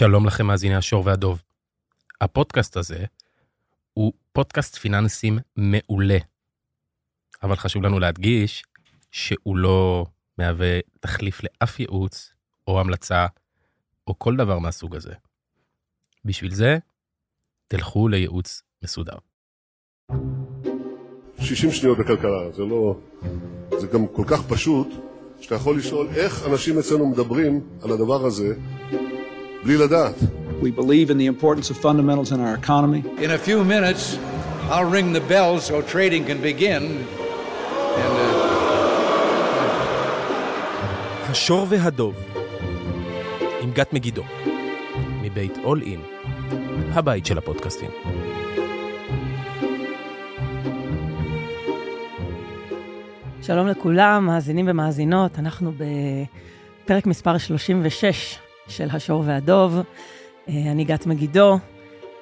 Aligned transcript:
שלום 0.00 0.26
לכם 0.26 0.46
מאזיני 0.46 0.76
השור 0.76 1.06
והדוב. 1.06 1.42
הפודקאסט 2.20 2.76
הזה 2.76 3.04
הוא 3.92 4.12
פודקאסט 4.32 4.76
פיננסים 4.76 5.38
מעולה. 5.56 6.18
אבל 7.42 7.56
חשוב 7.56 7.82
לנו 7.82 7.98
להדגיש 7.98 8.64
שהוא 9.10 9.56
לא 9.56 10.06
מהווה 10.38 10.78
תחליף 11.00 11.40
לאף 11.42 11.80
ייעוץ 11.80 12.32
או 12.66 12.80
המלצה 12.80 13.26
או 14.06 14.18
כל 14.18 14.36
דבר 14.36 14.58
מהסוג 14.58 14.96
הזה. 14.96 15.12
בשביל 16.24 16.54
זה, 16.54 16.78
תלכו 17.68 18.08
לייעוץ 18.08 18.62
מסודר. 18.84 19.16
60 21.40 21.72
שניות 21.72 21.98
בכלכלה, 21.98 22.52
זה 22.52 22.62
לא... 22.62 23.00
זה 23.80 23.86
גם 23.86 24.06
כל 24.06 24.24
כך 24.26 24.42
פשוט, 24.48 24.88
שאתה 25.40 25.54
יכול 25.54 25.78
לשאול 25.78 26.08
איך 26.14 26.46
אנשים 26.46 26.78
אצלנו 26.78 27.06
מדברים 27.06 27.60
על 27.82 27.92
הדבר 27.92 28.26
הזה 28.26 28.54
בלי 29.64 29.76
לדעת. 29.76 30.14
We 30.62 30.70
believe 30.70 31.10
in 31.10 31.18
the 31.18 31.26
importance 31.26 31.70
of 31.70 31.76
fundamentals 31.78 32.32
in 32.32 32.40
our 32.40 32.54
economy. 32.54 33.02
In 33.24 33.30
a 33.30 33.38
few 33.38 33.64
minutes, 33.64 34.18
I'll 34.70 34.90
ring 34.98 35.12
the 35.12 35.24
bell 35.32 35.58
so 35.58 35.80
trading 35.94 36.24
can 36.24 36.40
begin. 36.42 36.82
And, 38.02 38.14
uh, 38.16 38.50
השור 41.30 41.66
והדוב, 41.68 42.14
עם 43.60 43.70
גת 43.72 43.92
מגידו, 43.92 44.22
מבית 45.22 45.58
אול 45.64 45.82
אין, 45.82 46.00
הבית 46.92 47.26
של 47.26 47.38
הפודקאסטים. 47.38 47.90
שלום 53.42 53.66
לכולם, 53.66 54.26
מאזינים 54.26 54.66
ומאזינות, 54.68 55.38
אנחנו 55.38 55.72
בפרק 56.84 57.06
מספר 57.06 57.38
36 57.38 58.38
של 58.70 58.88
השור 58.92 59.22
והדוב. 59.26 59.78
אה, 60.48 60.54
אני 60.70 60.84
גת 60.84 61.06
מגידו, 61.06 61.58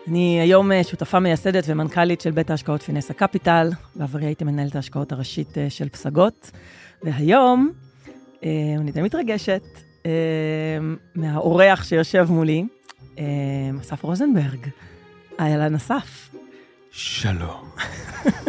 אני 0.09 0.41
היום 0.41 0.73
אה, 0.73 0.85
שותפה 0.85 1.19
מייסדת 1.21 1.65
ומנכ"לית 1.67 2.21
של 2.21 2.31
בית 2.31 2.51
ההשקעות 2.51 2.83
פינסה 2.83 3.15
קפיטל, 3.15 3.71
בעברי 3.97 4.27
הייתי 4.27 4.45
מנהלת 4.45 4.77
ההשקעות 4.77 5.13
הראשית 5.13 5.59
אה, 5.59 5.71
של 5.71 5.89
פסגות, 5.89 6.51
והיום 7.03 7.73
אני 8.81 8.93
די 8.93 9.03
מתרגשת 9.03 9.63
מהאורח 11.15 11.85
שיושב 11.85 12.27
מולי, 12.31 12.65
אסף 13.81 14.03
רוזנברג. 14.03 14.69
אהלן 15.41 15.75
אסף. 15.75 16.31
שלום. 16.91 17.71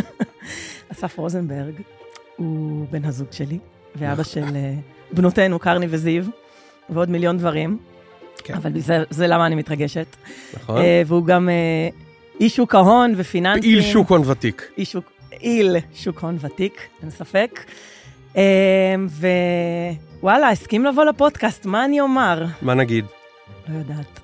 אסף 0.91 1.17
רוזנברג 1.17 1.73
הוא 2.37 2.87
בן 2.91 3.05
הזוג 3.05 3.27
שלי, 3.31 3.59
ואבא 3.95 4.23
של 4.23 4.57
בנותינו, 5.11 5.59
קרני 5.59 5.87
וזיו, 5.89 6.23
ועוד 6.89 7.09
מיליון 7.09 7.37
דברים. 7.37 7.77
כן. 8.43 8.53
אבל 8.53 8.79
זה, 8.79 9.03
זה 9.09 9.27
למה 9.27 9.45
אני 9.45 9.55
מתרגשת. 9.55 10.15
נכון. 10.53 10.77
אה, 10.77 11.01
והוא 11.05 11.25
גם 11.25 11.49
אה, 11.49 11.89
איש 12.39 12.55
שוק 12.55 12.75
ההון 12.75 13.13
ופיננסים. 13.17 13.61
פעיל 13.61 13.81
שוק 13.81 14.09
הון 14.09 14.21
ותיק. 14.29 14.71
איש 14.77 14.91
שוק, 14.91 15.11
פעיל 15.29 15.75
שוק 15.93 16.19
הון 16.19 16.37
ותיק, 16.41 16.81
אין 17.01 17.09
ספק. 17.09 17.63
אה, 18.37 18.95
ווואלה, 20.19 20.49
הסכים 20.49 20.85
לבוא 20.85 21.03
לפודקאסט, 21.05 21.65
מה 21.65 21.85
אני 21.85 22.01
אומר? 22.01 22.45
מה 22.61 22.73
נגיד? 22.73 23.05
לא 23.67 23.77
יודעת. 23.77 24.19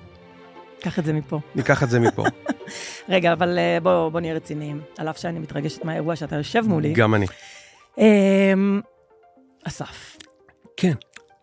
קח 0.80 0.98
את 0.98 1.04
זה 1.04 1.12
מפה. 1.12 1.40
ניקח 1.54 1.82
את 1.82 1.90
זה 1.90 2.00
מפה. 2.00 2.24
רגע, 3.08 3.32
אבל 3.32 3.58
אה, 3.58 3.78
בוא, 3.82 4.08
בוא 4.08 4.20
נהיה 4.20 4.34
רציניים. 4.34 4.80
על 4.98 5.08
אף 5.10 5.18
שאני 5.18 5.38
מתרגשת 5.38 5.84
מהאירוע 5.84 6.16
שאתה 6.16 6.36
יושב 6.36 6.62
מולי. 6.66 6.92
גם 6.92 7.14
אני. 7.14 7.26
אה, 7.98 8.52
אסף. 9.64 10.16
כן. 10.76 10.92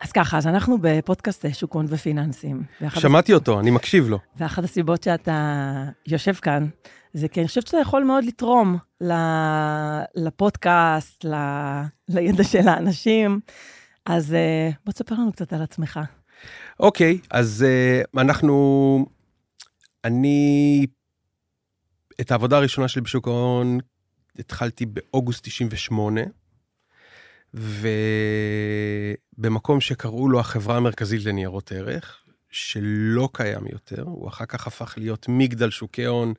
אז 0.03 0.11
ככה, 0.11 0.37
אז 0.37 0.47
אנחנו 0.47 0.77
בפודקאסט 0.81 1.45
אה, 1.45 1.53
שוק 1.53 1.73
הון 1.73 1.85
ופיננסים. 1.89 2.63
שמעתי 2.89 3.33
אותו, 3.33 3.59
אני 3.59 3.71
מקשיב 3.71 4.09
לו. 4.09 4.19
ואחת 4.37 4.63
הסיבות 4.63 5.03
שאתה 5.03 5.89
יושב 6.07 6.33
כאן, 6.33 6.67
זה 7.13 7.27
כי 7.27 7.39
אני 7.39 7.47
חושבת 7.47 7.67
שאתה 7.67 7.77
יכול 7.77 8.03
מאוד 8.03 8.23
לתרום 8.23 8.77
לפודקאסט, 10.15 11.25
ל- 11.25 11.83
לידע 12.09 12.43
של 12.43 12.67
האנשים. 12.67 13.39
אז 14.05 14.33
אה, 14.33 14.69
בוא 14.85 14.93
תספר 14.93 15.15
לנו 15.15 15.31
קצת 15.31 15.53
על 15.53 15.61
עצמך. 15.61 15.99
אוקיי, 16.79 17.19
אז 17.31 17.65
uh, 17.65 18.21
אנחנו... 18.21 19.05
אני... 20.03 20.85
את 22.21 22.31
העבודה 22.31 22.57
הראשונה 22.57 22.87
שלי 22.87 23.01
בשוק 23.01 23.27
ההון 23.27 23.77
התחלתי 24.39 24.85
באוגוסט 24.85 25.43
98, 25.43 26.21
ובמקום 29.37 29.81
שקראו 29.81 30.29
לו 30.29 30.39
החברה 30.39 30.77
המרכזית 30.77 31.25
לניירות 31.25 31.71
ערך, 31.71 32.19
שלא 32.51 33.29
קיים 33.33 33.67
יותר, 33.71 34.01
הוא 34.01 34.27
אחר 34.27 34.45
כך 34.45 34.67
הפך 34.67 34.93
להיות 34.97 35.25
מגדל 35.29 35.69
שוקי 35.69 36.05
הון, 36.05 36.33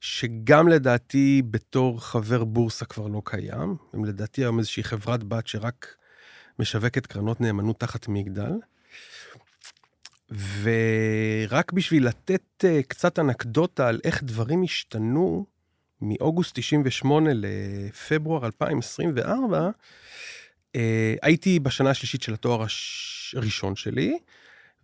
שגם 0.00 0.68
לדעתי 0.68 1.42
בתור 1.50 2.00
חבר 2.00 2.44
בורסה 2.44 2.84
כבר 2.84 3.06
לא 3.06 3.22
קיים, 3.24 3.76
הם 3.92 4.04
לדעתי 4.04 4.40
היום 4.40 4.58
איזושהי 4.58 4.84
חברת 4.84 5.24
בת 5.24 5.46
שרק 5.46 5.96
משווקת 6.58 7.06
קרנות 7.06 7.40
נאמנות 7.40 7.80
תחת 7.80 8.08
מגדל. 8.08 8.52
ורק 10.62 11.72
בשביל 11.72 12.06
לתת 12.06 12.64
uh, 12.64 12.66
קצת 12.88 13.18
אנקדוטה 13.18 13.88
על 13.88 14.00
איך 14.04 14.22
דברים 14.22 14.62
השתנו 14.62 15.46
מאוגוסט 16.00 16.54
98 16.54 17.30
לפברואר 17.34 18.46
2024, 18.46 19.70
uh, 20.72 20.78
הייתי 21.22 21.60
בשנה 21.60 21.90
השלישית 21.90 22.22
של 22.22 22.34
התואר 22.34 22.62
הש... 22.62 23.34
הראשון 23.38 23.76
שלי, 23.76 24.18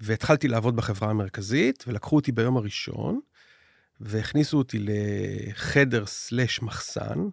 והתחלתי 0.00 0.48
לעבוד 0.48 0.76
בחברה 0.76 1.10
המרכזית, 1.10 1.84
ולקחו 1.86 2.16
אותי 2.16 2.32
ביום 2.32 2.56
הראשון, 2.56 3.20
והכניסו 4.00 4.58
אותי 4.58 4.78
לחדר 4.80 6.06
סלש 6.06 6.62
מחסן, 6.62 7.28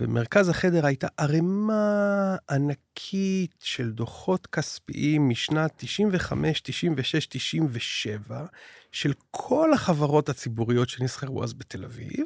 ומרכז 0.00 0.48
החדר 0.48 0.86
הייתה 0.86 1.06
ערימה 1.16 2.36
ענקית 2.50 3.54
של 3.60 3.90
דוחות 3.90 4.46
כספיים 4.46 5.28
משנת 5.28 5.72
95, 5.76 6.60
96, 6.60 7.26
97, 7.26 8.46
של 8.92 9.12
כל 9.30 9.72
החברות 9.72 10.28
הציבוריות 10.28 10.88
שנסחרו 10.88 11.44
אז 11.44 11.54
בתל 11.54 11.84
אביב, 11.84 12.24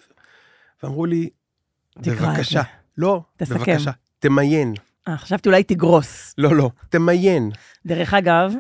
ואמרו 0.83 1.07
לי, 1.07 1.31
בבקשה. 1.97 2.63
לא, 2.99 3.23
תסכם. 3.37 3.55
בבקשה, 3.55 3.91
תמיין. 4.19 4.75
אה, 5.09 5.17
חשבתי 5.17 5.49
אולי 5.49 5.63
תגרוס. 5.63 6.35
לא, 6.39 6.57
לא, 6.57 6.71
תמיין. 6.89 7.51
דרך 7.87 8.15
אגב, 8.15 8.55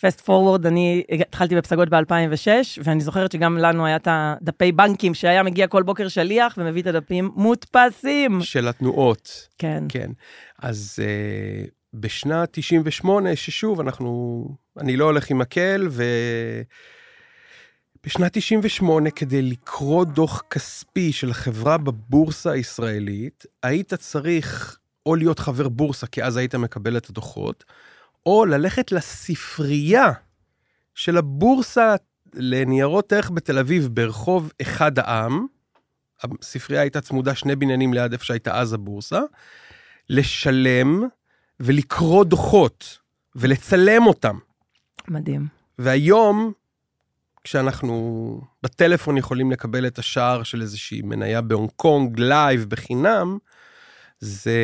פסט 0.00 0.20
פורוורד, 0.20 0.66
אני 0.66 1.04
התחלתי 1.10 1.56
בפסגות 1.56 1.88
ב-2006, 1.88 2.48
ואני 2.84 3.00
זוכרת 3.00 3.32
שגם 3.32 3.58
לנו 3.58 3.86
היה 3.86 3.96
את 3.96 4.08
הדפי 4.10 4.72
בנקים, 4.72 5.14
שהיה 5.14 5.42
מגיע 5.42 5.66
כל 5.66 5.82
בוקר 5.82 6.08
שליח 6.08 6.54
ומביא 6.58 6.82
את 6.82 6.86
הדפים 6.86 7.30
מודפסים. 7.34 8.40
של 8.42 8.68
התנועות. 8.68 9.48
כן. 9.58 9.84
כן. 9.88 10.10
אז 10.62 10.98
uh, 11.02 11.70
בשנת 11.94 12.48
98, 12.52 13.36
ששוב, 13.36 13.80
אנחנו, 13.80 14.44
אני 14.78 14.96
לא 14.96 15.04
הולך 15.04 15.30
עם 15.30 15.38
מקל, 15.38 15.86
ו... 15.90 16.04
בשנת 18.06 18.32
98, 18.32 19.10
כדי 19.10 19.42
לקרוא 19.42 20.04
דוח 20.04 20.42
כספי 20.50 21.12
של 21.12 21.32
חברה 21.32 21.78
בבורסה 21.78 22.50
הישראלית, 22.50 23.46
היית 23.62 23.94
צריך 23.94 24.77
או 25.08 25.14
להיות 25.16 25.38
חבר 25.38 25.68
בורסה, 25.68 26.06
כי 26.06 26.22
אז 26.22 26.36
היית 26.36 26.54
מקבל 26.54 26.96
את 26.96 27.10
הדוחות, 27.10 27.64
או 28.26 28.44
ללכת 28.44 28.92
לספרייה 28.92 30.12
של 30.94 31.16
הבורסה 31.16 31.94
לניירות 32.34 33.12
ערך 33.12 33.30
בתל 33.30 33.58
אביב 33.58 33.88
ברחוב 33.92 34.52
אחד 34.62 34.98
העם, 34.98 35.46
הספרייה 36.22 36.82
הייתה 36.82 37.00
צמודה 37.00 37.34
שני 37.34 37.56
בניינים 37.56 37.94
ליד 37.94 38.12
איפה 38.12 38.24
שהייתה 38.24 38.60
אז 38.60 38.72
הבורסה, 38.72 39.20
לשלם 40.08 41.02
ולקרוא 41.60 42.24
דוחות 42.24 42.98
ולצלם 43.36 44.06
אותם. 44.06 44.38
מדהים. 45.08 45.46
והיום, 45.78 46.52
כשאנחנו 47.44 48.40
בטלפון 48.62 49.16
יכולים 49.16 49.50
לקבל 49.50 49.86
את 49.86 49.98
השער 49.98 50.42
של 50.42 50.62
איזושהי 50.62 51.02
מניה 51.02 51.40
בהונג 51.40 51.70
קונג 51.76 52.20
live 52.20 52.66
בחינם, 52.68 53.38
זה, 54.20 54.54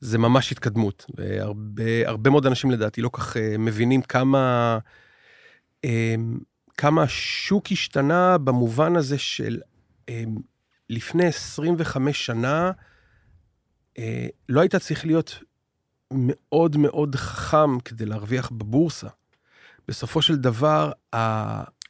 זה 0.00 0.18
ממש 0.18 0.52
התקדמות. 0.52 1.06
והרבה 1.14 2.08
הרבה 2.08 2.30
מאוד 2.30 2.46
אנשים 2.46 2.70
לדעתי 2.70 3.02
לא 3.02 3.10
כך 3.12 3.36
אה, 3.36 3.54
מבינים 3.58 4.02
כמה, 4.02 4.78
אה, 5.84 6.14
כמה 6.76 7.02
השוק 7.02 7.66
השתנה 7.72 8.38
במובן 8.38 8.96
הזה 8.96 9.18
של 9.18 9.60
אה, 10.08 10.22
לפני 10.90 11.26
25 11.26 12.26
שנה, 12.26 12.70
לא 14.48 14.60
היית 14.60 14.76
צריך 14.76 15.06
להיות 15.06 15.38
מאוד 16.12 16.76
מאוד 16.76 17.14
חכם 17.16 17.80
כדי 17.80 18.04
להרוויח 18.06 18.50
בבורסה. 18.50 19.06
בסופו 19.88 20.22
של 20.22 20.36
דבר, 20.36 20.92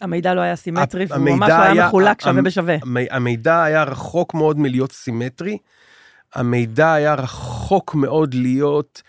המידע 0.01 0.35
לא 0.35 0.41
היה 0.41 0.57
סימטרי, 0.57 1.05
והוא 1.09 1.17
המידע 1.21 1.37
ממש 1.37 1.49
לא 1.51 1.55
היה 1.55 1.73
היה- 1.73 1.87
מחולק 1.87 2.21
שווה 2.21 2.33
המ- 2.39 2.45
בשווה. 2.45 2.75
המ- 2.83 2.97
המידע 3.11 3.63
היה 3.63 3.83
רחוק 3.85 4.35
מאוד 4.35 4.59
מלהיות 4.59 4.93
סימטרי. 4.93 5.59
המידע 6.37 6.93
היה 6.93 7.15
רחוק 7.15 7.95
מאוד 7.95 8.35
להיות 8.35 9.03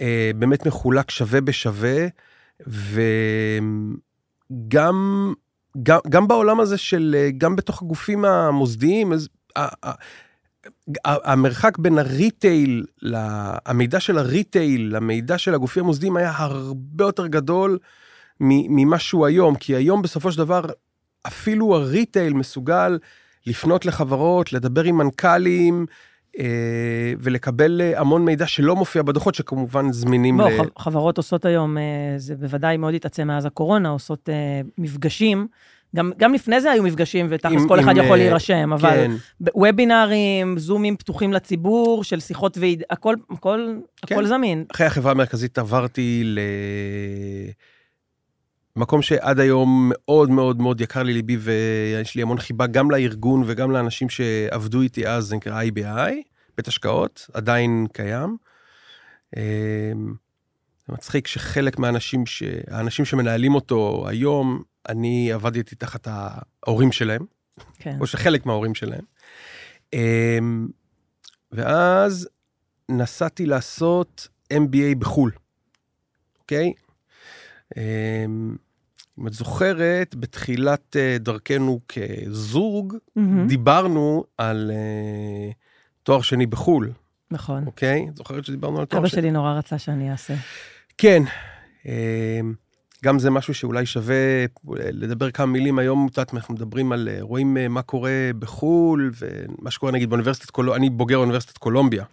אה, 0.00 0.30
באמת 0.36 0.66
מחולק 0.66 1.10
שווה 1.10 1.40
בשווה, 1.40 2.06
ו... 2.68 3.00
גם, 4.68 5.32
גם, 6.08 6.28
בעולם 6.28 6.60
הזה 6.60 6.78
של, 6.78 7.16
אה, 7.18 7.30
גם 7.38 7.56
בתוך 7.56 7.82
הגופים 7.82 8.24
המוסדיים, 8.24 9.12
אז, 9.12 9.28
המרחק 11.04 11.78
בין 11.78 11.98
הריטייל, 11.98 12.84
המידע 13.66 14.00
של 14.00 14.18
הריטייל 14.18 14.96
למידע 14.96 15.38
של 15.38 15.54
הגופים 15.54 15.84
המוסדיים 15.84 16.16
היה 16.16 16.32
הרבה 16.36 17.04
יותר 17.04 17.26
גדול 17.26 17.78
ממה 18.40 18.98
שהוא 18.98 19.26
היום, 19.26 19.54
כי 19.54 19.76
היום 19.76 20.02
בסופו 20.02 20.32
של 20.32 20.38
דבר 20.38 20.64
אפילו 21.26 21.76
הריטייל 21.76 22.32
מסוגל 22.32 22.98
לפנות 23.46 23.86
לחברות, 23.86 24.52
לדבר 24.52 24.84
עם 24.84 24.96
מנכ"לים, 24.96 25.86
ולקבל 27.20 27.80
אה, 27.80 28.00
המון 28.00 28.24
מידע 28.24 28.46
שלא 28.46 28.76
מופיע 28.76 29.02
בדוחות, 29.02 29.34
שכמובן 29.34 29.92
זמינים 29.92 30.36
בוא, 30.36 30.48
ל... 30.50 30.58
ח- 30.62 30.82
חברות 30.82 31.16
עושות 31.16 31.44
היום, 31.44 31.78
אה, 31.78 31.82
זה 32.16 32.34
בוודאי 32.36 32.76
מאוד 32.76 32.94
התעצם 32.94 33.26
מאז 33.26 33.46
הקורונה, 33.46 33.88
עושות 33.88 34.28
אה, 34.28 34.34
מפגשים. 34.78 35.46
גם, 35.96 36.12
גם 36.18 36.34
לפני 36.34 36.60
זה 36.60 36.70
היו 36.70 36.82
מפגשים, 36.82 37.26
ותכלס 37.30 37.62
עם- 37.62 37.68
כל 37.68 37.80
אחד 37.80 37.96
עם, 37.96 38.04
יכול 38.04 38.18
אה, 38.18 38.24
להירשם, 38.24 38.72
אבל 38.72 38.90
כן, 38.90 39.10
וובינארים, 39.54 40.58
זומים 40.58 40.96
פתוחים 40.96 41.32
לציבור, 41.32 42.04
של 42.04 42.20
שיחות 42.20 42.58
ועיד, 42.58 42.82
הכל, 42.90 43.14
הכל, 43.30 43.74
כן. 44.06 44.14
הכל 44.14 44.26
זמין. 44.26 44.64
אחרי 44.74 44.86
החברה 44.86 45.12
המרכזית 45.12 45.58
עברתי 45.58 46.34
למקום 48.76 49.02
שעד 49.02 49.40
היום 49.40 49.90
מאוד 49.94 50.30
מאוד 50.30 50.60
מאוד 50.60 50.80
יקר 50.80 51.02
לי 51.02 51.12
ליבי, 51.12 51.36
ויש 51.36 52.14
לי 52.16 52.22
המון 52.22 52.38
חיבה 52.38 52.66
גם 52.66 52.90
לארגון 52.90 53.42
וגם 53.46 53.70
לאנשים 53.70 54.08
שעבדו 54.08 54.80
איתי 54.80 55.06
אז, 55.06 55.24
זה 55.24 55.36
נקרא 55.36 55.62
IBI, 55.62 56.12
בית 56.56 56.68
השקעות, 56.68 57.26
עדיין 57.32 57.86
קיים. 57.92 58.36
אה, 59.36 59.92
זה 60.86 60.94
מצחיק 60.94 61.26
שחלק 61.26 61.78
מהאנשים, 61.78 62.26
ש... 62.26 62.42
האנשים 62.68 63.04
שמנהלים 63.04 63.54
אותו 63.54 64.04
היום, 64.08 64.62
אני 64.88 65.32
עבדתי 65.32 65.76
תחת 65.76 66.08
ההורים 66.10 66.92
שלהם, 66.92 67.26
כן. 67.78 67.96
או 68.00 68.06
שחלק 68.06 68.46
מההורים 68.46 68.74
שלהם. 68.74 69.04
אמ, 69.92 70.68
ואז 71.52 72.28
נסעתי 72.88 73.46
לעשות 73.46 74.28
MBA 74.52 74.94
בחו"ל, 74.98 75.32
אוקיי? 76.40 76.66
אמ, 76.66 76.91
אם 77.76 79.26
את 79.26 79.32
זוכרת, 79.32 80.14
בתחילת 80.14 80.96
אה, 80.96 81.16
דרכנו 81.20 81.80
כזוג, 81.88 82.96
מהמם, 83.16 83.46
דיברנו 83.46 84.24
על 84.38 84.70
אה, 84.74 85.50
תואר 86.02 86.20
שני 86.20 86.46
בחו"ל, 86.46 86.92
נכון. 87.30 87.66
אוקיי? 87.66 88.06
את 88.08 88.16
זוכרת 88.16 88.44
שדיברנו 88.44 88.80
על 88.80 88.84
תואר 88.84 89.00
אבא 89.00 89.08
שני? 89.08 89.20
שלי 89.20 89.30
נורא 89.30 89.52
רצה 89.52 89.78
שאני 89.78 90.10
אעשה. 90.10 90.34
כן. 90.98 91.22
אמ, 91.86 92.54
גם 93.04 93.18
זה 93.18 93.30
משהו 93.30 93.54
שאולי 93.54 93.86
שווה 93.86 94.44
לדבר 94.74 95.30
כמה 95.30 95.46
מילים 95.46 95.78
היום, 95.78 96.06
את 96.10 96.18
יודעת, 96.18 96.34
אנחנו 96.34 96.54
מדברים 96.54 96.92
על, 96.92 97.08
אה, 97.12 97.18
רואים 97.20 97.56
אה, 97.56 97.68
מה 97.68 97.82
קורה 97.82 98.30
בחו"ל, 98.38 99.10
ומה 99.22 99.70
שקורה 99.70 99.92
נגיד 99.92 100.10
באוניברסיטת 100.10 100.50
קולומביה, 100.50 100.76
אני 100.76 100.90
בוגר 100.90 101.16
אוניברסיטת 101.16 101.58
קולומביה. 101.58 102.04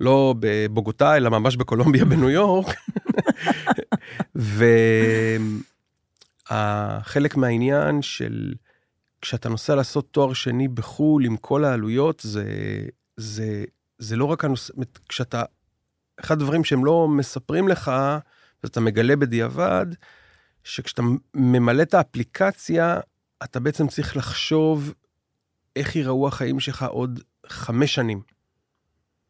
לא 0.00 0.34
בבוגוטה, 0.40 1.16
אלא 1.16 1.30
ממש 1.30 1.56
בקולומביה 1.56 2.04
בניו 2.04 2.30
יורק. 2.30 2.66
וחלק 6.50 7.36
מהעניין 7.36 8.02
של 8.02 8.54
כשאתה 9.20 9.48
נוסע 9.48 9.74
לעשות 9.74 10.08
תואר 10.10 10.32
שני 10.32 10.68
בחו"ל 10.68 11.24
עם 11.24 11.36
כל 11.36 11.64
העלויות, 11.64 12.20
זה, 12.20 12.44
זה, 13.16 13.64
זה 13.98 14.16
לא 14.16 14.24
רק 14.24 14.44
הנושא, 14.44 14.72
כשאתה, 15.08 15.42
אחד 16.20 16.34
הדברים 16.34 16.64
שהם 16.64 16.84
לא 16.84 17.08
מספרים 17.08 17.68
לך, 17.68 17.92
ואתה 18.64 18.80
מגלה 18.80 19.16
בדיעבד, 19.16 19.86
שכשאתה 20.64 21.02
ממלא 21.34 21.82
את 21.82 21.94
האפליקציה, 21.94 23.00
אתה 23.44 23.60
בעצם 23.60 23.88
צריך 23.88 24.16
לחשוב 24.16 24.94
איך 25.76 25.96
ייראו 25.96 26.28
החיים 26.28 26.60
שלך 26.60 26.82
עוד 26.82 27.20
חמש 27.46 27.94
שנים. 27.94 28.20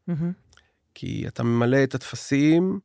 מהמם. 0.06 0.32
כי 0.94 1.24
אתה 1.28 1.42
ממלא 1.42 1.84
את 1.84 1.94
הטפסים, 1.94 2.80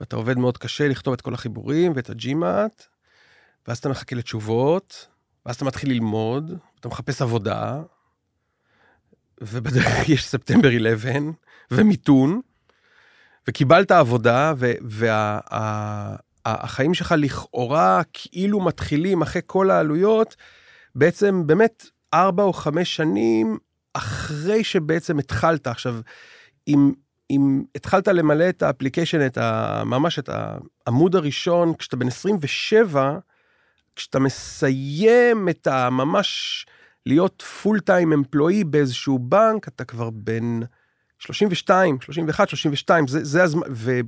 ואתה 0.00 0.16
עובד 0.16 0.38
מאוד 0.38 0.58
קשה 0.58 0.88
לכתוב 0.88 1.12
את 1.14 1.20
כל 1.20 1.34
החיבורים 1.34 1.92
ואת 1.96 2.10
הג'ימאט, 2.10 2.86
ואז 3.68 3.78
אתה 3.78 3.88
מחכה 3.88 4.16
לתשובות, 4.16 5.08
ואז 5.46 5.56
אתה 5.56 5.64
מתחיל 5.64 5.90
ללמוד, 5.90 6.58
אתה 6.80 6.88
מחפש 6.88 7.22
עבודה, 7.22 7.82
ובדרך 9.40 10.08
יש 10.14 10.26
ספטמבר 10.26 10.68
11, 10.68 11.12
ומיתון, 11.70 12.40
וקיבלת 13.48 13.90
עבודה, 13.90 14.52
והחיים 16.44 16.94
שלך 16.94 17.14
לכאורה 17.18 18.02
כאילו 18.12 18.60
מתחילים 18.60 19.22
אחרי 19.22 19.42
כל 19.46 19.70
העלויות, 19.70 20.36
בעצם 20.94 21.46
באמת 21.46 21.86
ארבע 22.14 22.42
או 22.42 22.52
חמש 22.52 22.96
שנים 22.96 23.58
אחרי 23.94 24.64
שבעצם 24.64 25.18
התחלת. 25.18 25.66
עכשיו, 25.66 25.96
אם, 26.68 26.92
אם 27.30 27.62
התחלת 27.74 28.08
למלא 28.08 28.48
את 28.48 28.62
ה 28.62 28.67
application, 28.67 29.26
את 29.26 29.38
ה, 29.38 29.82
ממש 29.86 30.18
את 30.18 30.28
העמוד 30.86 31.16
הראשון, 31.16 31.74
כשאתה 31.74 31.96
בן 31.96 32.06
27, 32.06 33.18
כשאתה 33.96 34.18
מסיים 34.18 35.48
את 35.48 35.66
הממש 35.66 36.66
להיות 37.06 37.42
פול 37.62 37.80
טיים 37.80 38.12
אמפלואי 38.12 38.64
באיזשהו 38.64 39.18
בנק, 39.18 39.68
אתה 39.68 39.84
כבר 39.84 40.10
בן 40.10 40.60
32, 41.18 41.98
31, 42.00 42.48
32, 42.48 43.06
זה, 43.08 43.24
זה 43.24 43.42
הזמן, 43.42 43.62
ו... 43.70 44.00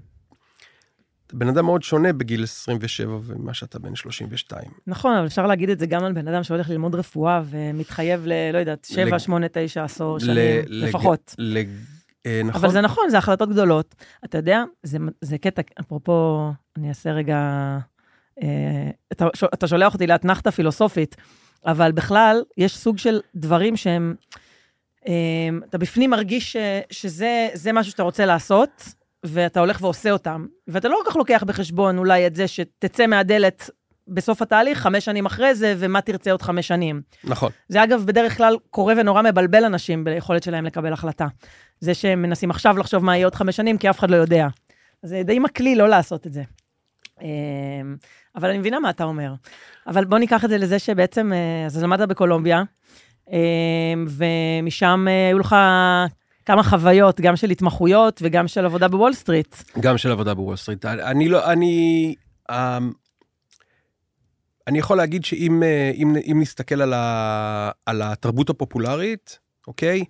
בן 1.32 1.48
אדם 1.48 1.64
מאוד 1.64 1.82
שונה 1.82 2.12
בגיל 2.12 2.42
27 2.42 3.18
ומה 3.24 3.54
שאתה 3.54 3.78
בן 3.78 3.94
32. 3.94 4.64
נכון, 4.86 5.16
אבל 5.16 5.26
אפשר 5.26 5.46
להגיד 5.46 5.70
את 5.70 5.78
זה 5.78 5.86
גם 5.86 6.04
על 6.04 6.12
בן 6.12 6.28
אדם 6.28 6.42
שהולך 6.42 6.70
ללמוד 6.70 6.94
רפואה 6.94 7.42
ומתחייב 7.50 8.22
ל... 8.26 8.32
לא 8.52 8.58
יודעת, 8.58 8.84
7, 8.84 9.04
לג- 9.04 9.18
8, 9.18 9.46
9 9.52 9.84
עשור 9.84 10.18
שנים 10.20 10.34
לג- 10.36 10.64
לפחות. 10.68 11.34
לג... 11.38 11.68
אה, 12.26 12.40
נכון. 12.44 12.61
אבל 12.61 12.73
זה 12.73 12.81
נכון, 12.81 13.11
זה 13.11 13.19
החלטות 13.19 13.49
גדולות. 13.49 13.94
אתה 14.25 14.38
יודע, 14.38 14.62
זה, 14.82 14.99
זה 15.20 15.38
קטע, 15.38 15.62
אפרופו, 15.81 16.50
אני 16.76 16.88
אעשה 16.88 17.11
רגע, 17.11 17.38
אה, 18.43 18.90
אתה, 19.12 19.26
אתה 19.55 19.69
שולח 19.69 19.94
אותי 19.94 20.06
לאתנחתא 20.06 20.50
פילוסופית, 20.50 21.17
אבל 21.67 21.93
בכלל, 21.93 22.43
יש 22.56 22.76
סוג 22.76 22.99
של 22.99 23.20
דברים 23.34 23.76
שהם, 23.76 24.14
אה, 25.08 25.12
אתה 25.69 25.78
בפנים 25.78 26.11
מרגיש 26.11 26.52
ש, 26.52 26.56
שזה 26.90 27.49
זה 27.55 27.73
משהו 27.73 27.93
שאתה 27.93 28.02
רוצה 28.02 28.26
לעשות, 28.26 28.82
ואתה 29.25 29.61
הולך 29.61 29.82
ועושה 29.82 30.11
אותם, 30.11 30.46
ואתה 30.69 30.88
לא 30.88 30.99
כל 31.05 31.11
כך 31.11 31.17
לוקח 31.17 31.44
בחשבון 31.46 31.99
אולי 31.99 32.26
את 32.26 32.34
זה 32.34 32.49
שתצא 32.49 33.06
מהדלת 33.06 33.70
בסוף 34.08 34.43
התהליך, 34.43 34.79
חמש 34.79 35.05
שנים 35.05 35.26
אחרי 35.26 35.55
זה, 35.55 35.75
ומה 35.79 36.00
תרצה 36.00 36.30
עוד 36.30 36.42
חמש 36.42 36.69
שנים. 36.69 37.02
נכון. 37.25 37.50
זה 37.69 37.85
אגב 37.85 38.02
בדרך 38.07 38.37
כלל 38.37 38.57
קורה 38.71 38.95
ונורא 38.97 39.23
מבלבל 39.23 39.64
אנשים 39.64 40.04
ביכולת 40.04 40.42
שלהם 40.42 40.64
לקבל 40.64 40.92
החלטה. 40.92 41.26
זה 41.80 41.95
שהם 41.95 42.23
מנסים 42.23 42.50
עכשיו 42.50 42.78
לחשוב 42.78 43.04
מה 43.04 43.16
יהיה 43.16 43.26
עוד 43.26 43.35
חמש 43.35 43.57
שנים, 43.57 43.78
כי 43.78 43.90
אף 43.90 43.99
אחד 43.99 44.11
לא 44.11 44.16
יודע. 44.16 44.47
זה 45.02 45.23
די 45.25 45.38
מקליל 45.38 45.78
לא 45.78 45.88
לעשות 45.88 46.26
את 46.26 46.33
זה. 46.33 46.42
אמ, 47.23 47.97
אבל 48.37 48.49
אני 48.49 48.59
מבינה 48.59 48.80
מה 48.80 48.90
אתה 48.90 49.04
אומר. 49.04 49.33
אבל 49.87 50.04
בוא 50.04 50.19
ניקח 50.19 50.45
את 50.45 50.50
זה 50.50 50.59
לזה 50.59 50.78
שבעצם, 50.78 51.33
אה, 51.33 51.66
אז 51.66 51.83
למדת 51.83 52.09
בקולומביה, 52.09 52.62
אמ, 53.30 54.07
ומשם 54.09 55.07
אה, 55.09 55.28
היו 55.28 55.38
לך 55.38 55.57
כמה 56.45 56.62
חוויות, 56.62 57.21
גם 57.21 57.37
של 57.37 57.50
התמחויות 57.50 58.21
וגם 58.25 58.49
של 58.49 58.64
עבודה 58.64 58.88
בוול 58.88 59.12
סטריט. 59.12 59.57
גם 59.80 59.99
של 59.99 60.11
עבודה 60.11 60.35
בוול 60.35 60.57
סטריט. 60.57 60.85
אני 60.85 61.28
לא, 61.28 61.52
אני... 61.52 62.14
אני 64.66 64.78
יכול 64.78 64.96
להגיד 64.96 65.25
שאם 65.25 65.62
אה, 65.62 65.90
אם, 65.94 66.16
אם 66.32 66.40
נסתכל 66.40 66.82
על, 66.82 66.92
ה, 66.92 67.70
על 67.87 68.02
התרבות 68.02 68.50
הפופולרית, 68.50 69.38
אוקיי? 69.66 70.04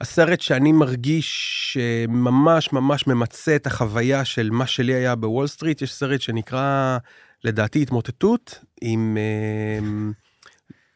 הסרט 0.00 0.40
שאני 0.40 0.72
מרגיש 0.72 1.58
שממש 1.72 2.72
ממש 2.72 3.06
ממצה 3.06 3.56
את 3.56 3.66
החוויה 3.66 4.24
של 4.24 4.50
מה 4.50 4.66
שלי 4.66 4.94
היה 4.94 5.14
בוול 5.14 5.46
סטריט, 5.46 5.82
יש 5.82 5.92
סרט 5.92 6.20
שנקרא, 6.20 6.98
לדעתי, 7.44 7.82
התמוטטות, 7.82 8.58
עם 8.80 9.16
אה, 9.20 9.78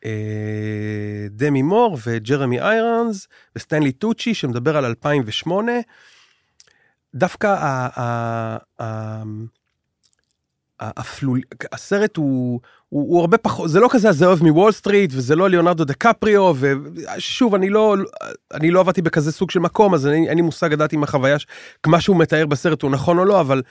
אה, 0.04 1.26
דמי 1.30 1.62
מור 1.62 1.98
וג'רמי 2.06 2.60
איירונס 2.60 3.28
וסטנלי 3.56 3.92
טוצ'י, 3.92 4.34
שמדבר 4.34 4.76
על 4.76 4.84
2008. 4.84 5.72
דווקא 7.14 7.46
ה, 7.46 8.00
ה, 8.00 8.56
ה, 8.80 9.22
האפלול... 10.96 11.40
הסרט 11.72 12.16
הוא, 12.16 12.60
הוא, 12.88 13.02
הוא 13.10 13.20
הרבה 13.20 13.38
פחות, 13.38 13.70
זה 13.70 13.80
לא 13.80 13.88
כזה 13.90 14.08
הזאב 14.08 14.42
מוול 14.42 14.72
סטריט, 14.72 15.10
וזה 15.14 15.36
לא 15.36 15.50
ליאונרדו 15.50 15.84
דה 15.84 15.94
קפריו, 15.94 16.54
ושוב, 16.60 17.54
אני 17.54 17.70
לא, 17.70 17.96
אני 18.54 18.70
לא 18.70 18.80
עבדתי 18.80 19.02
בכזה 19.02 19.32
סוג 19.32 19.50
של 19.50 19.58
מקום, 19.60 19.94
אז 19.94 20.06
אין 20.06 20.36
לי 20.36 20.42
מושג 20.42 20.72
לדעת 20.72 20.94
אם 20.94 21.02
החוויה, 21.02 21.38
ש- 21.38 21.46
מה 21.86 22.00
שהוא 22.00 22.16
מתאר 22.16 22.46
בסרט 22.46 22.82
הוא 22.82 22.90
נכון 22.90 23.18
או 23.18 23.24
לא, 23.24 23.40
אבל 23.40 23.62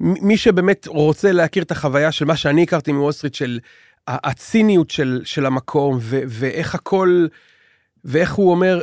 מי 0.00 0.36
שבאמת 0.36 0.86
רוצה 0.86 1.32
להכיר 1.32 1.62
את 1.62 1.70
החוויה 1.70 2.12
של 2.12 2.24
מה 2.24 2.36
שאני 2.36 2.62
הכרתי 2.62 2.92
מוול 2.92 3.12
סטריט, 3.12 3.34
של 3.34 3.58
הציניות 4.08 4.90
של, 4.90 5.20
של 5.24 5.46
המקום, 5.46 5.98
ו, 6.00 6.20
ואיך 6.28 6.74
הכל, 6.74 7.26
ואיך 8.04 8.34
הוא 8.34 8.50
אומר, 8.50 8.80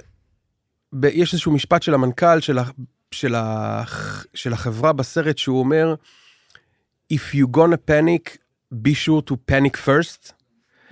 ב- 0.94 1.06
יש 1.06 1.34
איזשהו 1.34 1.52
משפט 1.52 1.84
של 1.84 1.94
המנכ"ל 1.94 2.40
של, 2.40 2.60
ה, 2.60 2.64
של, 3.12 3.36
ה, 3.36 3.84
של 4.34 4.54
החברה 4.54 4.94
בסרט, 4.94 5.38
שהוא 5.38 5.60
אומר, 5.60 5.96
If 7.12 7.36
you 7.36 7.48
gonna 7.58 7.78
panic, 7.92 8.38
be 8.74 8.94
sure 8.94 9.22
to 9.32 9.36
panic 9.52 9.78
first. 9.86 10.32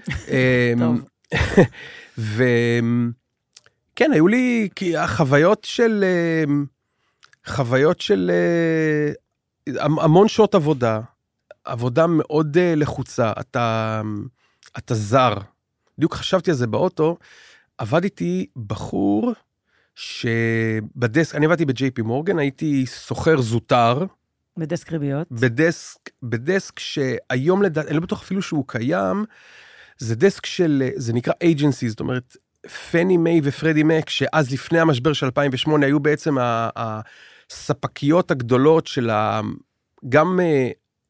אמ. 0.31 1.01
וכן, 2.17 4.11
היו 4.13 4.27
לי 4.27 4.69
כי 4.75 4.97
החוויות 4.97 5.63
של, 5.63 6.03
אמ, 6.47 6.65
חוויות 7.47 8.01
של 8.01 8.31
אה, 8.33 9.11
המ- 9.85 9.99
המון 9.99 10.27
שעות 10.27 10.55
עבודה, 10.55 11.01
עבודה 11.63 12.05
מאוד 12.07 12.57
אה, 12.57 12.73
לחוצה, 12.75 13.31
אתה, 13.39 14.01
אתה 14.77 14.93
זר. 14.95 15.33
בדיוק 15.97 16.13
חשבתי 16.15 16.51
על 16.51 16.57
זה 16.57 16.67
באוטו, 16.67 17.17
עבד 17.77 18.03
איתי 18.03 18.45
בחור 18.67 19.33
שבדסק, 19.95 21.35
אני 21.35 21.45
עבדתי 21.45 21.65
פי 21.91 22.01
מורגן, 22.01 22.39
הייתי 22.39 22.85
סוחר 22.85 23.41
זוטר, 23.41 24.05
בדסק 24.59 24.91
ריביות. 24.91 25.27
בדסק, 25.31 25.99
בדסק 26.23 26.79
שהיום 26.79 27.63
לדעת, 27.63 27.87
אני 27.87 27.95
לא 27.95 28.01
בטוח 28.01 28.21
אפילו 28.21 28.41
שהוא 28.41 28.63
קיים, 28.67 29.25
זה 29.97 30.15
דסק 30.15 30.45
של, 30.45 30.89
זה 30.95 31.13
נקרא 31.13 31.33
agency, 31.43 31.87
זאת 31.87 31.99
אומרת, 31.99 32.37
פני 32.91 33.17
מיי 33.17 33.41
ופרדי 33.43 33.83
מק, 33.83 34.09
שאז 34.09 34.51
לפני 34.51 34.79
המשבר 34.79 35.13
של 35.13 35.25
2008 35.25 35.85
היו 35.85 35.99
בעצם 35.99 36.35
הספקיות 36.75 38.31
הגדולות 38.31 38.87
של 38.87 39.09
ה... 39.09 39.41
גם 40.09 40.39
אה, 40.39 40.69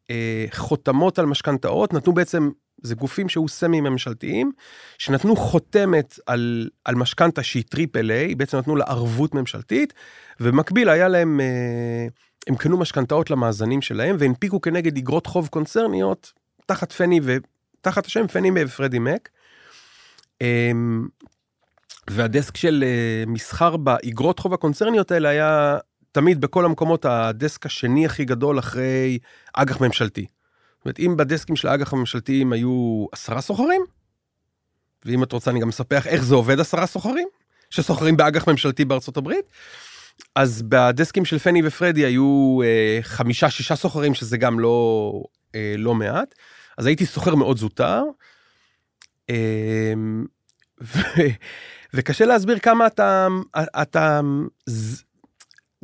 אה, 0.10 0.46
חותמות 0.52 1.20
על 1.20 1.26
משכנתאות, 1.26 1.94
נתנו 1.94 2.14
בעצם, 2.14 2.50
זה 2.82 2.96
גופים 2.96 3.30
שהיו 3.30 3.48
סמי 3.48 3.82
ממשלתיים, 3.82 4.52
שנתנו 4.98 5.36
חותמת 5.36 6.20
על, 6.26 6.70
על 6.86 6.96
משכנתה 6.96 7.44
שהיא 7.44 7.64
triple 7.70 8.12
A, 8.12 8.36
בעצם 8.36 8.58
נתנו 8.58 8.76
לה 8.76 8.86
ערבות 8.86 9.34
ממשלתית, 9.34 9.94
ובמקביל 10.40 10.90
היה 10.90 11.08
להם... 11.08 11.42
אה, 11.42 12.08
הם 12.48 12.56
קנו 12.56 12.78
משכנתאות 12.78 13.30
למאזנים 13.30 13.82
שלהם 13.82 14.16
והנפיקו 14.20 14.62
כנגד 14.62 14.98
אגרות 14.98 15.28
חוב 15.28 15.48
קונצרניות 15.48 16.34
תחת 16.66 16.92
פאני 16.92 17.20
ותחת 17.24 18.06
השם 18.06 18.28
פאני 18.28 18.52
ופרדי 18.56 19.00
מק. 19.00 19.30
אמ, 20.42 21.08
והדסק 22.10 22.58
של 22.58 22.84
אה, 22.88 23.24
מסחר 23.28 23.78
באגרות 23.78 24.40
חוב 24.40 24.54
הקונצרניות 24.54 25.12
האלה 25.12 25.30
היה 25.30 25.78
תמיד 26.12 26.42
בכל 26.42 26.66
המקומות 26.66 27.06
הדסק 27.06 27.66
השני 27.66 28.06
הכי 28.06 28.26
גדול 28.26 28.60
אחרי 28.60 29.20
אג"ח 29.54 29.82
ממשלתי. 29.82 30.26
זאת 30.78 30.86
אומרת, 30.86 31.00
אם 31.00 31.18
בדסקים 31.18 31.56
של 31.56 31.68
האג"ח 31.68 31.94
הממשלתיים 31.94 32.54
היו 32.54 33.06
עשרה 33.12 33.42
סוחרים, 33.42 33.82
ואם 35.06 35.24
את 35.24 35.32
רוצה 35.32 35.52
אני 35.52 35.60
גם 35.60 35.70
אספח 35.70 36.08
איך 36.08 36.24
זה 36.24 36.36
עובד 36.36 36.60
עשרה 36.60 36.86
סוחרים, 36.86 37.28
שסוחרים 37.70 38.18
באג"ח 38.18 38.50
ממשלתי 38.50 38.86
בארצות 38.86 39.18
הברית, 39.18 39.46
אז 40.36 40.62
בדסקים 40.62 41.26
של 41.26 41.40
פני 41.40 41.62
ופרדי 41.68 42.06
היו 42.06 42.60
אה, 42.64 43.00
חמישה 43.02 43.50
שישה 43.50 43.76
סוחרים 43.76 44.14
שזה 44.14 44.38
גם 44.38 44.60
לא 44.60 45.12
אה, 45.56 45.76
לא 45.78 45.96
מעט 45.96 46.36
אז 46.78 46.86
הייתי 46.86 47.06
סוחר 47.06 47.36
מאוד 47.36 47.58
זוטר. 47.58 48.04
אה, 49.30 49.94
ו, 50.82 51.00
וקשה 51.94 52.26
להסביר 52.26 52.60
כמה 52.60 52.88
אתה 52.88 53.28
אתה 53.58 54.22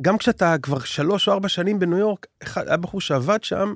גם 0.02 0.18
כשאתה 0.18 0.56
כבר 0.62 0.80
שלוש 0.80 1.28
או 1.28 1.32
ארבע 1.32 1.48
שנים 1.48 1.78
בניו 1.78 1.98
יורק 1.98 2.26
אחד 2.42 2.68
היה 2.68 2.76
בחור 2.76 3.00
שעבד 3.00 3.44
שם 3.44 3.74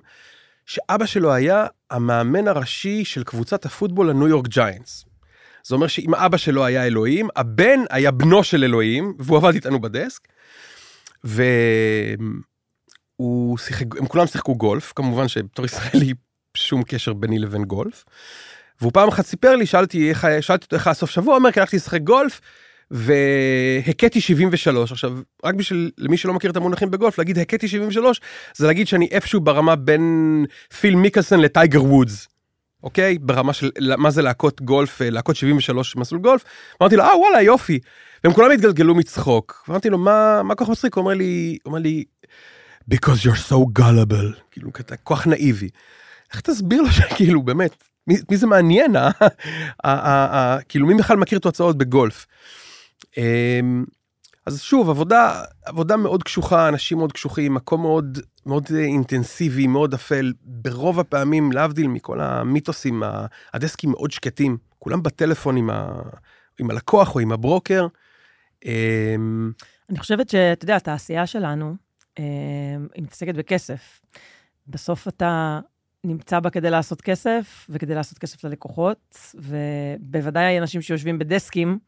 שאבא 0.67 1.07
שלו 1.07 1.33
היה 1.33 1.67
המאמן 1.90 2.49
הראשי 2.49 3.05
של 3.05 3.25
קבוצת 3.25 3.67
הפוטבול 3.67 4.11
הניו 4.11 4.29
יורק 4.29 4.49
ג'יינטס. 4.49 5.10
זה 5.71 5.75
אומר 5.75 5.87
שאם 5.87 6.15
אבא 6.15 6.37
שלו 6.37 6.65
היה 6.65 6.87
אלוהים, 6.87 7.29
הבן 7.37 7.81
היה 7.91 8.11
בנו 8.11 8.45
של 8.45 8.65
אלוהים, 8.65 9.15
והוא 9.19 9.39
עבד 9.39 9.55
איתנו 9.55 9.81
בדסק. 9.81 10.29
והוא 11.25 11.49
שיחק, 13.59 13.87
הם 13.99 14.07
כולם 14.07 14.27
שיחקו 14.27 14.55
גולף, 14.55 14.93
כמובן 14.97 15.29
שבתור 15.29 15.65
ישראלי 15.65 16.15
שום 16.57 16.83
קשר 16.83 17.12
ביני 17.12 17.39
לבין 17.39 17.65
גולף. 17.65 18.05
והוא 18.81 18.93
פעם 18.95 19.09
אחת 19.09 19.27
סיפר 19.27 19.57
לי, 19.57 19.67
שאלתי 19.67 20.09
איך, 20.09 20.27
שאלתי 20.41 20.65
אותו 20.65 20.77
איך 20.77 20.87
היה 20.87 20.95
סוף 20.95 21.11
שבוע, 21.11 21.35
הוא 21.35 21.39
אומר, 21.39 21.53
כי 21.53 21.61
הלכתי 21.61 21.77
לשחק 21.77 22.00
גולף, 22.00 22.41
והכיתי 22.91 24.21
73. 24.21 24.93
עכשיו, 24.93 25.19
רק 25.45 25.55
בשביל, 25.55 25.91
למי 25.99 26.17
שלא 26.17 26.35
מכיר 26.35 26.50
את 26.50 26.57
המונחים 26.57 26.91
בגולף, 26.91 27.19
להגיד 27.19 27.39
הכיתי 27.39 27.69
73, 27.69 28.21
זה 28.57 28.67
להגיד 28.67 28.87
שאני 28.87 29.09
איפשהו 29.11 29.41
ברמה 29.41 29.77
בין 29.77 30.45
פיל 30.81 30.95
מיקלסון 30.95 31.41
לטייגר 31.41 31.85
וודס. 31.85 32.29
אוקיי? 32.83 33.19
ברמה 33.19 33.53
של 33.53 33.71
מה 33.99 34.11
זה 34.11 34.23
להקות 34.23 34.61
גולף, 34.61 35.03
אה, 35.03 35.11
להקות 35.11 35.37
73 35.37 35.97
מסלול 35.97 36.21
גולף. 36.21 36.45
אמרתי 36.83 36.97
לו, 36.97 37.03
אה 37.03 37.19
וואלה 37.19 37.43
יופי. 37.43 37.79
והם 38.25 38.33
כולם 38.33 38.51
התגלגלו 38.51 38.95
מצחוק. 38.95 39.65
אמרתי 39.71 39.91
לו, 39.91 39.99
מה, 39.99 40.43
מה 40.43 40.55
כל 40.55 40.65
כך 40.65 40.71
מצחיק? 40.71 40.95
הוא 40.95 41.03
אומר 41.03 41.15
לי, 41.15 41.59
הוא 41.63 41.71
אומר 41.71 41.83
לי, 41.83 42.05
because 42.91 43.27
you're 43.27 43.51
so 43.51 43.79
gullible. 43.79 44.41
כאילו, 44.51 44.71
אתה 44.81 44.97
כוח 44.97 45.27
נאיבי. 45.27 45.69
איך 46.33 46.41
תסביר 46.41 46.83
לו 46.83 46.91
שכאילו, 46.91 47.43
באמת, 47.43 47.85
מי, 48.07 48.15
מי 48.31 48.37
זה 48.37 48.47
מעניין? 48.47 48.97
אה? 49.85 50.59
כאילו, 50.69 50.87
מי 50.87 50.95
בכלל 50.95 51.17
מכיר 51.17 51.39
תוצאות 51.39 51.79
בגולף? 51.79 52.27
אמ, 54.49 54.53
אז 54.53 54.61
שוב, 54.61 54.91
עבודה, 54.91 55.43
עבודה 55.65 55.97
מאוד 55.97 56.23
קשוחה, 56.23 56.69
אנשים 56.69 56.99
מאוד 56.99 57.13
קשוחים, 57.13 57.55
מקום 57.55 57.83
מאוד, 57.83 58.19
מאוד 58.47 58.67
אינטנסיבי, 58.79 59.67
מאוד 59.67 59.95
אפל. 59.95 60.33
ברוב 60.43 61.01
הפעמים, 61.01 61.53
להבדיל 61.53 61.89
מכל 61.89 62.21
המיתוסים, 62.21 63.03
הדסקים 63.55 63.91
מאוד 63.91 64.11
שקטים, 64.11 64.59
כולם 64.79 65.03
בטלפון 65.03 65.57
עם, 65.57 65.71
ה, 65.71 66.03
עם 66.59 66.71
הלקוח 66.71 67.15
או 67.15 67.21
עם 67.21 67.33
הברוקר. 67.33 67.87
אמ, 68.65 69.53
אני 69.91 69.99
חושבת 69.99 70.29
שאתה 70.29 70.65
יודע, 70.65 70.77
התעשייה 70.77 71.27
שלנו, 71.27 71.75
אה, 72.19 72.25
היא 72.95 73.03
מתעסקת 73.03 73.35
בכסף. 73.35 74.01
בסוף 74.67 75.09
אתה 75.09 75.61
נמצא 76.05 76.41
בה 76.41 76.51
כדי 76.51 76.71
לעשות 76.71 77.01
כסף, 77.01 77.67
וכדי 77.69 77.95
לעשות 77.95 78.19
כסף 78.19 78.45
ללקוחות, 78.45 79.19
ובוודאי 79.35 80.59
אנשים 80.59 80.83
שיושבים 80.83 81.19
בדסקים, 81.19 81.79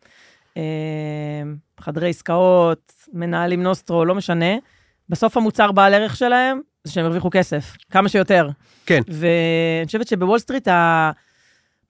חדרי 1.81 2.11
עסקאות, 2.11 2.93
מנהלים 3.13 3.63
נוסטרו, 3.63 4.05
לא 4.05 4.15
משנה, 4.15 4.55
בסוף 5.09 5.37
המוצר 5.37 5.73
בעל 5.73 5.95
ערך 5.95 6.17
שלהם 6.17 6.61
זה 6.85 6.93
שהם 6.93 7.05
הרוויחו 7.05 7.31
כסף, 7.33 7.77
כמה 7.91 8.09
שיותר. 8.09 8.49
כן. 8.87 9.01
ואני 9.09 9.87
חושבת 9.87 10.09
שבוול 10.09 10.39
סטריט, 10.39 10.69
ה... 10.69 11.11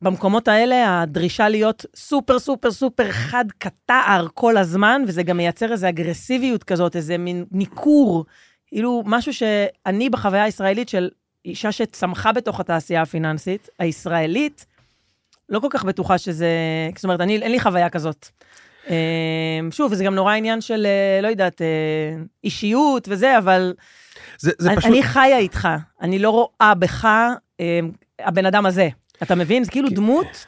במקומות 0.02 0.48
האלה, 0.48 1.02
הדרישה 1.02 1.48
להיות 1.48 1.86
סופר 1.96 2.38
סופר 2.38 2.70
סופר 2.70 3.12
חד 3.12 3.44
כתער 3.58 4.26
כל 4.34 4.56
הזמן, 4.56 5.02
וזה 5.06 5.22
גם 5.22 5.36
מייצר 5.36 5.72
איזו 5.72 5.88
אגרסיביות 5.88 6.64
כזאת, 6.64 6.96
איזה 6.96 7.18
מין 7.18 7.44
ניכור, 7.50 8.24
כאילו 8.66 9.02
משהו 9.06 9.34
שאני 9.34 10.10
בחוויה 10.10 10.44
הישראלית 10.44 10.88
של 10.88 11.10
אישה 11.44 11.72
שצמחה 11.72 12.32
בתוך 12.32 12.60
התעשייה 12.60 13.02
הפיננסית, 13.02 13.68
הישראלית, 13.78 14.66
לא 15.52 15.60
כל 15.60 15.68
כך 15.70 15.84
בטוחה 15.84 16.18
שזה, 16.18 16.48
זאת 16.94 17.04
אומרת, 17.04 17.20
אני, 17.20 17.38
אין 17.42 17.52
לי 17.52 17.60
חוויה 17.60 17.90
כזאת. 17.90 18.28
אה, 18.90 18.96
שוב, 19.70 19.94
זה 19.94 20.04
גם 20.04 20.14
נורא 20.14 20.34
עניין 20.34 20.60
של, 20.60 20.86
אה, 20.86 21.20
לא 21.22 21.28
יודעת, 21.28 21.62
אה, 21.62 21.66
אישיות 22.44 23.08
וזה, 23.10 23.38
אבל 23.38 23.74
זה, 24.38 24.50
זה 24.58 24.68
אני, 24.68 24.76
פשוט... 24.76 24.90
אני 24.90 25.02
חיה 25.02 25.38
איתך, 25.38 25.68
אני 26.00 26.18
לא 26.18 26.30
רואה 26.30 26.74
בך 26.74 27.04
אה, 27.60 27.80
הבן 28.20 28.46
אדם 28.46 28.66
הזה. 28.66 28.88
אתה 29.22 29.34
מבין? 29.34 29.64
זה 29.64 29.70
כאילו 29.70 29.88
כן. 29.88 29.94
דמות 29.94 30.46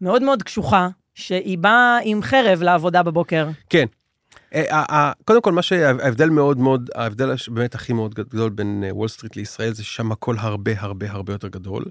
מאוד 0.00 0.22
מאוד 0.22 0.42
קשוחה, 0.42 0.88
שהיא 1.14 1.58
באה 1.58 1.98
עם 2.02 2.22
חרב 2.22 2.62
לעבודה 2.62 3.02
בבוקר. 3.02 3.48
כן. 3.70 3.86
קודם 5.24 5.42
כל, 5.42 5.52
מה 5.52 5.62
שההבדל 5.62 6.28
מאוד 6.28 6.58
מאוד, 6.58 6.90
ההבדל 6.94 7.34
באמת 7.48 7.74
הכי 7.74 7.92
מאוד 7.92 8.14
גדול 8.14 8.50
בין 8.50 8.84
וול 8.90 9.08
סטריט 9.08 9.36
לישראל, 9.36 9.74
זה 9.74 9.84
שם 9.84 10.12
הכל 10.12 10.36
הרבה 10.38 10.72
הרבה 10.76 11.10
הרבה 11.10 11.32
יותר 11.32 11.48
גדול, 11.48 11.84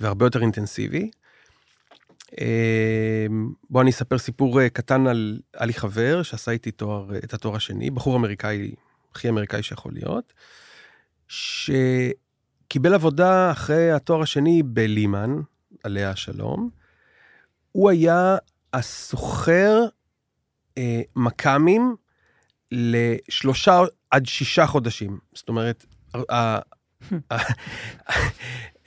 והרבה 0.00 0.26
יותר 0.26 0.42
אינטנסיבי. 0.42 1.10
אה, 2.40 3.26
בוא 3.70 3.82
אני 3.82 3.90
אספר 3.90 4.18
סיפור 4.18 4.60
אה, 4.60 4.68
קטן 4.68 5.06
על, 5.06 5.40
היה 5.54 5.66
לי 5.66 5.74
חבר 5.74 6.22
שעשה 6.22 6.50
איתי 6.50 6.70
תואר, 6.70 7.14
אה, 7.14 7.18
את 7.18 7.34
התואר 7.34 7.56
השני, 7.56 7.90
בחור 7.90 8.16
אמריקאי, 8.16 8.74
הכי 9.12 9.28
אמריקאי 9.28 9.62
שיכול 9.62 9.92
להיות, 9.94 10.32
שקיבל 11.28 12.94
עבודה 12.94 13.50
אחרי 13.50 13.92
התואר 13.92 14.22
השני 14.22 14.62
בלימן, 14.62 15.40
עליה 15.84 16.10
השלום. 16.10 16.70
הוא 17.72 17.90
היה 17.90 18.36
הסוחר 18.72 19.84
אה, 20.78 21.00
מכ"מים 21.16 21.96
לשלושה 22.72 23.80
עד 24.10 24.26
שישה 24.26 24.66
חודשים. 24.66 25.18
זאת 25.34 25.48
אומרת, 25.48 25.84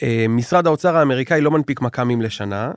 אה, 0.03 0.25
משרד 0.29 0.67
האוצר 0.67 0.98
האמריקאי 0.98 1.41
לא 1.41 1.51
מנפיק 1.51 1.81
מכ"מים 1.81 2.22
לשנה, 2.22 2.72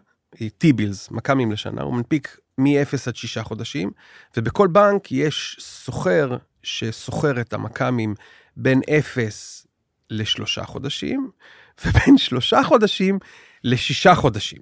טיבילס, 0.59 1.11
מכ"מים 1.11 1.53
לשנה, 1.53 1.83
הוא 1.83 1.95
מנפיק 1.95 2.37
מ-0 2.59 2.69
עד 3.07 3.17
6 3.17 3.39
חודשים, 3.39 3.91
ובכל 4.37 4.69
בנק 4.69 5.13
יש 5.13 5.57
סוחר 5.61 6.37
שסוחר 6.63 7.41
את 7.41 7.53
המכ"מים 7.53 8.15
בין 8.57 8.81
0 8.99 9.67
לשלושה 10.11 10.65
חודשים, 10.65 11.31
ובין 11.85 12.19
שלושה 12.19 12.63
חודשים 12.63 13.19
לשישה 13.65 14.15
חודשים. 14.15 14.59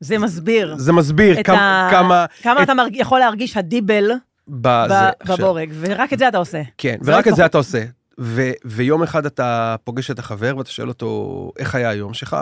זה 0.00 0.18
מסביר 0.18 0.74
זה 0.78 0.92
מסביר 0.92 1.42
כמה, 1.42 1.86
ה... 1.86 1.90
כמה 1.90 2.26
כמה 2.42 2.58
את- 2.58 2.64
אתה 2.64 2.74
מרג... 2.74 2.96
יכול 2.96 3.18
להרגיש 3.20 3.56
הדיבל 3.56 4.04
בזה, 4.48 4.94
ב- 4.94 5.10
עכשיו, 5.20 5.36
בבורג, 5.36 5.70
ורק 5.80 6.12
את 6.12 6.18
זה 6.18 6.28
אתה 6.28 6.38
עושה. 6.38 6.62
כן, 6.78 6.96
ורק 7.04 7.18
את 7.28 7.34
זה 7.36 7.42
לפחות. 7.42 7.50
אתה 7.50 7.58
עושה. 7.58 7.84
ו, 8.20 8.50
ויום 8.64 9.02
אחד 9.02 9.26
אתה 9.26 9.76
פוגש 9.84 10.10
את 10.10 10.18
החבר 10.18 10.54
ואתה 10.56 10.70
שואל 10.70 10.88
אותו, 10.88 11.52
איך 11.58 11.74
היה 11.74 11.88
היום 11.90 12.14
שלך? 12.14 12.36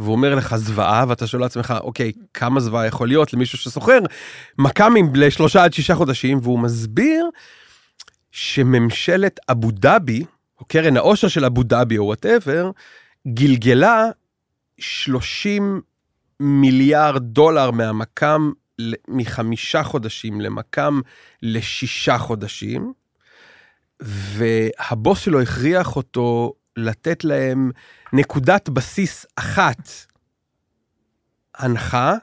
והוא 0.00 0.12
אומר 0.12 0.34
לך 0.34 0.56
זוועה, 0.56 1.04
ואתה 1.08 1.26
שואל 1.26 1.42
לעצמך, 1.42 1.74
אוקיי, 1.80 2.12
כמה 2.34 2.60
זוועה 2.60 2.86
יכול 2.86 3.08
להיות 3.08 3.32
למישהו 3.32 3.58
שסוחר 3.58 3.98
מכ"מים 4.58 5.12
לשלושה 5.14 5.64
עד 5.64 5.72
שישה 5.72 5.94
חודשים, 5.94 6.38
והוא 6.42 6.58
מסביר 6.58 7.26
שממשלת 8.30 9.40
אבו 9.48 9.70
דאבי, 9.70 10.24
או 10.60 10.64
קרן 10.64 10.96
העושר 10.96 11.28
של 11.28 11.44
אבו 11.44 11.62
דאבי 11.62 11.98
או 11.98 12.04
whatever, 12.04 12.70
גלגלה 13.28 14.04
30 14.78 15.80
מיליארד 16.40 17.22
דולר 17.22 17.70
מהמק"מ 17.70 18.50
מחמישה 19.08 19.82
חודשים 19.82 20.40
למק"מ 20.40 21.00
לשישה 21.42 22.18
חודשים, 22.18 22.92
והבוס 24.00 25.18
שלו 25.18 25.40
הכריח 25.40 25.96
אותו 25.96 26.52
לתת 26.76 27.24
להם 27.24 27.70
נקודת 28.12 28.68
בסיס 28.68 29.26
אחת 29.36 29.88
הנחה, 31.58 32.14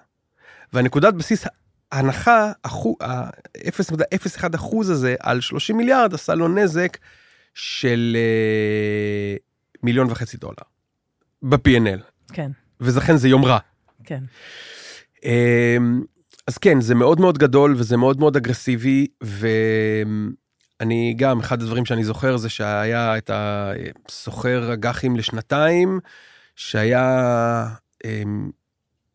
והנקודת 0.74 1.14
בסיס 1.14 1.46
ההנחה, 1.92 2.52
0.01 2.68 4.56
אחוז 4.56 4.90
הזה 4.90 5.16
על 5.20 5.42
30 5.42 5.78
מיליארד 5.78 6.14
עשה 6.14 6.36
לו 6.36 6.48
נזק 6.48 6.98
של 7.54 8.18
אה, 8.20 9.36
מיליון 9.84 10.12
וחצי 10.12 10.38
דולר 10.38 10.54
ב-P&L. 11.42 12.02
כן. 12.34 12.52
ולכן 12.82 13.18
זה 13.18 13.28
יום 13.28 13.46
רע. 13.46 13.58
כן. 14.04 14.24
אמ, 15.24 16.02
אז 16.48 16.58
כן, 16.58 16.82
זה 16.82 16.96
מאוד 16.96 17.20
מאוד 17.22 17.38
גדול 17.38 17.76
וזה 17.78 17.98
מאוד 17.98 18.20
מאוד 18.20 18.36
אגרסיבי, 18.36 19.08
ואני 20.80 21.14
גם, 21.18 21.40
אחד 21.40 21.62
הדברים 21.62 21.86
שאני 21.86 22.04
זוכר 22.04 22.38
זה 22.38 22.50
שהיה 22.50 23.18
את 23.18 23.32
הסוחר 23.34 24.74
אג"חים 24.74 25.16
לשנתיים, 25.16 26.00
שהיה 26.56 27.68
אמ, 28.06 28.50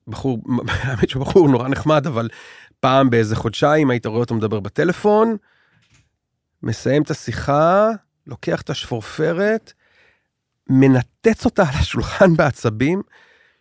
בחור, 0.06 0.38
האמת 0.68 1.08
שהוא 1.08 1.24
בחור 1.24 1.48
נורא 1.48 1.68
נחמד, 1.68 2.06
אבל 2.06 2.28
פעם 2.80 3.10
באיזה 3.10 3.36
חודשיים 3.36 3.90
היית 3.90 4.06
רואה 4.06 4.20
אותו 4.20 4.34
מדבר 4.34 4.60
בטלפון, 4.60 5.36
מסיים 6.62 7.02
את 7.02 7.10
השיחה, 7.10 7.88
לוקח 8.26 8.60
את 8.62 8.70
השפורפרת, 8.70 9.72
מנתץ 10.70 11.44
אותה 11.44 11.62
על 11.62 11.74
השולחן 11.80 12.36
בעצבים, 12.36 13.02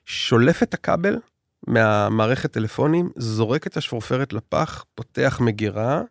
שולף 0.06 0.64
את 0.64 0.74
הכבל 0.74 1.20
מהמערכת 1.68 2.52
טלפונים, 2.52 3.10
זורק 3.16 3.68
את 3.68 3.78
השפורפרת 3.78 4.34
לפח, 4.34 4.86
פותח 4.96 5.40
מגירה, 5.42 6.02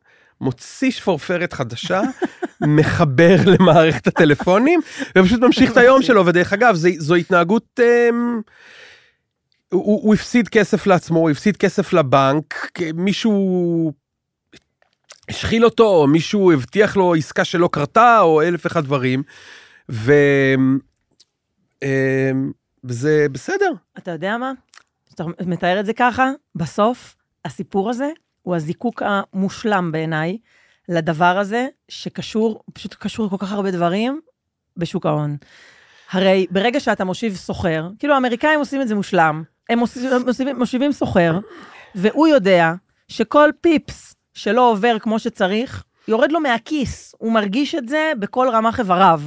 מוציא 0.41 0.91
שפורפרת 0.91 1.53
חדשה, 1.53 2.01
מחבר 2.77 3.37
למערכת 3.47 4.07
הטלפונים, 4.07 4.81
ופשוט 5.19 5.41
ממשיך 5.41 5.73
את 5.73 5.77
היום 5.77 6.03
שלו, 6.03 6.27
ודרך 6.27 6.53
אגב, 6.53 6.75
זו, 6.75 6.89
זו 6.99 7.15
התנהגות... 7.15 7.81
אמ, 7.81 8.41
הוא, 9.73 10.03
הוא 10.03 10.15
הפסיד 10.15 10.49
כסף 10.49 10.87
לעצמו, 10.87 11.19
הוא 11.19 11.31
הפסיד 11.31 11.57
כסף 11.57 11.93
לבנק, 11.93 12.71
מישהו 12.95 13.93
השחיל 15.29 15.65
אותו, 15.65 15.87
או 15.87 16.07
מישהו 16.07 16.53
הבטיח 16.53 16.97
לו 16.97 17.15
עסקה 17.15 17.45
שלא 17.45 17.69
קרתה, 17.73 18.21
או 18.21 18.43
אלף 18.43 18.65
ואחד 18.65 18.85
דברים. 18.85 19.23
אמ, 21.83 22.51
וזה 22.85 23.27
בסדר. 23.33 23.73
אתה 23.99 24.11
יודע 24.11 24.37
מה? 24.37 24.53
כשאתה 25.07 25.25
מתאר 25.47 25.81
את 25.81 25.87
זה 25.87 25.93
ככה, 25.93 26.31
בסוף 26.55 27.17
הסיפור 27.45 27.91
הזה 27.91 28.11
הוא 28.43 28.57
הזיקוק 28.57 29.03
המושלם 29.07 29.93
בעיניי 29.93 30.39
לדבר 30.89 31.39
הזה, 31.39 31.67
שקשור, 31.89 32.63
פשוט 32.73 32.95
קשור 32.95 33.27
לכל 33.27 33.37
כך 33.39 33.53
הרבה 33.53 33.71
דברים 33.71 34.21
בשוק 34.77 35.07
ההון. 35.07 35.37
הרי 36.11 36.47
ברגע 36.51 36.81
שאתה 36.81 37.05
מושיב 37.05 37.35
סוחר, 37.35 37.89
כאילו 37.99 38.15
האמריקאים 38.15 38.59
עושים 38.59 38.83
את 38.83 38.89
זה 38.89 38.95
מושלם, 38.95 39.43
הם 39.69 39.79
מושיבים, 39.79 40.59
מושיבים 40.59 40.93
סוחר, 40.93 41.39
והוא 41.95 42.27
יודע 42.29 42.73
שכל 43.09 43.51
פיפס 43.61 44.15
שלא 44.35 44.71
עובר 44.71 44.99
כמו 44.99 45.19
שצריך, 45.19 45.85
יורד 46.09 46.33
לו 46.33 46.41
מהכיס, 46.41 47.15
הוא 47.19 47.33
מרגיש 47.33 47.75
את 47.75 47.89
זה 47.89 48.13
בכל 48.19 48.49
רמ"ח 48.53 48.81
איבריו, 48.81 49.21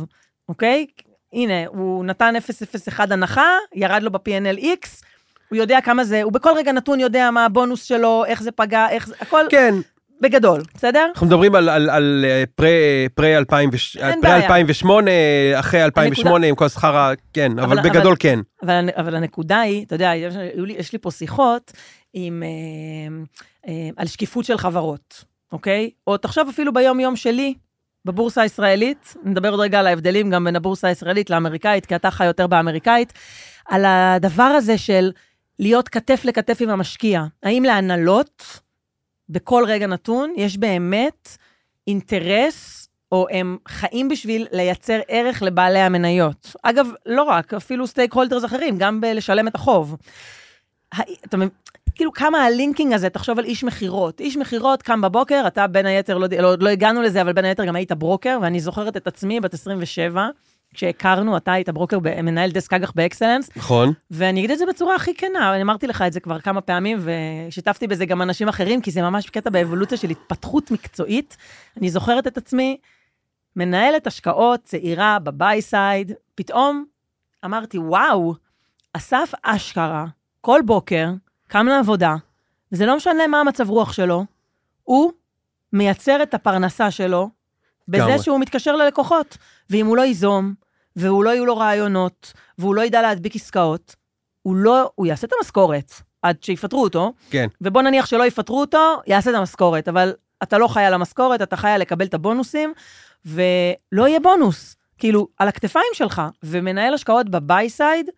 אוקיי? 0.49 0.85
הנה, 1.33 1.67
הוא 1.67 2.05
נתן 2.05 2.33
001 2.87 3.11
הנחה, 3.11 3.47
ירד 3.75 4.03
לו 4.03 4.11
ב-PNL 4.11 4.59
X, 4.61 5.03
הוא 5.53 5.57
יודע 5.61 5.81
כמה 5.81 6.03
זה, 6.03 6.23
הוא 6.23 6.31
בכל 6.31 6.49
רגע 6.57 6.71
נתון 6.71 6.99
יודע 6.99 7.31
מה 7.31 7.45
הבונוס 7.45 7.83
שלו, 7.83 8.25
איך 8.25 8.43
זה 8.43 8.51
פגע, 8.51 8.89
איך 8.89 9.07
זה, 9.07 9.15
הכל. 9.19 9.45
כן. 9.49 9.75
בגדול, 10.21 10.61
בסדר? 10.75 11.05
אנחנו 11.13 11.27
מדברים 11.27 11.55
על, 11.55 11.69
על, 11.69 11.89
על 11.89 12.25
אה, 12.27 12.43
פרי, 12.55 13.07
פרי, 13.15 13.37
2000, 13.37 13.69
פרי 14.21 14.35
2008, 14.35 15.11
אחרי 15.55 15.83
2008 15.83 16.35
הנקודה... 16.35 16.47
עם 16.47 16.55
כל 16.55 16.65
השכר, 16.65 17.13
כן, 17.33 17.59
אבל, 17.59 17.79
אבל 17.79 17.89
בגדול 17.89 18.07
אבל, 18.07 18.15
כן. 18.19 18.39
אבל, 18.63 18.89
אבל 18.95 19.15
הנקודה 19.15 19.59
היא, 19.59 19.85
אתה 19.85 19.95
יודע, 19.95 20.11
יש, 20.15 20.33
יש 20.67 20.93
לי 20.93 20.99
פה 20.99 21.11
שיחות 21.11 21.71
עם, 22.13 22.43
אה, 22.43 23.23
אה, 23.67 23.89
על 23.97 24.07
שקיפות 24.07 24.45
של 24.45 24.57
חברות, 24.57 25.23
אוקיי? 25.51 25.89
או 26.07 26.17
תחשוב 26.17 26.49
אפילו 26.49 26.73
ביום 26.73 26.99
יום 26.99 27.15
שלי, 27.15 27.53
בבורסה 28.05 28.41
הישראלית, 28.41 29.13
נדבר 29.23 29.49
עוד 29.49 29.59
רגע 29.59 29.79
על 29.79 29.87
ההבדלים 29.87 30.29
גם 30.29 30.43
בין 30.43 30.55
הבורסה 30.55 30.87
הישראלית 30.87 31.29
לאמריקאית, 31.29 31.85
כי 31.85 31.95
אתה 31.95 32.11
חי 32.11 32.25
יותר 32.25 32.47
באמריקאית, 32.47 33.13
על 33.65 33.85
הדבר 33.85 34.43
הזה 34.43 34.77
של 34.77 35.11
להיות 35.59 35.89
כתף 35.89 36.21
לכתף 36.25 36.57
עם 36.61 36.69
המשקיע. 36.69 37.23
האם 37.43 37.63
להנהלות, 37.63 38.59
בכל 39.29 39.63
רגע 39.67 39.87
נתון, 39.87 40.33
יש 40.37 40.57
באמת 40.57 41.37
אינטרס, 41.87 42.89
או 43.11 43.27
הם 43.31 43.57
חיים 43.67 44.09
בשביל 44.09 44.47
לייצר 44.51 44.99
ערך 45.07 45.41
לבעלי 45.41 45.79
המניות. 45.79 46.55
אגב, 46.63 46.87
לא 47.05 47.23
רק, 47.23 47.53
אפילו 47.53 47.87
סטייק 47.87 48.13
הולדרס 48.13 48.45
אחרים, 48.45 48.77
גם 48.77 49.01
בלשלם 49.01 49.47
את 49.47 49.55
החוב. 49.55 49.95
אתה 51.25 51.37
מבין? 51.37 51.49
כאילו 51.95 52.11
כמה 52.11 52.43
ה 52.43 52.49
linking 52.49 52.93
הזה, 52.93 53.09
תחשוב 53.09 53.39
על 53.39 53.45
איש 53.45 53.63
מכירות. 53.63 54.19
איש 54.19 54.37
מכירות 54.37 54.81
קם 54.81 55.01
בבוקר, 55.01 55.43
אתה 55.47 55.67
בין 55.67 55.85
היתר, 55.85 56.17
לא, 56.17 56.27
לא, 56.39 56.55
לא 56.59 56.69
הגענו 56.69 57.01
לזה, 57.01 57.21
אבל 57.21 57.33
בין 57.33 57.45
היתר 57.45 57.65
גם 57.65 57.75
היית 57.75 57.91
ברוקר, 57.91 58.37
ואני 58.41 58.59
זוכרת 58.59 58.97
את 58.97 59.07
עצמי, 59.07 59.39
בת 59.39 59.53
27, 59.53 60.27
כשהכרנו, 60.73 61.37
אתה 61.37 61.51
היית 61.51 61.69
ברוקר, 61.69 61.99
מנהל 61.99 62.51
דסק 62.51 62.73
אג"ח 62.73 62.91
באקסלנס. 62.95 63.49
נכון. 63.55 63.93
ואני 64.11 64.39
אגיד 64.39 64.51
את 64.51 64.57
זה 64.57 64.65
בצורה 64.65 64.95
הכי 64.95 65.13
כנה, 65.15 65.53
אני 65.53 65.61
אמרתי 65.61 65.87
לך 65.87 66.01
את 66.01 66.13
זה 66.13 66.19
כבר 66.19 66.39
כמה 66.39 66.61
פעמים, 66.61 66.99
ושיתפתי 67.01 67.87
בזה 67.87 68.05
גם 68.05 68.21
אנשים 68.21 68.47
אחרים, 68.47 68.81
כי 68.81 68.91
זה 68.91 69.01
ממש 69.01 69.29
קטע 69.29 69.49
באבולוציה 69.49 69.97
של 69.97 70.09
התפתחות 70.09 70.71
מקצועית. 70.71 71.37
אני 71.77 71.89
זוכרת 71.89 72.27
את 72.27 72.37
עצמי, 72.37 72.77
מנהלת 73.55 74.07
השקעות 74.07 74.63
צעירה 74.63 75.19
ב 75.19 75.30
buy 75.30 75.61
side, 75.61 76.11
פתאום 76.35 76.85
אמרתי, 77.45 77.77
וואו, 77.77 78.35
אסף 78.93 79.31
אשכרה, 79.41 80.05
כל 80.41 80.59
בוקר, 80.65 81.09
קם 81.47 81.67
לעבודה, 81.67 82.15
וזה 82.71 82.85
לא 82.85 82.97
משנה 82.97 83.27
מה 83.27 83.39
המצב 83.39 83.69
רוח 83.69 83.93
שלו, 83.93 84.25
הוא 84.83 85.11
מייצר 85.73 86.23
את 86.23 86.33
הפרנסה 86.33 86.91
שלו 86.91 87.29
בזה. 87.87 88.23
שהוא 88.23 88.39
מתקשר 88.39 88.75
ללקוחות. 88.75 89.37
ואם 89.69 89.85
הוא 89.85 89.97
לא 89.97 90.01
ייזום, 90.01 90.53
והוא 90.95 91.23
לא 91.23 91.29
יהיו 91.29 91.45
לו 91.45 91.57
רעיונות, 91.57 92.33
והוא 92.57 92.75
לא 92.75 92.81
ידע 92.81 93.01
להדביק 93.01 93.35
עסקאות, 93.35 93.95
הוא 94.41 94.55
לא, 94.55 94.91
הוא 94.95 95.05
יעשה 95.05 95.27
את 95.27 95.31
המשכורת 95.37 95.93
עד 96.21 96.43
שיפטרו 96.43 96.83
אותו. 96.83 97.13
כן. 97.29 97.47
ובוא 97.61 97.81
נניח 97.81 98.05
שלא 98.05 98.25
יפטרו 98.25 98.61
אותו, 98.61 99.01
יעשה 99.07 99.29
את 99.29 99.35
המשכורת, 99.35 99.87
אבל 99.87 100.13
אתה 100.43 100.57
לא 100.57 100.67
חי 100.67 100.83
על 100.83 100.93
המשכורת, 100.93 101.41
אתה 101.41 101.57
חי 101.57 101.69
על 101.69 101.81
לקבל 101.81 102.05
את 102.05 102.13
הבונוסים, 102.13 102.73
ולא 103.25 104.07
יהיה 104.07 104.19
בונוס. 104.19 104.75
כאילו, 104.97 105.27
על 105.37 105.47
הכתפיים 105.47 105.85
שלך. 105.93 106.21
ומנהל 106.43 106.93
השקעות 106.93 107.29
בביי 107.29 107.69
סייד, 107.69 108.09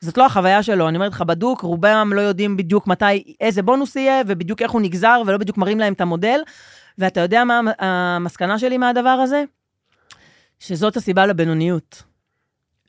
זאת 0.00 0.18
לא 0.18 0.26
החוויה 0.26 0.62
שלו, 0.62 0.88
אני 0.88 0.96
אומרת 0.96 1.12
לך 1.12 1.20
בדוק, 1.20 1.60
רובם 1.60 2.12
לא 2.14 2.20
יודעים 2.20 2.56
בדיוק 2.56 2.86
מתי, 2.86 3.34
איזה 3.40 3.62
בונוס 3.62 3.96
יהיה, 3.96 4.22
ובדיוק 4.26 4.62
איך 4.62 4.70
הוא 4.70 4.80
נגזר, 4.80 5.22
ולא 5.26 5.36
בדיוק 5.36 5.58
מראים 5.58 5.78
להם 5.78 5.92
את 5.92 6.00
המודל. 6.00 6.40
ואתה 6.98 7.20
יודע 7.20 7.44
מה 7.44 7.60
המסקנה 7.78 8.58
שלי 8.58 8.78
מהדבר 8.78 9.08
הזה? 9.08 9.44
שזאת 10.58 10.96
הסיבה 10.96 11.26
לבינוניות. 11.26 12.02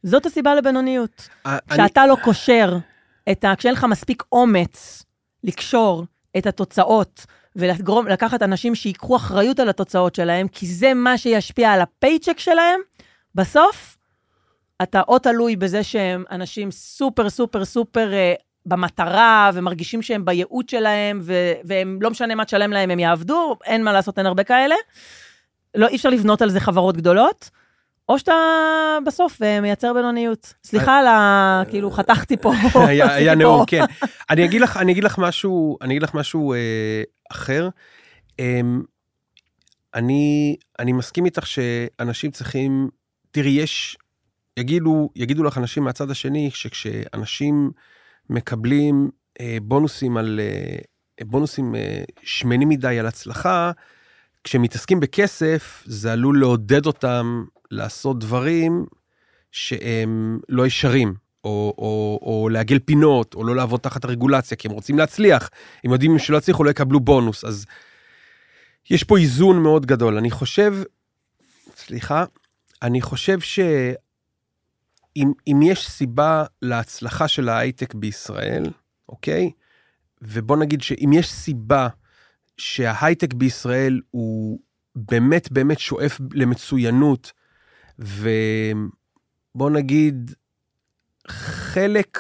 זאת 0.03 0.25
הסיבה 0.25 0.55
לבינוניות. 0.55 1.29
שאתה 1.75 2.07
לא 2.07 2.17
קושר 2.23 2.77
את 3.31 3.43
ה... 3.43 3.53
כשאין 3.57 3.73
לך 3.73 3.83
מספיק 3.83 4.23
אומץ 4.31 5.03
לקשור 5.43 6.05
את 6.37 6.47
התוצאות 6.47 7.25
ולקחת 7.55 8.43
אנשים 8.43 8.75
שיקחו 8.75 9.15
אחריות 9.15 9.59
על 9.59 9.69
התוצאות 9.69 10.15
שלהם, 10.15 10.47
כי 10.47 10.67
זה 10.67 10.93
מה 10.93 11.17
שישפיע 11.17 11.71
על 11.71 11.81
ה 11.81 11.88
paycheck 11.88 12.39
שלהם, 12.39 12.79
בסוף 13.35 13.97
אתה 14.83 15.01
או 15.07 15.19
תלוי 15.19 15.55
בזה 15.55 15.83
שהם 15.83 16.23
אנשים 16.31 16.71
סופר 16.71 17.29
סופר 17.29 17.65
סופר 17.65 18.11
אה, 18.11 18.43
במטרה, 18.65 19.51
ומרגישים 19.53 20.01
שהם 20.01 20.25
בייעוד 20.25 20.69
שלהם, 20.69 21.19
ו- 21.23 21.53
והם, 21.63 21.99
לא 22.01 22.09
משנה 22.09 22.35
מה 22.35 22.45
תשלם 22.45 22.71
להם, 22.71 22.91
הם 22.91 22.99
יעבדו, 22.99 23.55
אין 23.65 23.83
מה 23.83 23.93
לעשות, 23.93 24.17
אין 24.17 24.25
הרבה 24.25 24.43
כאלה. 24.43 24.75
לא, 25.75 25.87
אי 25.87 25.95
אפשר 25.95 26.09
לבנות 26.09 26.41
על 26.41 26.49
זה 26.49 26.59
חברות 26.59 26.97
גדולות. 26.97 27.49
או 28.09 28.19
שאתה 28.19 28.33
בסוף 29.05 29.41
אה, 29.41 29.61
מייצר 29.61 29.93
בינוניות. 29.93 30.53
סליחה 30.63 30.99
על 30.99 31.07
ה... 31.07 31.63
כאילו, 31.69 31.91
חתכתי 31.91 32.37
פה. 32.37 32.53
היה 32.89 33.35
נאום, 33.41 33.65
כן. 33.67 33.83
אני 34.29 34.45
אגיד 34.45 34.61
לך, 34.61 34.77
אני 34.77 34.91
אגיד 34.91 35.03
לך 35.03 35.17
משהו, 35.17 35.77
אני 35.81 35.93
אגיד 35.93 36.03
לך 36.03 36.13
משהו 36.13 36.53
אה, 36.53 37.03
אחר. 37.31 37.69
אה, 38.39 38.61
אני, 39.95 40.55
אני 40.79 40.91
מסכים 40.91 41.25
איתך 41.25 41.47
שאנשים 41.47 42.31
צריכים 42.31 42.89
תראי, 43.31 43.49
יש, 43.49 43.97
יגידו, 44.59 45.09
יגידו 45.15 45.43
לך 45.43 45.57
אנשים 45.57 45.83
מהצד 45.83 46.11
השני, 46.11 46.49
שכשאנשים 46.53 47.71
מקבלים 48.29 49.09
אה, 49.39 49.57
בונוסים 49.61 50.17
על, 50.17 50.39
אה, 50.43 51.25
בונוסים 51.25 51.75
אה, 51.75 52.03
שמנים 52.23 52.69
מדי 52.69 52.99
על 52.99 53.05
הצלחה, 53.05 53.71
כשמתעסקים 54.43 54.99
בכסף, 54.99 55.83
זה 55.85 56.13
עלול 56.13 56.39
לעודד 56.39 56.85
אותם 56.85 57.43
לעשות 57.73 58.19
דברים 58.19 58.85
שהם 59.51 60.39
לא 60.49 60.67
ישרים, 60.67 61.13
או, 61.43 61.73
או, 61.77 62.19
או 62.21 62.49
לעגל 62.49 62.79
פינות, 62.79 63.33
או 63.33 63.43
לא 63.43 63.55
לעבוד 63.55 63.79
תחת 63.79 64.05
הרגולציה, 64.05 64.57
כי 64.57 64.67
הם 64.67 64.73
רוצים 64.73 64.97
להצליח. 64.97 65.49
הם 65.83 65.91
יודעים 65.91 66.19
שלא 66.19 66.37
יצליחו, 66.37 66.63
לא 66.63 66.69
יקבלו 66.69 66.99
בונוס. 66.99 67.45
אז 67.45 67.65
יש 68.89 69.03
פה 69.03 69.17
איזון 69.17 69.63
מאוד 69.63 69.85
גדול. 69.85 70.17
אני 70.17 70.31
חושב, 70.31 70.83
סליחה, 71.75 72.25
אני 72.81 73.01
חושב 73.01 73.39
שאם 73.39 75.31
אם 75.47 75.61
יש 75.63 75.89
סיבה 75.89 76.43
להצלחה 76.61 77.27
של 77.27 77.49
ההייטק 77.49 77.93
בישראל, 77.93 78.63
אוקיי? 79.09 79.51
ובוא 80.21 80.57
נגיד 80.57 80.81
שאם 80.81 81.13
יש 81.13 81.31
סיבה 81.31 81.87
שההייטק 82.57 83.33
בישראל 83.33 84.01
הוא 84.11 84.59
באמת 84.95 85.51
באמת 85.51 85.79
שואף 85.79 86.21
למצוינות, 86.33 87.31
ובוא 87.99 89.69
נגיד, 89.69 90.35
חלק 91.27 92.19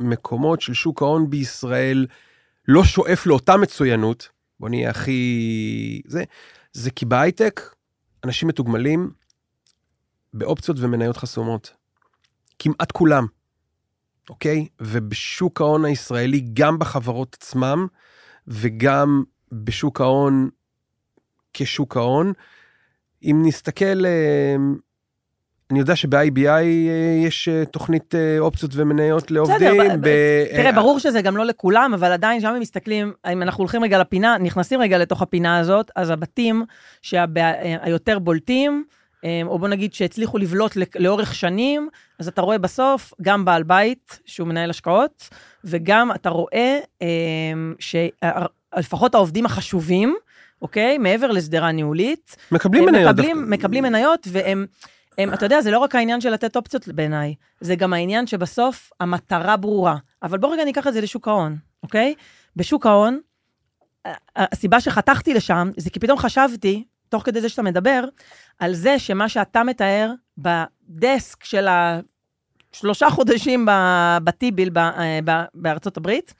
מהמקומות 0.00 0.60
של 0.60 0.74
שוק 0.74 1.02
ההון 1.02 1.30
בישראל 1.30 2.06
לא 2.68 2.84
שואף 2.84 3.26
לאותה 3.26 3.56
מצוינות, 3.56 4.28
בוא 4.60 4.68
נהיה 4.68 4.90
הכי... 4.90 6.02
זה, 6.06 6.24
זה 6.72 6.90
כי 6.90 7.06
בהייטק 7.06 7.60
אנשים 8.24 8.48
מתוגמלים 8.48 9.10
באופציות 10.34 10.76
ומניות 10.80 11.16
חסומות. 11.16 11.74
כמעט 12.58 12.92
כולם, 12.92 13.26
אוקיי? 14.30 14.68
ובשוק 14.80 15.60
ההון 15.60 15.84
הישראלי, 15.84 16.40
גם 16.52 16.78
בחברות 16.78 17.36
עצמם, 17.40 17.86
וגם 18.46 19.22
בשוק 19.52 20.00
ההון 20.00 20.48
כשוק 21.54 21.96
ההון. 21.96 22.32
אם 23.24 23.42
נסתכל, 23.44 24.06
אה, 24.06 24.56
אני 25.70 25.78
יודע 25.78 25.96
שב-IBI 25.96 26.48
אה, 26.48 27.22
יש 27.26 27.48
אה, 27.48 27.64
תוכנית 27.64 28.14
אופציות 28.38 28.72
ומניות 28.74 29.30
לעובדים. 29.30 29.56
בסדר, 29.56 29.96
ב... 30.00 30.08
תראה, 30.56 30.72
ברור 30.72 30.98
שזה 30.98 31.22
גם 31.22 31.36
לא 31.36 31.44
לכולם, 31.44 31.94
אבל 31.94 32.12
עדיין 32.12 32.40
שם 32.40 32.48
הם 32.48 32.60
מסתכלים, 32.60 33.12
אם 33.32 33.42
אנחנו 33.42 33.62
הולכים 33.62 33.82
רגע 33.82 33.98
לפינה, 33.98 34.38
נכנסים 34.38 34.80
רגע 34.80 34.98
לתוך 34.98 35.22
הפינה 35.22 35.58
הזאת, 35.58 35.90
אז 35.96 36.10
הבתים 36.10 36.64
שהיותר 37.02 38.18
בולטים, 38.18 38.84
או 39.44 39.58
בוא 39.58 39.68
נגיד 39.68 39.94
שהצליחו 39.94 40.38
לבלוט 40.38 40.76
לאורך 40.96 41.34
שנים, 41.34 41.88
אז 42.18 42.28
אתה 42.28 42.42
רואה 42.42 42.58
בסוף 42.58 43.14
גם 43.22 43.44
בעל 43.44 43.62
בית, 43.62 44.20
שהוא 44.26 44.48
מנהל 44.48 44.70
השקעות, 44.70 45.28
וגם 45.64 46.12
אתה 46.12 46.30
רואה 46.30 46.78
שלפחות 47.78 49.14
העובדים 49.14 49.46
החשובים, 49.46 50.16
אוקיי? 50.64 50.98
מעבר 50.98 51.30
לשדרה 51.30 51.72
ניהולית. 51.72 52.36
מקבלים 52.52 52.84
מניות. 52.84 53.10
מקבלים, 53.10 53.50
מקבלים 53.50 53.84
מניות, 53.84 54.28
והם, 54.30 54.66
הם, 55.18 55.34
אתה 55.34 55.46
יודע, 55.46 55.60
זה 55.60 55.70
לא 55.70 55.78
רק 55.78 55.94
העניין 55.94 56.20
של 56.20 56.30
לתת 56.30 56.56
אופציות 56.56 56.88
בעיניי, 56.88 57.34
זה 57.60 57.74
גם 57.74 57.92
העניין 57.92 58.26
שבסוף 58.26 58.90
המטרה 59.00 59.56
ברורה. 59.56 59.96
אבל 60.22 60.38
בוא 60.38 60.52
רגע 60.52 60.64
ניקח 60.64 60.86
את 60.86 60.92
זה 60.92 61.00
לשוק 61.00 61.28
ההון, 61.28 61.56
אוקיי? 61.82 62.14
בשוק 62.56 62.86
ההון, 62.86 63.20
הסיבה 64.36 64.80
שחתכתי 64.80 65.34
לשם, 65.34 65.70
זה 65.76 65.90
כי 65.90 66.00
פתאום 66.00 66.18
חשבתי, 66.18 66.84
תוך 67.08 67.22
כדי 67.22 67.40
זה 67.40 67.48
שאתה 67.48 67.62
מדבר, 67.62 68.04
על 68.58 68.74
זה 68.74 68.98
שמה 68.98 69.28
שאתה 69.28 69.62
מתאר 69.64 70.12
בדסק 70.38 71.44
של 71.44 71.68
השלושה 72.72 73.10
חודשים 73.10 73.66
בטיביל 74.24 74.70
בארצות 75.54 75.96
הברית, 75.96 76.34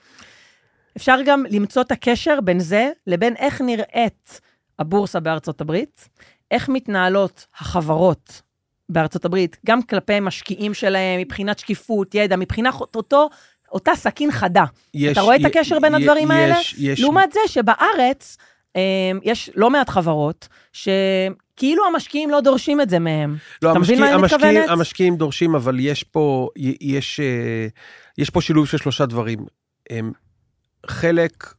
אפשר 0.97 1.17
גם 1.25 1.43
למצוא 1.49 1.81
את 1.81 1.91
הקשר 1.91 2.41
בין 2.41 2.59
זה 2.59 2.91
לבין 3.07 3.35
איך 3.35 3.61
נראית 3.61 4.41
הבורסה 4.79 5.19
בארצות 5.19 5.61
הברית, 5.61 6.09
איך 6.51 6.69
מתנהלות 6.69 7.45
החברות 7.59 8.41
בארצות 8.89 9.25
הברית, 9.25 9.57
גם 9.65 9.81
כלפי 9.81 10.19
משקיעים 10.19 10.73
שלהם, 10.73 11.19
מבחינת 11.19 11.59
שקיפות, 11.59 12.15
ידע, 12.15 12.35
מבחינת 12.35 12.73
אותו, 12.95 13.29
אותה 13.71 13.95
סכין 13.95 14.31
חדה. 14.31 14.63
יש, 14.93 15.11
אתה 15.11 15.21
רואה 15.21 15.35
י, 15.35 15.41
את 15.41 15.45
הקשר 15.45 15.79
בין 15.79 15.95
הדברים 15.95 16.31
יש, 16.31 16.37
האלה? 16.37 16.55
יש. 16.77 16.99
לעומת 16.99 17.31
זה 17.33 17.39
שבארץ 17.47 18.37
אה, 18.75 18.81
יש 19.23 19.49
לא 19.55 19.69
מעט 19.69 19.89
חברות 19.89 20.47
שכאילו 20.73 21.85
המשקיעים 21.85 22.29
לא 22.29 22.41
דורשים 22.41 22.81
את 22.81 22.89
זה 22.89 22.99
מהם. 22.99 23.35
לא, 23.61 23.71
אתה 23.71 23.79
מבין 23.79 23.99
מה 23.99 24.13
אני 24.13 24.21
מתכוונת? 24.21 24.69
המשקיעים 24.69 25.15
דורשים, 25.15 25.55
אבל 25.55 25.79
יש 25.79 26.03
פה, 26.03 26.49
יש, 26.81 27.19
אה, 27.19 27.67
יש 28.17 28.29
פה 28.29 28.41
שילוב 28.41 28.67
של 28.67 28.77
שלושה 28.77 29.05
דברים. 29.05 29.45
חלק 30.87 31.53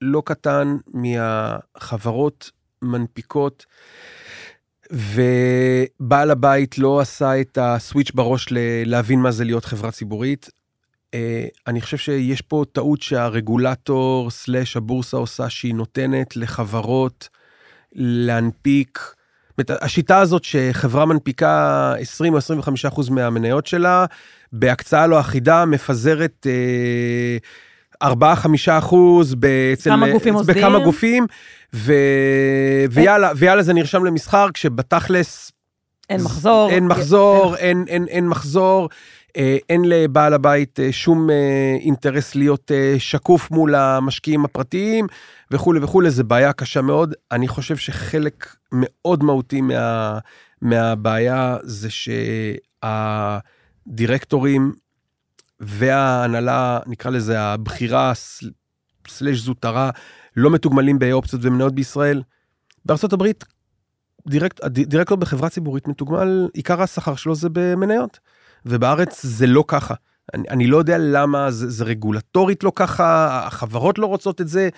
לא 0.00 0.22
קטן 0.24 0.76
מהחברות 0.86 2.50
מנפיקות, 2.82 3.66
ובעל 4.92 6.30
הבית 6.30 6.78
לא 6.78 7.00
עשה 7.00 7.40
את 7.40 7.58
הסוויץ' 7.60 8.10
בראש 8.14 8.48
להבין 8.86 9.20
מה 9.20 9.30
זה 9.30 9.44
להיות 9.44 9.64
חברה 9.64 9.90
ציבורית. 9.90 10.50
אה, 11.14 11.46
אני 11.66 11.80
חושב 11.80 11.96
שיש 11.96 12.40
פה 12.40 12.64
טעות 12.72 13.02
שהרגולטור 13.02 14.30
סלאש 14.30 14.76
הבורסה 14.76 15.16
עושה, 15.16 15.50
שהיא 15.50 15.74
נותנת 15.74 16.36
לחברות 16.36 17.28
להנפיק. 17.92 19.14
השיטה 19.68 20.18
הזאת 20.18 20.44
שחברה 20.44 21.06
מנפיקה 21.06 21.94
20 21.98 22.32
או 22.32 22.38
25 22.38 22.84
אחוז 22.84 23.08
מהמניות 23.08 23.66
שלה, 23.66 24.06
בהקצאה 24.52 25.06
לא 25.06 25.20
אחידה, 25.20 25.64
מפזרת 25.64 26.46
אה, 26.46 27.36
4-5 28.02 28.04
אחוז 28.70 29.34
בעצם, 29.34 29.90
כמה 29.90 30.10
גופים 30.12 30.32
מוסדיים, 30.32 30.58
בכמה 30.58 30.78
גופים, 30.84 31.26
ו... 31.74 31.92
ויאללה, 32.90 33.32
ויאללה 33.36 33.62
זה 33.62 33.72
נרשם 33.72 34.04
למסחר, 34.04 34.46
כשבתכלס... 34.54 35.52
אין 36.10 36.22
מחזור. 36.22 36.70
אין 36.70 36.86
מחזור, 36.86 37.56
אין, 37.56 37.78
אין, 37.78 37.86
אין, 37.88 38.08
אין 38.08 38.28
מחזור, 38.28 38.88
אה, 39.36 39.56
אין 39.68 39.82
לבעל 39.84 40.34
הבית 40.34 40.80
אה, 40.80 40.92
שום 40.92 41.30
אה, 41.30 41.76
אינטרס 41.80 42.34
להיות 42.34 42.70
שקוף 42.98 43.50
מול 43.50 43.74
המשקיעים 43.74 44.44
הפרטיים 44.44 45.06
וכולי 45.50 45.80
וכולי, 45.82 46.10
זה 46.10 46.24
בעיה 46.24 46.52
קשה 46.52 46.82
מאוד. 46.82 47.14
אני 47.32 47.48
חושב 47.48 47.76
שחלק 47.76 48.56
מאוד 48.72 49.24
מהותי 49.24 49.60
מה, 49.60 50.18
מהבעיה 50.62 51.56
זה 51.62 51.88
שהדירקטורים 53.86 54.72
וההנהלה, 55.62 56.78
נקרא 56.86 57.10
לזה 57.10 57.40
הבחירה 57.40 58.12
סלש 59.08 59.38
זוטרה, 59.38 59.90
לא 60.36 60.50
מתוגמלים 60.50 60.98
באופציות 60.98 61.42
ומניות 61.44 61.74
בישראל. 61.74 62.22
הברית, 63.12 63.44
דירקט, 64.28 64.64
דירקטור 64.64 65.16
בחברה 65.16 65.48
ציבורית 65.48 65.88
מתוגמל, 65.88 66.48
עיקר 66.54 66.82
השכר 66.82 67.14
שלו 67.14 67.34
זה 67.34 67.48
במניות, 67.52 68.18
ובארץ 68.66 69.26
זה 69.26 69.46
לא 69.46 69.64
ככה. 69.68 69.94
אני, 70.34 70.48
אני 70.48 70.66
לא 70.66 70.76
יודע 70.76 70.98
למה, 70.98 71.50
זה, 71.50 71.70
זה 71.70 71.84
רגולטורית 71.84 72.64
לא 72.64 72.72
ככה, 72.74 73.40
החברות 73.46 73.98
לא 73.98 74.06
רוצות 74.06 74.40
את 74.40 74.48
זה, 74.48 74.68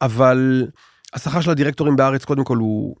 אבל 0.00 0.66
השכר 1.14 1.40
של 1.40 1.50
הדירקטורים 1.50 1.96
בארץ 1.96 2.24
קודם 2.24 2.44
כל 2.44 2.56
הוא 2.56 2.96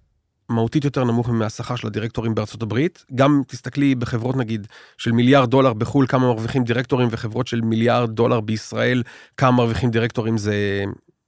מהותית 0.52 0.84
יותר 0.84 1.04
נמוך 1.04 1.28
מהשכר 1.28 1.76
של 1.76 1.86
הדירקטורים 1.86 2.34
בארצות 2.34 2.62
הברית. 2.62 3.04
גם 3.14 3.42
תסתכלי 3.46 3.94
בחברות 3.94 4.36
נגיד 4.36 4.66
של 4.98 5.12
מיליארד 5.12 5.50
דולר 5.50 5.72
בחו"ל 5.72 6.06
כמה 6.06 6.26
מרוויחים 6.26 6.64
דירקטורים 6.64 7.08
וחברות 7.10 7.46
של 7.46 7.60
מיליארד 7.60 8.10
דולר 8.10 8.40
בישראל 8.40 9.02
כמה 9.36 9.50
מרוויחים 9.50 9.90
דירקטורים 9.90 10.38
זה 10.38 10.84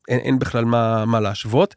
אין, 0.08 0.18
אין 0.18 0.38
בכלל 0.38 0.64
מה, 0.64 1.04
מה 1.04 1.20
להשוות. 1.20 1.74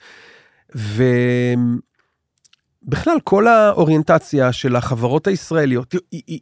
ובכלל 2.85 3.17
כל 3.23 3.47
האוריינטציה 3.47 4.51
של 4.51 4.75
החברות 4.75 5.27
הישראליות 5.27 5.95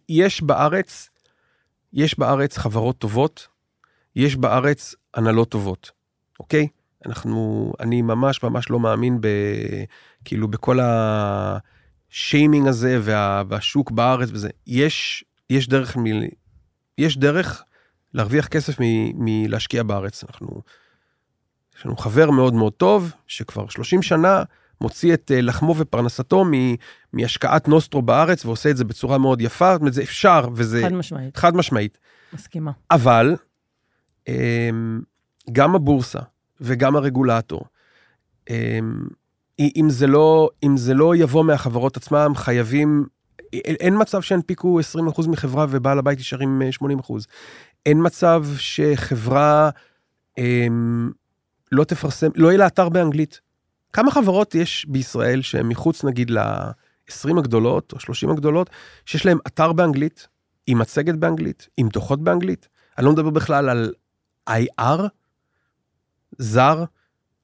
יש 0.09 0.41
בארץ 0.41 1.09
יש 1.93 2.19
בארץ 2.19 2.57
חברות 2.57 2.97
טובות 2.97 3.47
יש 4.15 4.35
בארץ 4.35 4.95
הנהלות 5.13 5.49
טובות 5.49 5.91
אוקיי 6.39 6.67
אנחנו 7.05 7.73
אני 7.79 8.01
ממש 8.01 8.43
ממש 8.43 8.69
לא 8.69 8.79
מאמין 8.79 9.21
ב... 9.21 9.27
כאילו 10.25 10.47
בכל 10.47 10.79
השיימינג 12.11 12.67
הזה 12.67 12.99
וה, 13.01 13.43
והשוק 13.47 13.91
בארץ 13.91 14.29
וזה, 14.31 14.49
יש, 14.67 15.23
יש 15.49 15.69
דרך, 15.69 15.97
מ, 15.97 16.03
יש 16.97 17.17
דרך 17.17 17.63
להרוויח 18.13 18.47
כסף 18.47 18.79
מ, 18.79 18.83
מלהשקיע 19.25 19.83
בארץ. 19.83 20.23
אנחנו, 20.23 20.61
יש 21.77 21.85
לנו 21.85 21.97
חבר 21.97 22.31
מאוד 22.31 22.53
מאוד 22.53 22.73
טוב, 22.73 23.11
שכבר 23.27 23.67
30 23.67 24.01
שנה 24.01 24.43
מוציא 24.81 25.13
את 25.13 25.31
אה, 25.35 25.41
לחמו 25.41 25.75
ופרנסתו 25.77 26.45
מ, 26.45 26.51
מהשקעת 27.13 27.67
נוסטרו 27.67 28.01
בארץ, 28.01 28.45
ועושה 28.45 28.69
את 28.69 28.77
זה 28.77 28.83
בצורה 28.83 29.17
מאוד 29.17 29.41
יפה, 29.41 29.71
זאת 29.71 29.79
אומרת, 29.79 29.93
זה 29.93 30.03
אפשר, 30.03 30.49
וזה... 30.53 30.81
חד 30.81 30.93
משמעית. 30.93 31.37
חד 31.37 31.55
משמעית. 31.55 31.97
מסכימה. 32.33 32.71
אבל, 32.91 33.35
אמ, 34.27 35.01
גם 35.51 35.75
הבורסה 35.75 36.19
וגם 36.61 36.95
הרגולטור, 36.95 37.65
אמ, 38.49 39.07
אם 39.59 39.89
זה 39.89 40.07
לא, 40.07 40.49
אם 40.63 40.77
זה 40.77 40.93
לא 40.93 41.15
יבוא 41.15 41.43
מהחברות 41.43 41.97
עצמם, 41.97 42.33
חייבים, 42.35 43.05
אין, 43.53 44.01
מצב 44.01 44.21
שינפיקו 44.21 44.79
20% 45.19 45.29
מחברה 45.29 45.65
ובעל 45.69 45.99
הבית 45.99 46.17
יישאר 46.17 46.39
עם 46.39 46.61
80%. 46.83 47.13
אין 47.85 47.97
מצב 48.05 48.45
שחברה 48.57 49.69
אמ, 50.37 51.11
לא 51.71 51.83
תפרסם, 51.83 52.29
לא 52.35 52.47
יהיה 52.47 52.57
לה 52.57 52.67
אתר 52.67 52.89
באנגלית. 52.89 53.41
כמה 53.93 54.11
חברות 54.11 54.55
יש 54.55 54.85
בישראל 54.89 55.41
שהן 55.41 55.67
מחוץ 55.67 56.03
נגיד 56.03 56.29
ל-20 56.29 57.39
הגדולות 57.39 57.93
או 57.93 57.99
30 57.99 58.29
הגדולות, 58.29 58.69
שיש 59.05 59.25
להן 59.25 59.37
אתר 59.47 59.73
באנגלית, 59.73 60.27
עם 60.67 60.79
מצגת 60.79 61.15
באנגלית, 61.15 61.67
עם 61.77 61.89
דוחות 61.89 62.23
באנגלית? 62.23 62.67
אני 62.97 63.05
לא 63.05 63.11
מדבר 63.11 63.29
בכלל 63.29 63.69
על 63.69 63.93
IR, 64.49 65.01
זר, 66.37 66.83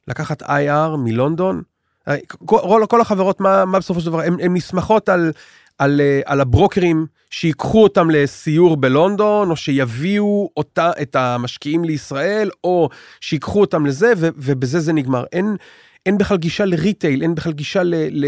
לקחת 0.07 0.43
IR 0.43 0.97
מלונדון. 0.97 1.61
אה, 2.07 2.15
כל, 2.45 2.85
כל 2.89 3.01
החברות, 3.01 3.41
מה, 3.41 3.65
מה 3.65 3.79
בסופו 3.79 3.99
של 3.99 4.05
דבר, 4.05 4.21
הן 4.21 4.53
נסמכות 4.53 5.09
על, 5.09 5.31
על, 5.77 6.01
אה, 6.01 6.21
על 6.25 6.41
הברוקרים 6.41 7.05
שיקחו 7.29 7.83
אותם 7.83 8.09
לסיור 8.09 8.77
בלונדון, 8.77 9.49
או 9.49 9.55
שיביאו 9.55 10.49
אותה, 10.57 10.91
את 11.01 11.15
המשקיעים 11.15 11.83
לישראל, 11.83 12.49
או 12.63 12.89
שיקחו 13.21 13.61
אותם 13.61 13.85
לזה, 13.85 14.13
ו, 14.17 14.29
ובזה 14.35 14.79
זה 14.79 14.93
נגמר. 14.93 15.23
אין, 15.31 15.55
אין 16.05 16.17
בכלל 16.17 16.37
גישה 16.37 16.65
לריטייל, 16.65 17.21
אין 17.21 17.35
בכלל 17.35 17.53
גישה 17.53 17.83
ל, 17.83 17.95
ל, 17.95 18.25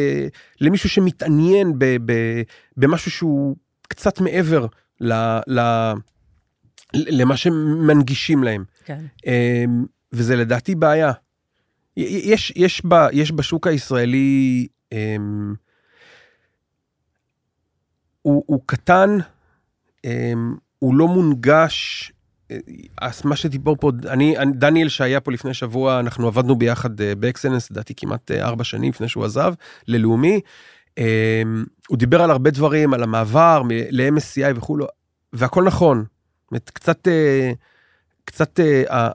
למישהו 0.62 0.90
שמתעניין 0.90 1.80
ב, 1.80 1.86
ב, 2.06 2.14
במשהו 2.78 3.12
שהוא 3.12 3.56
קצת 3.88 4.22
מעבר 4.22 4.66
ל, 5.02 5.14
ל, 5.48 5.60
למה 6.94 7.38
שמנגישים 7.38 8.44
להם. 8.44 8.64
כן. 8.86 9.00
אמ, 9.26 9.86
וזה 10.14 10.36
לדעתי 10.36 10.76
בעיה. 10.76 11.12
יש, 11.98 12.54
יש, 12.56 12.86
ב, 12.86 12.94
יש 13.12 13.32
בשוק 13.32 13.68
הישראלי, 13.68 14.68
אמ, 14.92 15.54
הוא, 18.22 18.44
הוא 18.48 18.62
קטן, 18.66 19.18
אמ, 20.06 20.56
הוא 20.80 20.96
לא 20.96 21.08
מונגש. 21.08 22.12
אה, 22.52 22.58
אז 23.02 23.22
מה 23.26 23.36
שדיבור 23.36 23.78
פה, 23.80 23.92
אני, 24.08 24.36
דניאל 24.54 24.90
שהיה 24.90 25.20
פה 25.20 25.32
לפני 25.32 25.54
שבוע, 25.54 26.00
אנחנו 26.00 26.28
עבדנו 26.28 26.56
ביחד 26.56 27.02
אה, 27.02 27.16
באקסלנס, 27.16 27.72
לדעתי 27.72 27.94
כמעט 27.96 28.32
אה, 28.32 28.46
ארבע 28.46 28.64
שנים 28.64 28.90
לפני 28.90 29.08
שהוא 29.08 29.26
עזב, 29.26 29.54
ללאומי. 29.88 30.42
הוא 31.88 31.98
דיבר 31.98 32.22
על 32.22 32.32
הרבה 32.32 32.50
דברים, 32.50 32.94
על 32.94 33.04
המעבר 33.04 33.62
ל-MSCI 33.92 34.58
וכולו, 34.58 34.88
והכל 35.34 35.64
נכון. 35.64 36.06
קצת, 36.66 37.08
קצת 38.26 38.60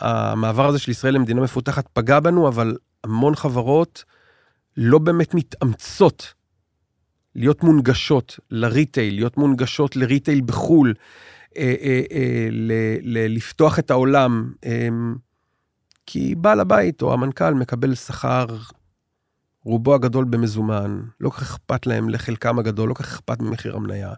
המעבר 0.00 0.66
הזה 0.66 0.78
של 0.78 0.90
ישראל 0.90 1.14
למדינה 1.14 1.40
מפותחת 1.40 1.88
פגע 1.92 2.20
בנו, 2.20 2.48
אבל 2.48 2.76
המון 3.04 3.34
חברות 3.34 4.04
לא 4.76 4.98
באמת 4.98 5.34
מתאמצות 5.34 6.34
להיות 7.34 7.64
מונגשות 7.64 8.38
לריטייל, 8.50 9.14
להיות 9.14 9.36
מונגשות 9.36 9.96
לריטייל 9.96 10.40
בחו"ל, 10.40 10.94
אה, 11.56 11.74
אה, 11.80 12.02
אה, 12.10 12.48
לפתוח 13.28 13.78
את 13.78 13.90
העולם, 13.90 14.52
אה, 14.64 14.88
כי 16.06 16.34
בעל 16.34 16.60
הבית 16.60 17.02
או 17.02 17.12
המנכ"ל 17.12 17.54
מקבל 17.54 17.94
שכר, 17.94 18.46
רובו 19.64 19.94
הגדול 19.94 20.24
במזומן, 20.24 21.00
לא 21.20 21.30
כל 21.30 21.36
כך 21.36 21.42
אכפת 21.42 21.86
להם 21.86 22.08
לחלקם 22.08 22.58
הגדול, 22.58 22.88
לא 22.88 22.94
כל 22.94 23.02
כך 23.02 23.12
אכפת 23.12 23.40
ממחיר 23.40 23.76
המניה. 23.76 24.12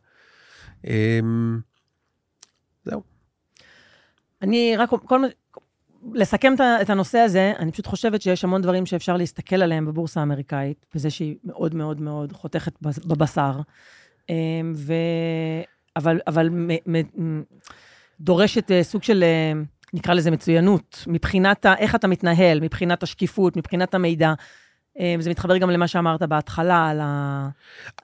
אה, 0.87 1.21
זהו. 2.85 3.20
אני 4.43 4.77
רק, 4.77 4.91
כל, 5.05 5.23
לסכם 6.15 6.55
את 6.81 6.91
הנושא 6.91 7.19
הזה, 7.19 7.53
אני 7.59 7.73
פשוט 7.73 7.87
חושבת 7.87 8.23
שיש 8.23 8.45
המון 8.45 8.63
דברים 8.63 8.87
שאפשר 8.87 9.17
להסתכל 9.17 9.63
עליהם 9.63 9.87
בבורסה 9.87 10.21
האמריקאית, 10.21 10.87
בזה 10.95 11.11
שהיא 11.11 11.37
מאוד 11.45 11.75
מאוד 11.75 12.01
מאוד 12.01 12.33
חותכת 12.33 12.73
בבשר, 12.81 13.61
אמ, 14.29 14.35
ו... 14.77 14.95
אבל, 15.97 16.21
אבל 16.27 16.49
מ, 16.49 16.69
מ, 16.87 17.43
דורשת 18.21 18.71
אה, 18.71 18.83
סוג 18.83 19.03
של, 19.03 19.23
אה, 19.23 19.53
נקרא 19.93 20.15
לזה 20.15 20.31
מצוינות, 20.31 21.05
מבחינת 21.07 21.67
ה, 21.67 21.75
איך 21.79 21.95
אתה 21.95 22.09
מתנהל, 22.09 22.61
מבחינת 22.61 23.03
השקיפות, 23.03 23.57
מבחינת 23.57 23.95
המידע. 23.95 24.33
אמ, 24.99 25.21
זה 25.21 25.31
מתחבר 25.31 25.57
גם 25.57 25.71
למה 25.71 25.89
שאמרת 25.89 26.23
בהתחלה, 26.23 26.89
על 26.89 27.01
ה... 27.03 27.49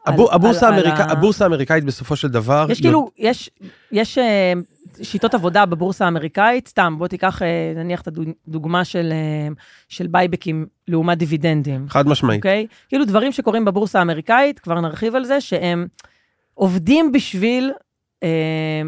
הבור, 0.07 0.29
על, 0.29 0.35
הבורסה, 0.35 0.69
על, 0.69 0.75
האמריקא, 0.75 1.03
על 1.03 1.11
הבורסה 1.11 1.45
האמריקאית 1.45 1.85
בסופו 1.85 2.17
של 2.17 2.29
דבר... 2.29 2.67
יש 2.71 2.81
כאילו, 2.81 3.11
יש, 3.19 3.51
יש 3.93 4.19
אה, 4.19 4.53
שיטות 5.03 5.35
עבודה 5.35 5.67
בבורסה 5.67 6.05
האמריקאית, 6.05 6.69
סתם, 6.69 6.95
בוא 6.99 7.09
תיקח 7.09 7.43
אה, 7.43 7.73
נניח 7.77 8.01
את 8.01 8.09
הדוגמה 8.47 8.85
של, 8.85 9.13
אה, 9.13 9.55
של 9.89 10.07
בייבקים 10.07 10.67
לעומת 10.89 11.19
דיבידנדים. 11.19 11.87
חד 11.89 12.09
משמעית. 12.09 12.39
אוקיי? 12.39 12.67
כאילו 12.89 13.05
דברים 13.05 13.33
שקורים 13.33 13.65
בבורסה 13.65 13.99
האמריקאית, 13.99 14.59
כבר 14.59 14.81
נרחיב 14.81 15.15
על 15.15 15.25
זה, 15.25 15.41
שהם 15.41 15.87
עובדים 16.55 17.13
בשביל... 17.13 17.73
אה, 18.23 18.29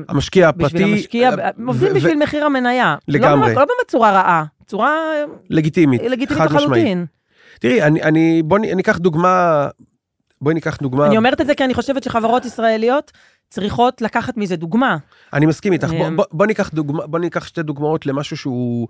המשקיע 0.09 0.49
הפרטי. 0.49 0.75
בשביל 0.75 0.93
המשקיע, 0.93 1.31
עובדים 1.67 1.95
בשביל 1.95 2.19
מחיר 2.19 2.45
המניה. 2.45 2.97
לא 3.09 3.19
לגמרי. 3.19 3.55
לא 3.55 3.59
באמת 3.59 3.89
צורה 3.89 4.13
רעה, 4.13 4.45
צורה... 4.67 4.95
לגיטימית, 5.51 6.03
לגיטימית 6.03 6.51
לחלוטין. 6.51 7.07
תראי, 7.61 7.83
אני, 7.83 8.03
אני, 8.03 8.43
בואי 8.43 8.75
ניקח 8.75 8.99
דוגמה, 8.99 9.69
בואי 10.41 10.55
ניקח 10.55 10.77
דוגמה. 10.77 11.07
אני 11.07 11.17
אומרת 11.17 11.41
את 11.41 11.47
זה 11.47 11.55
כי 11.55 11.65
אני 11.65 11.75
חושבת 11.75 12.03
שחברות 12.03 12.45
ישראליות 12.45 13.13
צריכות 13.51 14.03
לקחת 14.03 14.37
מזה 14.37 14.57
דוגמה. 14.57 14.97
אני 15.33 15.47
מסכים 15.47 15.73
איתך. 15.73 15.89
בוא, 15.91 16.09
אמ, 16.09 16.17
בוא, 16.17 16.25
בוא, 16.33 16.47
ניקח 16.47 16.71
דוגמה, 16.71 17.07
בוא 17.07 17.19
ניקח 17.19 17.47
שתי 17.47 17.63
דוגמאות 17.63 18.07
למשהו 18.07 18.37
שהוא... 18.37 18.89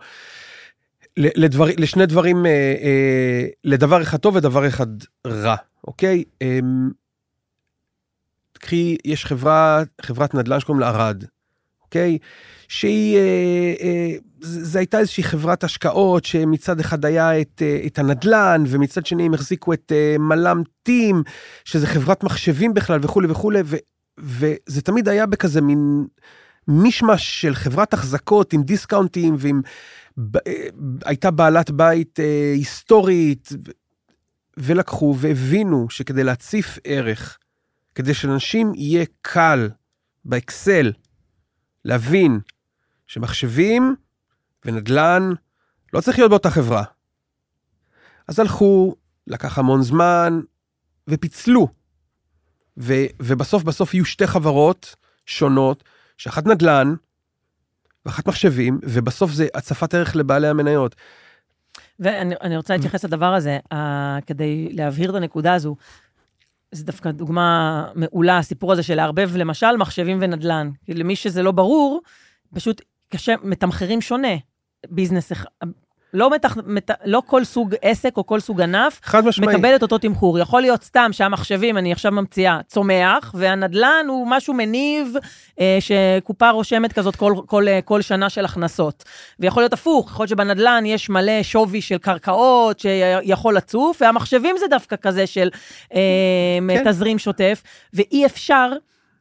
לדבר, 1.16 1.64
לשני 1.76 2.06
דברים, 2.06 2.46
אה, 2.46 2.50
אה, 2.82 3.46
לדבר 3.64 4.02
אחד 4.02 4.18
טוב 4.18 4.36
ודבר 4.36 4.68
אחד 4.68 4.86
רע, 5.26 5.56
אוקיי? 5.86 6.24
אה, 6.42 6.58
קחי, 8.58 8.96
יש 9.04 9.24
חברה, 9.24 9.82
חברת 10.02 10.34
נדל"ן 10.34 10.60
שקוראים 10.60 10.80
לה 10.80 10.88
ארד, 10.88 11.24
אוקיי? 11.82 12.18
שהיא, 12.68 13.16
אה, 13.16 13.74
אה, 13.80 14.10
זו 14.40 14.78
הייתה 14.78 14.98
איזושהי 14.98 15.22
חברת 15.22 15.64
השקעות 15.64 16.24
שמצד 16.24 16.80
אחד 16.80 17.04
היה 17.04 17.40
את, 17.40 17.62
אה, 17.62 17.80
את 17.86 17.98
הנדל"ן, 17.98 18.64
ומצד 18.66 19.06
שני 19.06 19.26
הם 19.26 19.34
החזיקו 19.34 19.72
את 19.72 19.92
אה, 19.94 20.16
מלאם 20.18 20.62
טים, 20.82 21.22
שזה 21.64 21.86
חברת 21.86 22.24
מחשבים 22.24 22.74
בכלל 22.74 22.98
וכולי 23.02 23.28
וכולי, 23.30 23.60
ו, 23.64 23.76
וזה 24.18 24.82
תמיד 24.82 25.08
היה 25.08 25.26
בכזה 25.26 25.60
מין 25.60 26.06
מישמש 26.68 27.40
של 27.40 27.54
חברת 27.54 27.94
החזקות 27.94 28.52
עם 28.52 28.62
דיסקאונטים 28.62 29.34
ועם... 29.38 29.62
אה, 30.46 30.68
הייתה 31.04 31.30
בעלת 31.30 31.70
בית 31.70 32.20
אה, 32.20 32.52
היסטורית, 32.54 33.48
ולקחו 34.58 35.14
והבינו 35.18 35.90
שכדי 35.90 36.24
להציף 36.24 36.78
ערך, 36.84 37.38
כדי 37.94 38.14
שלאנשים 38.14 38.72
יהיה 38.74 39.04
קל 39.22 39.70
באקסל 40.24 40.92
להבין 41.84 42.40
שמחשבים 43.06 43.94
ונדל"ן 44.64 45.30
לא 45.92 46.00
צריך 46.00 46.18
להיות 46.18 46.30
באותה 46.30 46.50
חברה. 46.50 46.84
אז 48.28 48.38
הלכו, 48.38 48.94
לקח 49.26 49.58
המון 49.58 49.82
זמן, 49.82 50.40
ופיצלו 51.08 51.68
ו, 52.78 52.94
ובסוף 53.20 53.62
בסוף 53.62 53.94
יהיו 53.94 54.04
שתי 54.04 54.26
חברות 54.26 54.94
שונות, 55.26 55.84
שאחת 56.16 56.46
נדל"ן 56.46 56.94
ואחת 58.06 58.28
מחשבים, 58.28 58.78
ובסוף 58.82 59.30
זה 59.30 59.46
הצפת 59.54 59.94
ערך 59.94 60.16
לבעלי 60.16 60.48
המניות. 60.48 60.94
ואני 62.00 62.56
רוצה 62.56 62.76
להתייחס 62.76 63.04
לדבר 63.04 63.34
הזה, 63.34 63.58
uh, 63.72 63.76
כדי 64.26 64.68
להבהיר 64.72 65.10
את 65.10 65.14
הנקודה 65.14 65.54
הזו. 65.54 65.76
זו 66.72 66.84
דווקא 66.84 67.10
דוגמה 67.10 67.84
מעולה, 67.94 68.38
הסיפור 68.38 68.72
הזה 68.72 68.82
של 68.82 68.94
לערבב 68.94 69.36
למשל 69.36 69.76
מחשבים 69.76 70.18
ונדל"ן. 70.20 70.70
למי 70.88 71.16
שזה 71.16 71.42
לא 71.42 71.52
ברור, 71.52 72.00
פשוט 72.54 72.82
קשה, 73.08 73.34
מתמחרים 73.42 74.00
שונה. 74.00 74.36
ביזנס, 74.90 75.32
לא, 76.14 76.30
מתח, 76.30 76.56
מת, 76.66 76.90
לא 77.04 77.22
כל 77.26 77.44
סוג 77.44 77.74
עסק 77.82 78.16
או 78.16 78.26
כל 78.26 78.40
סוג 78.40 78.60
ענף 78.60 79.00
מקבל 79.54 79.76
את 79.76 79.82
אותו 79.82 79.98
תמחור. 79.98 80.38
יכול 80.38 80.60
להיות 80.60 80.84
סתם 80.84 81.10
שהמחשבים, 81.12 81.78
אני 81.78 81.92
עכשיו 81.92 82.12
ממציאה, 82.12 82.60
צומח, 82.66 83.34
והנדלן 83.34 84.06
הוא 84.08 84.26
משהו 84.30 84.54
מניב, 84.54 85.14
אה, 85.60 85.78
שקופה 85.80 86.50
רושמת 86.50 86.92
כזאת 86.92 87.16
כל, 87.16 87.34
כל, 87.46 87.68
אה, 87.68 87.80
כל 87.84 88.02
שנה 88.02 88.30
של 88.30 88.44
הכנסות. 88.44 89.04
ויכול 89.40 89.62
להיות 89.62 89.72
הפוך, 89.72 90.10
יכול 90.10 90.22
להיות 90.22 90.30
שבנדלן 90.30 90.86
יש 90.86 91.10
מלא 91.10 91.42
שווי 91.42 91.80
של 91.80 91.98
קרקעות 91.98 92.80
שיכול 92.80 93.56
לצוף, 93.56 94.02
והמחשבים 94.02 94.56
זה 94.58 94.66
דווקא 94.70 94.96
כזה 94.96 95.26
של 95.26 95.50
אה, 95.94 96.00
כן. 96.68 96.90
תזרים 96.90 97.18
שוטף, 97.18 97.62
ואי 97.94 98.26
אפשר... 98.26 98.72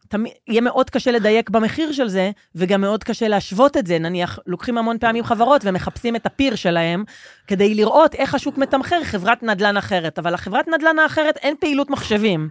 תמיד, 0.10 0.34
יהיה 0.48 0.62
מאוד 0.62 0.90
קשה 0.90 1.12
לדייק 1.12 1.50
במחיר 1.50 1.92
של 1.92 2.08
זה, 2.08 2.32
וגם 2.56 2.82
מאוד 2.82 3.04
קשה 3.04 3.28
להשוות 3.28 3.78
את 3.78 3.88
זה. 3.88 4.00
נניח, 4.00 4.40
לוקחים 4.48 4.78
המון 4.78 4.98
פעמים 4.98 5.24
חברות 5.24 5.62
ומחפשים 5.66 6.16
את 6.16 6.26
הפיר 6.26 6.56
שלהם, 6.56 7.04
כדי 7.48 7.76
לראות 7.76 8.16
איך 8.16 8.36
השוק 8.36 8.58
מתמחר 8.58 9.04
חברת 9.04 9.44
נדל"ן 9.44 9.78
אחרת. 9.78 10.20
אבל 10.20 10.34
לחברת 10.34 10.68
נדל"ן 10.68 11.00
האחרת 11.00 11.38
אין 11.38 11.56
פעילות 11.60 11.90
מחשבים. 11.90 12.50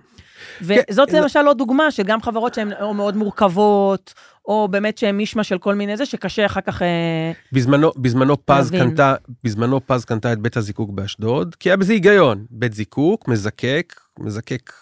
וזאת 0.62 1.10
כן, 1.10 1.22
למשל 1.22 1.46
עוד 1.46 1.58
דוגמה 1.58 1.90
של 1.90 2.02
גם 2.02 2.22
חברות 2.22 2.54
שהן 2.54 2.72
או 2.80 2.94
מאוד 2.94 3.16
מורכבות, 3.16 4.14
או 4.48 4.68
באמת 4.70 4.98
שהן 4.98 5.16
מישמע 5.16 5.44
של 5.44 5.58
כל 5.58 5.74
מיני 5.74 5.96
זה, 5.96 6.06
שקשה 6.06 6.46
אחר 6.46 6.60
כך... 6.60 6.82
אה, 6.82 7.32
בזמנו, 7.52 7.92
בזמנו 7.96 8.46
פז. 8.46 8.70
קנתה, 8.70 9.14
בזמנו 9.44 9.86
פז 9.86 10.04
קנתה 10.04 10.32
את 10.32 10.38
בית 10.38 10.56
הזיקוק 10.56 10.90
באשדוד, 10.90 11.54
כי 11.54 11.68
היה 11.68 11.76
בזה 11.76 11.92
היגיון. 11.92 12.44
בית 12.50 12.72
זיקוק, 12.74 13.28
מזקק, 13.28 13.94
מזקק 14.18 14.72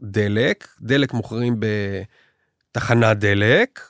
דלק, 0.00 0.68
דלק 0.80 1.14
מוכרים 1.14 1.60
בתחנת 2.70 3.18
דלק, 3.18 3.80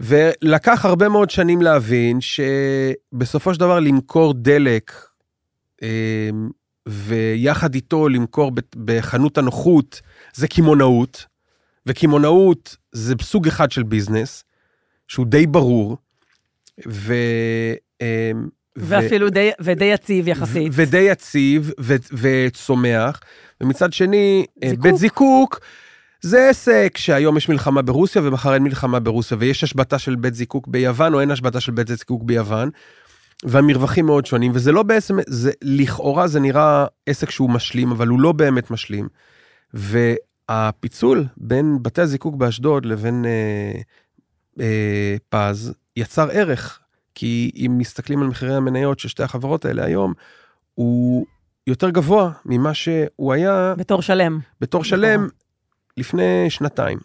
ולקח 0.00 0.84
הרבה 0.84 1.08
מאוד 1.08 1.30
שנים 1.30 1.62
להבין 1.62 2.18
שבסופו 2.20 3.54
של 3.54 3.60
דבר 3.60 3.80
למכור 3.80 4.34
דלק, 4.34 4.92
אה, 5.82 6.30
ויחד 6.88 7.74
איתו 7.74 8.08
למכור 8.08 8.52
בחנות 8.84 9.38
הנוחות, 9.38 10.00
זה 10.34 10.48
קמעונאות, 10.48 11.26
וקמעונאות 11.86 12.76
זה 12.92 13.14
סוג 13.22 13.46
אחד 13.46 13.72
של 13.72 13.82
ביזנס, 13.82 14.44
שהוא 15.08 15.26
די 15.26 15.46
ברור, 15.46 15.96
ו... 16.88 17.14
ו- 18.80 18.88
ואפילו 18.88 19.30
די, 19.30 19.50
ודי 19.60 19.84
יציב 19.84 20.28
יחסית. 20.28 20.72
ודי 20.74 20.98
יציב 20.98 21.72
ו- 21.80 21.94
וצומח, 22.12 23.20
ומצד 23.60 23.92
שני, 23.92 24.46
אה, 24.62 24.68
זיקוק. 24.68 24.82
בית 24.82 24.96
זיקוק 24.96 25.60
זה 26.20 26.48
עסק 26.48 26.94
שהיום 26.96 27.36
יש 27.36 27.48
מלחמה 27.48 27.82
ברוסיה 27.82 28.22
ומחר 28.24 28.54
אין 28.54 28.62
מלחמה 28.62 29.00
ברוסיה, 29.00 29.36
ויש 29.40 29.64
השבתה 29.64 29.98
של 29.98 30.16
בית 30.16 30.34
זיקוק 30.34 30.68
ביוון 30.68 31.14
או 31.14 31.20
אין 31.20 31.30
השבתה 31.30 31.60
של 31.60 31.72
בית 31.72 31.88
זיקוק 31.88 32.22
ביוון, 32.22 32.70
והמרווחים 33.44 34.06
מאוד 34.06 34.26
שונים, 34.26 34.52
וזה 34.54 34.72
לא 34.72 34.82
בעצם, 34.82 35.18
זה 35.26 35.52
לכאורה 35.62 36.26
זה 36.26 36.40
נראה 36.40 36.86
עסק 37.06 37.30
שהוא 37.30 37.50
משלים, 37.50 37.90
אבל 37.90 38.08
הוא 38.08 38.20
לא 38.20 38.32
באמת 38.32 38.70
משלים. 38.70 39.08
והפיצול 39.74 41.24
בין 41.36 41.78
בתי 41.82 42.00
הזיקוק 42.00 42.34
באשדוד 42.34 42.86
לבין 42.86 43.24
אה, 43.24 43.80
אה, 44.60 45.16
פז 45.28 45.74
יצר 45.96 46.28
ערך, 46.32 46.80
כי 47.18 47.50
אם 47.56 47.74
מסתכלים 47.78 48.22
על 48.22 48.28
מחירי 48.28 48.54
המניות 48.54 48.98
של 48.98 49.08
שתי 49.08 49.22
החברות 49.22 49.64
האלה 49.64 49.84
היום, 49.84 50.12
הוא 50.74 51.26
יותר 51.66 51.90
גבוה 51.90 52.32
ממה 52.44 52.74
שהוא 52.74 53.32
היה 53.32 53.74
בתור 53.78 54.02
שלם. 54.02 54.38
בתור 54.60 54.80
נכון. 54.80 54.90
שלם 54.90 55.28
לפני 55.96 56.50
שנתיים. 56.50 56.98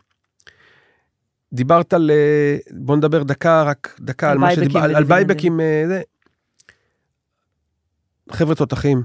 דיברת 1.54 1.94
על, 1.94 2.12
אה, 2.12 2.58
בוא 2.72 2.98
נדבר 2.98 3.24
דקה, 3.24 3.64
רק 3.64 4.00
דקה 4.00 4.32
על 4.32 4.32
על 4.32 4.38
מה 4.38 4.48
buyback 4.48 4.62
ים 4.62 4.66
שדיבר, 4.66 4.84
על, 4.84 4.96
על. 4.96 5.04
buyback 5.04 5.43
ים, 5.43 5.60
אה, 5.60 5.84
זה. 5.88 6.02
חבר'ה 8.32 8.56
תותחים, 8.56 9.04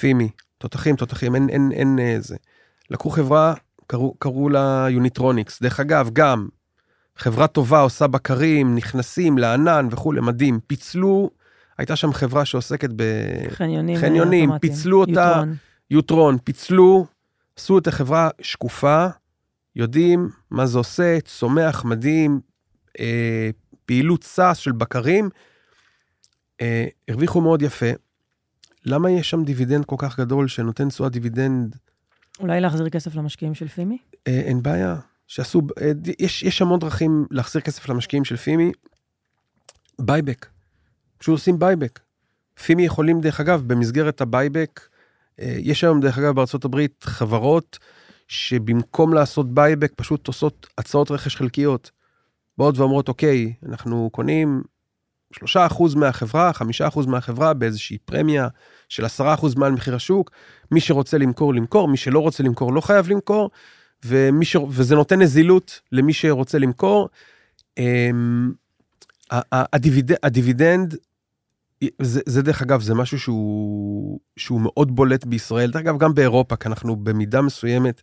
פימי, 0.00 0.28
תותחים, 0.58 0.96
תותחים, 0.96 1.34
אין, 1.34 1.48
אין, 1.48 1.72
אין 1.72 1.98
אה, 1.98 2.16
זה. 2.20 2.36
לקחו 2.90 3.10
חברה, 3.10 3.54
קראו, 3.86 4.14
קראו 4.18 4.48
לה 4.48 4.86
יוניטרוניקס. 4.90 5.62
דרך 5.62 5.80
אגב, 5.80 6.10
גם 6.12 6.48
חברה 7.20 7.46
טובה, 7.46 7.80
עושה 7.80 8.06
בקרים, 8.06 8.74
נכנסים 8.74 9.38
לענן 9.38 9.88
וכולי, 9.90 10.20
מדהים. 10.20 10.60
פיצלו, 10.66 11.30
הייתה 11.78 11.96
שם 11.96 12.12
חברה 12.12 12.44
שעוסקת 12.44 12.90
ב... 12.96 13.02
חניונים. 13.96 14.50
פיצלו 14.60 15.00
אותה. 15.00 15.10
יוטרון. 15.10 15.56
יוטרון, 15.90 16.38
פיצלו, 16.44 17.06
עשו 17.56 17.78
את 17.78 17.86
החברה 17.86 18.28
שקופה, 18.40 19.06
יודעים 19.76 20.28
מה 20.50 20.66
זה 20.66 20.78
עושה, 20.78 21.18
צומח 21.24 21.84
מדהים, 21.84 22.40
אה, 23.00 23.50
פעילות 23.86 24.24
SaaS 24.24 24.56
של 24.56 24.72
בקרים, 24.72 25.28
אה, 26.60 26.86
הרוויחו 27.08 27.40
מאוד 27.40 27.62
יפה. 27.62 27.90
למה 28.84 29.10
יש 29.10 29.30
שם 29.30 29.44
דיבידנד 29.44 29.84
כל 29.84 29.96
כך 29.98 30.20
גדול 30.20 30.48
שנותן 30.48 30.88
תשואת 30.88 31.12
דיבידנד? 31.12 31.76
אולי 32.40 32.60
להחזיר 32.60 32.88
כסף 32.88 33.14
למשקיעים 33.14 33.54
של 33.54 33.68
פימי? 33.68 33.98
אה, 34.28 34.40
אין 34.40 34.62
בעיה. 34.62 34.96
שעשו, 35.30 35.62
אה, 35.80 35.92
יש, 36.18 36.42
יש 36.42 36.62
המון 36.62 36.78
דרכים 36.78 37.26
להחזיר 37.30 37.62
כסף 37.62 37.88
למשקיעים 37.88 38.24
של 38.24 38.36
פימי. 38.36 38.72
buyback. 40.00 40.46
פשוט 41.18 41.32
עושים 41.32 41.58
buyback. 41.58 42.00
פימי 42.64 42.82
יכולים, 42.82 43.20
דרך 43.20 43.40
אגב, 43.40 43.62
במסגרת 43.66 44.20
ה 44.20 44.27
buyback, 44.27 44.80
אה, 45.40 45.54
יש 45.58 45.84
היום, 45.84 46.00
דרך 46.00 46.18
אגב, 46.18 46.34
בארצות 46.34 46.64
הברית, 46.64 47.04
חברות 47.04 47.78
שבמקום 48.28 49.14
לעשות 49.14 49.54
buyback, 49.54 49.92
פשוט 49.96 50.26
עושות 50.26 50.66
הצעות 50.78 51.10
רכש 51.10 51.36
חלקיות. 51.36 51.90
באות 52.58 52.78
ואומרות, 52.78 53.08
אוקיי, 53.08 53.52
אנחנו 53.68 54.10
קונים 54.12 54.62
3% 55.34 55.96
מהחברה, 55.96 56.50
5% 56.54 57.06
מהחברה 57.06 57.54
באיזושהי 57.54 57.98
פרמיה 57.98 58.48
של 58.88 59.04
10% 59.04 59.56
מעל 59.56 59.72
מחיר 59.72 59.94
השוק. 59.94 60.30
מי 60.70 60.80
שרוצה 60.80 61.18
למכור, 61.18 61.54
ימכור, 61.54 61.88
מי 61.88 61.96
שלא 61.96 62.18
רוצה 62.18 62.42
למכור, 62.42 62.72
לא 62.72 62.80
חייב 62.80 63.08
למכור. 63.08 63.50
ומי 64.04 64.44
ש... 64.44 64.56
וזה 64.68 64.94
נותן 64.94 65.22
נזילות 65.22 65.80
למי 65.92 66.12
שרוצה 66.12 66.58
למכור. 66.58 67.08
אמ, 67.78 68.52
הדיביד... 69.52 70.12
הדיבידנד, 70.22 70.96
זה, 72.02 72.20
זה 72.26 72.42
דרך 72.42 72.62
אגב, 72.62 72.80
זה 72.80 72.94
משהו 72.94 73.18
שהוא, 73.18 74.20
שהוא 74.36 74.60
מאוד 74.60 74.96
בולט 74.96 75.24
בישראל, 75.24 75.70
דרך 75.70 75.80
אגב 75.82 75.98
גם 75.98 76.14
באירופה, 76.14 76.56
כי 76.56 76.68
אנחנו 76.68 76.96
במידה 76.96 77.42
מסוימת, 77.42 78.02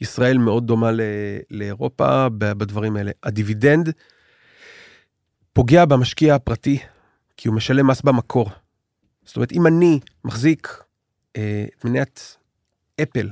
ישראל 0.00 0.38
מאוד 0.38 0.66
דומה 0.66 0.90
ל... 0.92 1.00
לאירופה 1.50 2.28
בדברים 2.38 2.96
האלה. 2.96 3.10
הדיבידנד 3.22 3.92
פוגע 5.52 5.84
במשקיע 5.84 6.34
הפרטי, 6.34 6.78
כי 7.36 7.48
הוא 7.48 7.56
משלם 7.56 7.86
מס 7.86 8.02
במקור. 8.02 8.50
זאת 9.24 9.36
אומרת, 9.36 9.52
אם 9.52 9.66
אני 9.66 10.00
מחזיק 10.24 10.82
אה, 11.36 11.64
מניית 11.84 12.36
אפל, 13.02 13.30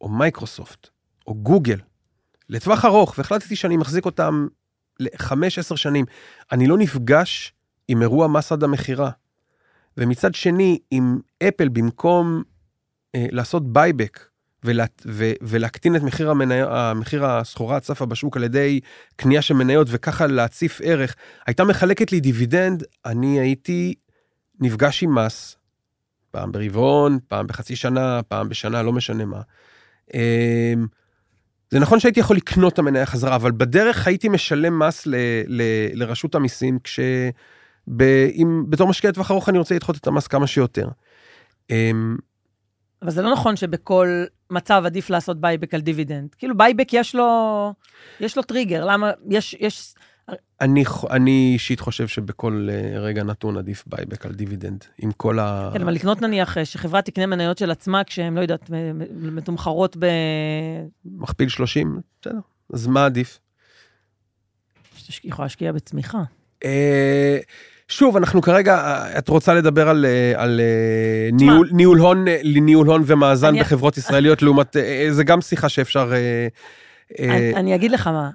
או 0.00 0.08
מייקרוסופט, 0.08 0.88
או 1.26 1.34
גוגל, 1.34 1.78
לטווח 2.48 2.84
ארוך, 2.84 3.14
והחלטתי 3.18 3.56
שאני 3.56 3.76
מחזיק 3.76 4.04
אותם 4.04 4.46
לחמש, 5.00 5.58
עשר 5.58 5.74
שנים, 5.74 6.04
אני 6.52 6.66
לא 6.66 6.78
נפגש 6.78 7.52
עם 7.88 8.02
אירוע 8.02 8.28
מס 8.28 8.52
עד 8.52 8.64
המכירה. 8.64 9.10
ומצד 9.96 10.34
שני, 10.34 10.78
אם 10.92 11.18
אפל 11.48 11.68
במקום 11.68 12.42
אה, 13.14 13.26
לעשות 13.30 13.72
buyback 13.72 14.28
ולה, 14.64 14.84
ו, 15.06 15.32
ולהקטין 15.42 15.96
את 15.96 16.02
מחיר, 16.02 16.30
המניה, 16.30 16.92
מחיר 16.96 17.26
הסחורה 17.26 17.76
הצפה 17.76 18.06
בשוק 18.06 18.36
על 18.36 18.44
ידי 18.44 18.80
קנייה 19.16 19.42
של 19.42 19.54
מניות 19.54 19.86
וככה 19.90 20.26
להציף 20.26 20.80
ערך, 20.84 21.14
הייתה 21.46 21.64
מחלקת 21.64 22.12
לי 22.12 22.20
דיבידנד, 22.20 22.84
אני 23.04 23.40
הייתי 23.40 23.94
נפגש 24.60 25.02
עם 25.02 25.14
מס, 25.14 25.56
פעם 26.30 26.52
ברבעון, 26.52 27.18
פעם 27.28 27.46
בחצי 27.46 27.76
שנה, 27.76 28.20
פעם 28.22 28.48
בשנה, 28.48 28.82
לא 28.82 28.92
משנה 28.92 29.24
מה. 29.24 29.40
אמ, 30.14 30.86
זה 31.70 31.80
נכון 31.80 32.00
שהייתי 32.00 32.20
יכול 32.20 32.36
לקנות 32.36 32.72
את 32.72 32.78
המניה 32.78 33.06
חזרה, 33.06 33.36
אבל 33.36 33.52
בדרך 33.52 34.06
הייתי 34.06 34.28
משלם 34.28 34.78
מס 34.78 35.06
ל, 35.06 35.14
ל, 35.46 35.62
לרשות 35.94 36.34
המיסים, 36.34 36.78
כש... 36.84 37.00
ב, 37.88 38.02
אם, 38.34 38.64
בתור 38.68 38.88
משקיע 38.88 39.10
לטווח 39.10 39.30
ארוך 39.30 39.48
אני 39.48 39.58
רוצה 39.58 39.74
לדחות 39.74 39.96
את 39.96 40.06
המס 40.06 40.26
כמה 40.26 40.46
שיותר. 40.46 40.88
אמ, 41.70 42.16
אבל 43.02 43.10
זה 43.10 43.22
לא 43.22 43.32
נכון 43.32 43.56
שבכל 43.56 44.24
מצב 44.50 44.82
עדיף 44.86 45.10
לעשות 45.10 45.40
buyback 45.40 45.74
על 45.74 45.80
דיבידנד. 45.80 46.34
כאילו 46.38 46.56
buyback 46.56 46.88
יש 46.92 47.14
לו, 47.14 47.72
יש 48.20 48.36
לו 48.36 48.42
טריגר, 48.42 48.84
למה, 48.84 49.10
יש, 49.30 49.56
יש, 49.60 49.94
אני, 50.60 50.84
אני 51.10 51.50
אישית 51.54 51.80
חושב 51.80 52.08
שבכל 52.08 52.68
אה, 52.70 52.98
רגע 53.00 53.22
נתון 53.24 53.56
עדיף 53.56 53.84
buyback 53.86 54.26
על 54.26 54.32
דיבידנד, 54.32 54.84
עם 54.98 55.12
כל 55.12 55.38
ה... 55.38 55.70
כן, 55.74 55.82
אבל 55.82 55.92
לקנות 55.92 56.22
נניח 56.22 56.58
אה, 56.58 56.64
שחברה 56.64 57.02
תקנה 57.02 57.26
מניות 57.26 57.58
של 57.58 57.70
עצמה 57.70 58.04
כשהן, 58.04 58.34
לא 58.34 58.40
יודעת, 58.40 58.70
מתומחרות 59.16 59.96
ב... 59.98 60.06
מכפיל 61.04 61.48
30, 61.48 62.00
בסדר. 62.20 62.38
אז 62.72 62.86
מה 62.86 63.04
עדיף? 63.06 63.38
היא 65.22 65.30
יכולה 65.30 65.46
להשקיע 65.46 65.72
בצמיחה. 65.72 66.22
אה, 66.64 67.38
שוב, 67.88 68.16
אנחנו 68.16 68.42
כרגע, 68.42 69.04
את 69.18 69.28
רוצה 69.28 69.54
לדבר 69.54 69.88
על, 69.88 70.06
על. 70.34 70.60
ניהול, 71.32 71.70
ניהול, 71.72 71.98
הון, 71.98 72.24
ניהול 72.44 72.86
הון 72.86 73.02
ומאזן 73.06 73.48
אני- 73.48 73.60
בחברות 73.60 73.96
ישראליות 73.96 74.42
לעומת, 74.42 74.76
זה 75.10 75.24
גם 75.24 75.40
שיחה 75.40 75.68
שאפשר... 75.68 76.12
אני, 77.18 77.54
אני 77.54 77.74
אגיד 77.74 77.90
לך 77.90 78.06
מה. 78.06 78.30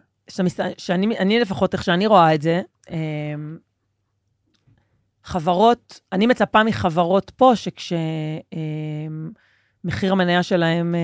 שאני 0.77 1.17
אני 1.17 1.39
לפחות, 1.39 1.73
איך 1.73 1.83
שאני 1.83 2.07
רואה 2.07 2.35
את 2.35 2.41
זה, 2.41 2.61
אמ, 2.89 3.57
חברות, 5.23 5.99
אני 6.11 6.27
מצפה 6.27 6.63
מחברות 6.63 7.29
פה 7.35 7.51
שכשמחיר 7.55 7.91
המניה 10.11 10.43
שלהם, 10.43 10.95
אה, 10.95 10.99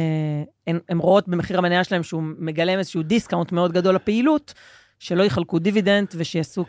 הן- 0.68 0.80
הן 0.90 0.98
רואות 0.98 1.28
במחיר 1.28 1.58
המניה 1.58 1.84
שלהם 1.84 2.04
שהוא 2.04 2.24
מגלם 2.40 2.80
איזשהו 2.80 3.04
discount 3.04 3.52
מאוד 3.52 3.72
גדול 3.74 3.96
לפעילות, 3.96 4.54
שלא 5.00 5.24
יחלקו 5.24 5.60
דיבידנד 5.60 6.08
ושיעשו 6.16 6.66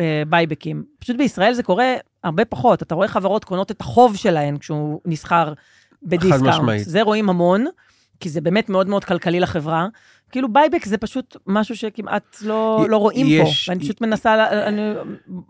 אה, 0.00 0.22
בייבקים. 0.28 0.84
פשוט 0.98 1.16
בישראל 1.16 1.52
זה 1.52 1.62
קורה 1.62 1.94
הרבה 2.24 2.44
פחות. 2.44 2.82
אתה 2.82 2.94
רואה 2.94 3.08
חברות 3.08 3.44
קונות 3.44 3.70
את 3.70 3.80
החוב 3.80 4.16
שלהן 4.16 4.58
כשהוא 4.58 5.00
נסחר 5.04 5.52
ב 6.02 6.06
discount. 6.06 6.42
משמעית. 6.46 6.84
זה 6.88 7.02
רואים 7.02 7.28
המון, 7.30 7.64
כי 8.20 8.28
זה 8.28 8.40
באמת 8.40 8.68
מאוד 8.68 8.88
מאוד 8.88 9.04
כלכלי 9.04 9.40
לחברה. 9.40 9.86
כאילו 10.30 10.52
buyback 10.52 10.84
זה 10.84 10.98
פשוט 10.98 11.36
משהו 11.46 11.76
שכמעט 11.76 12.36
לא, 12.42 12.82
י- 12.86 12.88
לא 12.88 12.96
רואים 12.96 13.26
יש- 13.30 13.64
פה. 13.66 13.72
ואני 13.72 13.84
פשוט 13.84 14.00
מנסה, 14.00 14.46
אני 14.66 14.92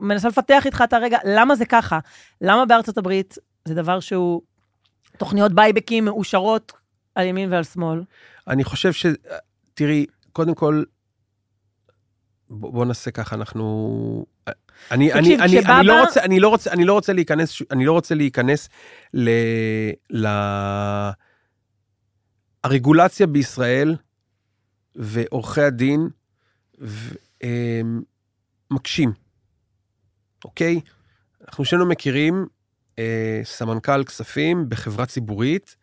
מנסה 0.01 0.29
לפתח 0.29 0.63
איתך 0.67 0.83
את 0.85 0.93
הרגע, 0.93 1.19
למה 1.25 1.57
זה 1.57 1.67
ככה? 1.67 1.99
למה 2.41 2.67
בארצות 2.67 2.99
הברית 2.99 3.35
זה 3.65 3.75
דבר 3.75 4.01
שהוא, 4.01 4.43
תוכניות 5.17 5.53
בייבקים 5.53 6.05
מאושרות 6.05 6.73
על 7.15 7.27
ימין 7.27 7.53
ועל 7.53 7.65
שמאל. 7.65 8.03
אני 8.49 8.65
חושב 8.65 8.93
ש... 8.93 9.07
תראי, 9.75 10.07
קודם 10.33 10.55
כל, 10.55 10.83
בוא, 12.51 12.73
בוא 12.73 12.85
נעשה 12.85 13.11
ככה, 13.11 13.37
אנחנו... 13.37 14.27
אני, 14.91 15.13
אני, 15.13 15.21
תקשיב, 15.37 15.41
אני, 15.41 15.59
כשבבא- 15.61 15.79
אני, 15.79 15.87
לא 15.87 16.01
רוצה, 16.01 16.21
אני, 16.23 16.41
לא 16.41 16.49
רוצה, 16.49 16.71
אני 16.73 16.85
לא 16.85 16.93
רוצה 16.93 17.13
להיכנס, 17.13 17.63
אני 17.71 17.85
לא 17.87 17.93
רוצה 17.93 18.15
להיכנס 18.15 18.69
ל... 19.15 19.31
ל... 20.11 20.27
הרגולציה 22.67 23.27
בישראל 23.27 23.97
ועורכי 24.97 25.63
הדין 25.63 26.09
ו... 26.81 27.15
הם, 27.41 28.03
מקשים, 28.71 29.13
אוקיי? 30.45 30.81
אנחנו 31.49 31.65
שנינו 31.65 31.87
מכירים 31.87 32.47
אה, 32.99 33.41
סמנכ"ל 33.45 34.05
כספים 34.05 34.69
בחברה 34.69 35.07
ציבורית, 35.07 35.77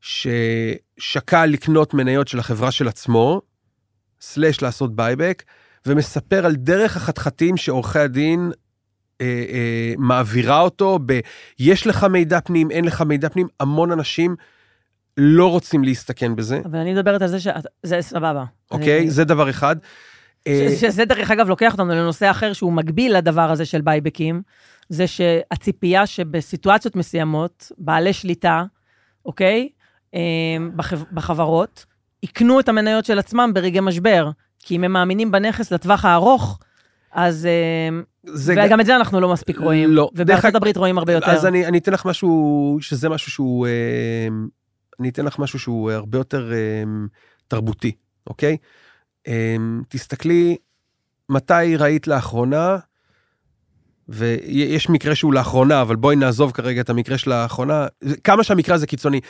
ששקל 0.00 1.46
לקנות 1.46 1.94
מניות 1.94 2.28
של 2.28 2.38
החברה 2.38 2.70
של 2.70 2.88
עצמו, 2.88 3.42
slash 4.20 4.62
לעשות 4.62 4.96
buyback, 4.96 5.42
ומספר 5.86 6.46
על 6.46 6.56
דרך 6.56 6.96
החתחתים 6.96 7.56
שעורכי 7.56 7.98
הדין 7.98 8.50
אה, 9.20 9.44
אה, 9.48 9.94
מעבירה 9.98 10.60
אותו 10.60 10.98
ב... 11.06 11.20
יש 11.58 11.86
לך 11.86 12.04
מידע 12.04 12.40
פנים, 12.40 12.70
אין 12.70 12.84
לך 12.84 13.02
מידע 13.02 13.28
פנים, 13.28 13.48
המון 13.60 13.92
אנשים 13.92 14.36
לא 15.16 15.50
רוצים 15.50 15.84
להסתכן 15.84 16.36
בזה, 16.36 16.60
אבל 16.64 16.78
אני 16.78 16.92
מדברת 16.92 17.22
על 17.22 17.28
זה 17.28 17.40
שזה 17.40 17.96
סבבה. 18.00 18.44
אוקיי? 18.70 18.98
אני- 19.00 19.10
זה 19.10 19.24
דבר 19.24 19.50
אחד. 19.50 19.76
אה, 20.46 20.68
ש- 20.76 20.80
שזה 20.80 21.04
דרך 21.04 21.30
אגב 21.30 21.48
לוקח 21.48 21.72
אותנו 21.72 21.88
לנושא 21.94 22.30
אחר 22.30 22.52
שהוא 22.52 22.72
מקביל 22.72 23.16
לדבר 23.16 23.50
הזה 23.50 23.64
של 23.64 23.80
בייבקים, 23.80 24.42
זה 24.88 25.06
שהציפייה 25.06 26.06
שבסיטואציות 26.06 26.96
מסוימות, 26.96 27.72
בעלי 27.78 28.12
שליטה, 28.12 28.64
אוקיי? 29.26 29.68
אה, 30.14 30.20
בחב- 30.76 31.04
בחברות, 31.12 31.84
יקנו 32.22 32.60
את 32.60 32.68
המניות 32.68 33.04
של 33.04 33.18
עצמם 33.18 33.50
ברגעי 33.54 33.80
משבר, 33.80 34.30
כי 34.58 34.76
אם 34.76 34.84
הם 34.84 34.92
מאמינים 34.92 35.30
בנכס 35.30 35.70
לטווח 35.72 36.04
הארוך, 36.04 36.58
אז... 37.12 37.46
אה, 37.46 37.98
זה 38.24 38.54
וגם 38.66 38.80
את 38.80 38.86
זה 38.86 38.96
אנחנו 38.96 39.20
לא 39.20 39.32
מספיק 39.32 39.58
רואים. 39.58 39.90
לא. 39.90 40.10
ובארצות 40.14 40.54
הברית 40.54 40.76
רואים 40.76 40.98
הרבה 40.98 41.12
יותר. 41.12 41.30
אז 41.30 41.46
אני, 41.46 41.66
אני 41.66 41.78
אתן 41.78 41.92
לך 41.92 42.06
משהו, 42.06 42.78
שזה 42.80 43.08
משהו 43.08 43.30
שהוא, 43.32 43.66
אה, 43.66 43.72
אני 45.00 45.08
אתן 45.08 45.24
לך 45.24 45.38
משהו 45.38 45.58
שהוא 45.58 45.90
הרבה 45.90 46.18
יותר 46.18 46.52
אה, 46.52 46.84
תרבותי, 47.48 47.92
אוקיי? 48.26 48.56
אה, 49.28 49.56
תסתכלי, 49.88 50.56
מתי 51.28 51.76
ראית 51.76 52.06
לאחרונה, 52.06 52.78
ויש 54.08 54.90
מקרה 54.90 55.14
שהוא 55.14 55.34
לאחרונה, 55.34 55.82
אבל 55.82 55.96
בואי 55.96 56.16
נעזוב 56.16 56.52
כרגע 56.52 56.80
את 56.80 56.90
המקרה 56.90 57.18
של 57.18 57.30
לאחרונה, 57.30 57.86
כמה 58.24 58.44
שהמקרה 58.44 58.74
הזה 58.74 58.86
קיצוני. 58.86 59.20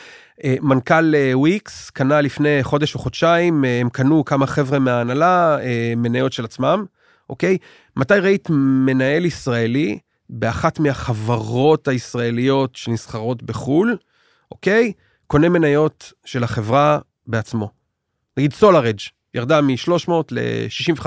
אה, 0.43 0.55
מנכ"ל 0.61 1.15
אה, 1.15 1.31
וויקס 1.37 1.89
קנה 1.89 2.21
לפני 2.21 2.63
חודש 2.63 2.95
או 2.95 2.99
חודשיים, 2.99 3.65
אה, 3.65 3.79
הם 3.79 3.89
קנו 3.89 4.25
כמה 4.25 4.47
חבר'ה 4.47 4.79
מההנהלה, 4.79 5.57
אה, 5.59 5.93
מניות 5.97 6.33
של 6.33 6.45
עצמם, 6.45 6.85
אוקיי? 7.29 7.57
מתי 7.95 8.13
ראית 8.13 8.47
מנהל 8.85 9.25
ישראלי 9.25 9.99
באחת 10.29 10.79
מהחברות 10.79 11.87
הישראליות 11.87 12.75
שנסחרות 12.75 13.43
בחו"ל, 13.43 13.97
אוקיי? 14.51 14.91
קונה 15.27 15.49
מניות 15.49 16.13
של 16.25 16.43
החברה 16.43 16.99
בעצמו. 17.27 17.69
נגיד 18.37 18.53
סולארג' 18.53 18.99
ירדה 19.33 19.61
מ-300 19.61 20.11
ל-65, 20.31 21.05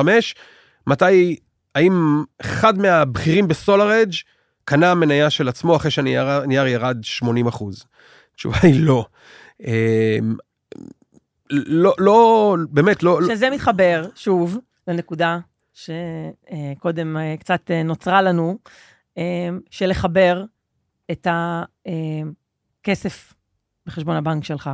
מתי, 0.87 1.37
האם 1.75 2.25
אחד 2.41 2.79
מהבכירים 2.79 3.49
בסולארג' 3.49 4.13
קנה 4.65 4.95
מניה 4.95 5.31
של 5.31 5.49
עצמו 5.49 5.77
אחרי 5.77 5.91
שהנייר 5.91 6.67
ירד 6.67 6.99
80 7.03 7.47
אחוז? 7.47 7.85
התשובה 8.35 8.57
היא 8.63 8.85
לא. 8.85 9.07
אמ, 9.61 10.35
לא, 11.51 11.95
לא, 11.99 12.57
באמת, 12.71 13.03
לא, 13.03 13.23
לא- 13.23 13.35
שזה 13.35 13.51
מתחבר, 13.51 14.05
שוב, 14.15 14.59
לנקודה 14.89 15.39
שקודם 15.75 17.17
אה, 17.17 17.35
קצת 17.39 17.71
אה, 17.71 17.83
נוצרה 17.83 18.23
לנו, 18.23 18.59
אה, 19.19 19.49
של 19.71 19.87
לחבר 19.87 20.45
את 21.11 21.27
הכסף 22.81 23.35
בחשבון 23.87 24.17
הבנק 24.17 24.45
שלך, 24.45 24.71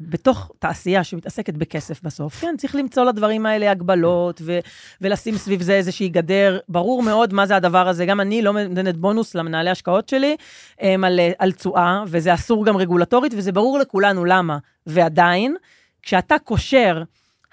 בתוך 0.00 0.52
תעשייה 0.58 1.04
שמתעסקת 1.04 1.54
בכסף 1.54 2.02
בסוף. 2.02 2.40
כן, 2.40 2.54
צריך 2.58 2.74
למצוא 2.74 3.04
לדברים 3.04 3.46
האלה 3.46 3.70
הגבלות 3.70 4.40
ו- 4.44 4.58
ולשים 5.00 5.36
סביב 5.36 5.62
זה 5.62 5.72
איזושהי 5.72 6.08
גדר. 6.08 6.58
ברור 6.68 7.02
מאוד 7.02 7.34
מה 7.34 7.46
זה 7.46 7.56
הדבר 7.56 7.88
הזה. 7.88 8.06
גם 8.06 8.20
אני 8.20 8.42
לא 8.42 8.52
נותנת 8.52 8.96
בונוס 8.96 9.34
למנהלי 9.34 9.70
השקעות 9.70 10.08
שלי 10.08 10.36
הם, 10.80 11.04
על, 11.04 11.20
על 11.38 11.52
תשואה, 11.52 12.02
וזה 12.06 12.34
אסור 12.34 12.66
גם 12.66 12.76
רגולטורית, 12.76 13.32
וזה 13.36 13.52
ברור 13.52 13.78
לכולנו 13.78 14.24
למה. 14.24 14.58
ועדיין, 14.86 15.56
כשאתה 16.02 16.38
קושר 16.44 17.02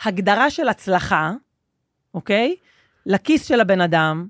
הגדרה 0.03 0.49
של 0.49 0.69
הצלחה, 0.69 1.33
אוקיי? 2.13 2.55
לכיס 3.05 3.45
של 3.45 3.59
הבן 3.59 3.81
אדם, 3.81 4.27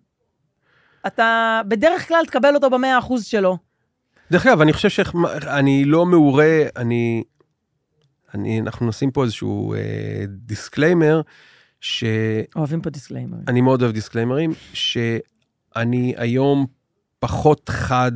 אתה 1.08 1.62
בדרך 1.68 2.08
כלל 2.08 2.26
תקבל 2.26 2.56
אותו 2.56 2.70
במאה 2.70 3.00
אחוז 3.00 3.26
שלו. 3.26 3.58
דרך 4.32 4.46
אגב, 4.46 4.62
אני 4.62 4.74
חושב 4.74 4.90
שאני 4.90 5.86
לא 5.86 6.06
מעורה, 6.06 6.62
אני, 6.76 7.24
אני, 8.34 8.62
אנחנו 8.62 8.88
נשים 8.88 9.12
פה 9.12 9.24
איזשהו 9.24 9.74
אה, 9.74 10.24
disclaimer, 10.28 11.22
שאני 11.82 12.44
אוהבים 12.56 12.82
פה 12.82 12.90
disclaimer. 12.90 13.38
מאוד 13.62 13.82
אוהב 13.82 13.94
דיסקליימרים, 13.94 14.54
שאני 14.74 16.14
היום 16.18 16.66
פחות 17.20 17.70
חד 17.70 18.12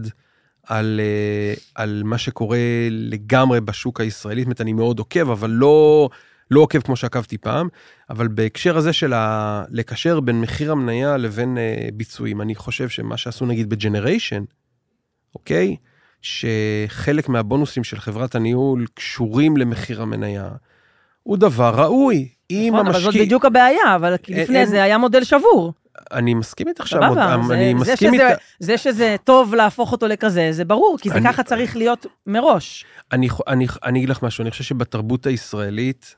על, 0.64 1.00
אה, 1.04 1.54
על 1.76 2.02
מה 2.06 2.18
שקורה 2.18 2.60
לגמרי 2.90 3.62
בשוק 3.62 4.02
הישראלי, 4.02 4.42
זאת 4.42 4.46
אומרת, 4.46 4.62
אני 4.62 4.74
מאוד 4.74 5.00
עוקב, 5.00 5.30
אבל 5.30 5.50
לא, 5.50 6.10
לא 6.52 6.60
עוקב 6.60 6.80
כמו 6.80 6.96
שעקבתי 6.96 7.38
פעם, 7.38 7.68
אבל 8.10 8.28
בהקשר 8.28 8.78
הזה 8.78 8.94
של 8.94 9.14
ה... 9.14 9.64
לקשר 9.70 10.20
בין 10.20 10.42
מחיר 10.42 10.72
המניה 10.72 11.18
לבין 11.18 11.58
אה, 11.58 11.90
ביצועים, 11.94 12.42
אני 12.42 12.56
חושב 12.56 12.90
שמה 12.90 13.18
שעשו 13.18 13.46
נגיד 13.46 13.70
ב 13.70 13.76
Generation, 13.76 14.44
אוקיי? 15.36 15.76
שחלק 16.22 17.30
מהבונוסים 17.30 17.84
של 17.84 18.00
חברת 18.00 18.36
הניהול 18.36 18.86
קשורים 18.94 19.58
למחיר 19.58 20.02
המניה, 20.02 20.50
הוא 21.24 21.38
דבר 21.38 21.74
ראוי. 21.76 22.30
אם 22.52 22.70
נכון, 22.74 22.88
אבל 22.88 22.96
זאת 22.98 23.06
המשקיע... 23.06 23.24
בדיוק 23.26 23.46
הבעיה, 23.46 23.96
אבל 23.96 24.16
אין- 24.28 24.40
לפני 24.44 24.58
אין- 24.60 24.68
זה 24.70 24.84
היה 24.84 24.98
מודל 24.98 25.24
שבור. 25.24 25.74
אני 26.12 26.34
מסכים 26.34 26.68
איתך 26.68 26.86
זה- 27.48 27.54
אני 27.54 27.74
זה 27.86 27.92
מסכים 27.92 28.14
שזה- 28.14 28.30
איתך. 28.30 28.42
זה 28.60 28.78
שזה 28.78 29.16
טוב 29.24 29.56
להפוך 29.56 29.92
אותו 29.92 30.08
לכזה, 30.08 30.48
זה 30.52 30.66
ברור, 30.66 30.98
כי 31.02 31.10
זה 31.10 31.16
אני- 31.16 31.28
ככה 31.30 31.44
צריך 31.44 31.78
להיות 31.78 32.06
מראש. 32.28 32.86
אני, 33.12 33.28
אני, 33.48 33.68
אני 33.84 34.00
אגיד 34.00 34.10
לך 34.10 34.24
משהו, 34.24 34.42
אני 34.42 34.52
חושב 34.52 34.64
שבתרבות 34.64 35.26
הישראלית, 35.26 36.16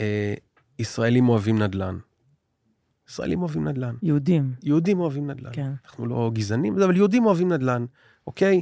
אה, 0.00 0.34
ישראלים 0.78 1.28
אוהבים 1.28 1.62
נדל"ן. 1.62 1.98
ישראלים 3.10 3.40
אוהבים 3.42 3.68
נדל"ן. 3.68 3.94
יהודים, 4.02 4.52
יהודים 4.62 5.00
אוהבים 5.00 5.30
נדל"ן. 5.30 5.50
כן. 5.52 5.70
אנחנו 5.86 6.06
לא 6.06 6.30
גזענים, 6.34 6.82
אבל 6.82 6.96
יהודים 6.96 7.26
אוהבים 7.26 7.52
נדל"ן, 7.52 7.84
אוקיי? 8.26 8.60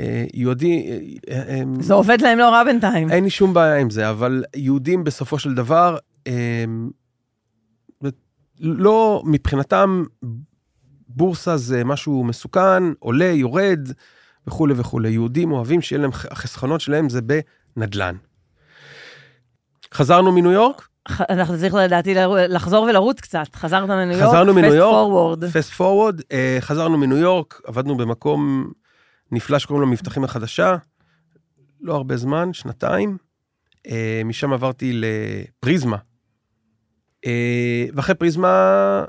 אה, 0.00 0.24
יהודי... 0.34 1.00
אה, 1.30 1.42
אה, 1.48 1.62
זה 1.80 1.94
עובד 1.94 2.20
להם 2.20 2.38
לא 2.38 2.48
רע 2.48 2.64
בינתיים. 2.64 3.10
אין 3.10 3.24
לי 3.24 3.30
שום 3.30 3.54
בעיה 3.54 3.76
עם 3.76 3.90
זה, 3.90 4.10
אבל 4.10 4.44
יהודים 4.56 5.04
בסופו 5.04 5.38
של 5.38 5.54
דבר, 5.54 5.96
לא, 8.60 9.22
מבחינתם, 9.26 10.04
בורסה 11.08 11.56
זה 11.56 11.84
משהו 11.84 12.24
מסוכן, 12.24 12.82
עולה, 12.98 13.24
יורד, 13.24 13.88
וכולי 14.46 14.74
וכולי. 14.76 15.10
יהודים 15.10 15.52
אוהבים 15.52 15.80
שיהיה 15.80 16.02
להם, 16.02 16.10
החסכונות 16.30 16.80
שלהם 16.80 17.08
זה 17.08 17.20
בנדל"ן. 17.76 18.16
חזרנו 19.94 20.32
מניו 20.32 20.50
יורק? 20.50 20.88
אנחנו 21.30 21.58
צריכים 21.58 21.78
לדעתי 21.78 22.14
לחזור 22.48 22.84
ולרוץ 22.84 23.20
קצת. 23.20 23.54
חזרת 23.54 23.88
מניו 23.88 24.18
יורק, 24.18 24.28
חזרנו 24.28 24.54
מניו 24.54 24.74
יורק, 24.74 25.42
forward. 25.42 25.46
פסט 25.52 25.70
פורוורד, 25.72 26.20
חזרנו 26.60 26.98
מניו 26.98 27.16
יורק, 27.16 27.60
עבדנו 27.66 27.96
במקום 27.96 28.72
נפלא 29.32 29.58
שקוראים 29.58 29.82
לו 29.82 29.92
מבטחים 29.92 30.24
החדשה, 30.24 30.76
לא 31.80 31.94
הרבה 31.94 32.16
זמן, 32.16 32.52
שנתיים. 32.52 33.16
אה, 33.86 34.22
משם 34.24 34.52
עברתי 34.52 34.92
לפריזמה. 34.94 35.96
אה, 37.26 37.86
ואחרי 37.94 38.14
פריזמה 38.14 39.04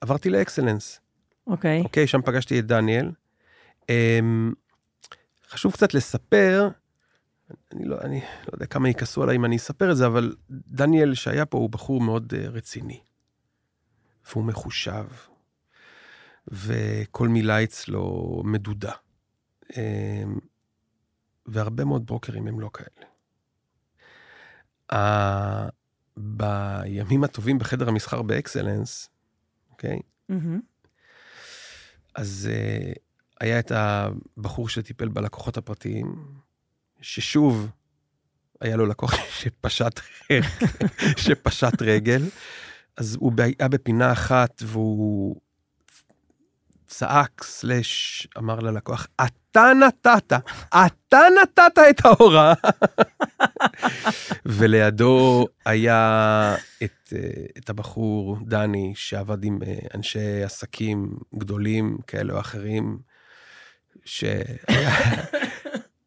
עברתי 0.00 0.30
לאקסלנס. 0.30 1.00
אוקיי. 1.46 1.82
אוקיי, 1.82 2.06
שם 2.06 2.22
פגשתי 2.22 2.58
את 2.58 2.66
דניאל. 2.66 3.10
אה, 3.90 4.20
חשוב 5.48 5.72
קצת 5.72 5.94
לספר, 5.94 6.68
אני 7.72 7.84
לא, 7.84 8.00
אני 8.00 8.20
לא 8.20 8.52
יודע 8.52 8.66
כמה 8.66 8.88
יכעסו 8.88 9.22
עליי 9.22 9.36
אם 9.36 9.44
אני 9.44 9.56
אספר 9.56 9.90
את 9.90 9.96
זה, 9.96 10.06
אבל 10.06 10.34
דניאל 10.50 11.14
שהיה 11.14 11.46
פה 11.46 11.58
הוא 11.58 11.70
בחור 11.70 12.00
מאוד 12.00 12.34
אה, 12.36 12.48
רציני. 12.48 13.00
והוא 14.30 14.44
מחושב, 14.44 15.04
וכל 16.48 17.28
מילה 17.28 17.62
אצלו 17.62 18.42
מדודה. 18.44 18.92
אה, 19.76 20.22
והרבה 21.46 21.84
מאוד 21.84 22.06
ברוקרים 22.06 22.46
הם 22.46 22.60
לא 22.60 22.70
כאלה. 22.72 23.06
בימים 26.16 27.24
הטובים 27.24 27.58
בחדר 27.58 27.88
המסחר 27.88 28.22
באקסלנס, 28.22 29.10
אוקיי? 29.70 29.98
אז 32.14 32.48
uh, 32.50 32.98
היה 33.40 33.58
את 33.58 33.72
הבחור 33.74 34.68
שטיפל 34.68 35.08
בלקוחות 35.08 35.56
הפרטיים, 35.56 36.24
ששוב, 37.00 37.70
היה 38.60 38.76
לו 38.76 38.86
לקוח 38.86 39.14
שפשט, 39.40 40.00
שפשט 41.24 41.82
רגל, 41.82 42.22
אז 42.96 43.16
הוא 43.20 43.32
היה 43.38 43.68
בפינה 43.68 44.12
אחת 44.12 44.62
והוא 44.66 45.40
צעק, 46.92 47.44
סלאש, 47.44 48.28
אמר 48.38 48.60
ללקוח, 48.60 49.06
אתה 49.24 49.72
נתת, 49.86 50.32
אתה 50.86 51.20
נתת 51.42 51.78
את 51.90 52.06
ההוראה. 52.06 52.54
ולידו 54.46 55.46
היה 55.66 56.54
את, 56.82 57.12
אה, 57.12 57.18
את 57.58 57.70
הבחור, 57.70 58.38
דני, 58.46 58.92
שעבד 58.96 59.44
עם 59.44 59.58
אה, 59.66 59.78
אנשי 59.94 60.42
עסקים 60.42 61.16
גדולים 61.34 61.98
כאלה 62.06 62.32
או 62.32 62.40
אחרים, 62.40 62.98
שהיה... 64.04 64.90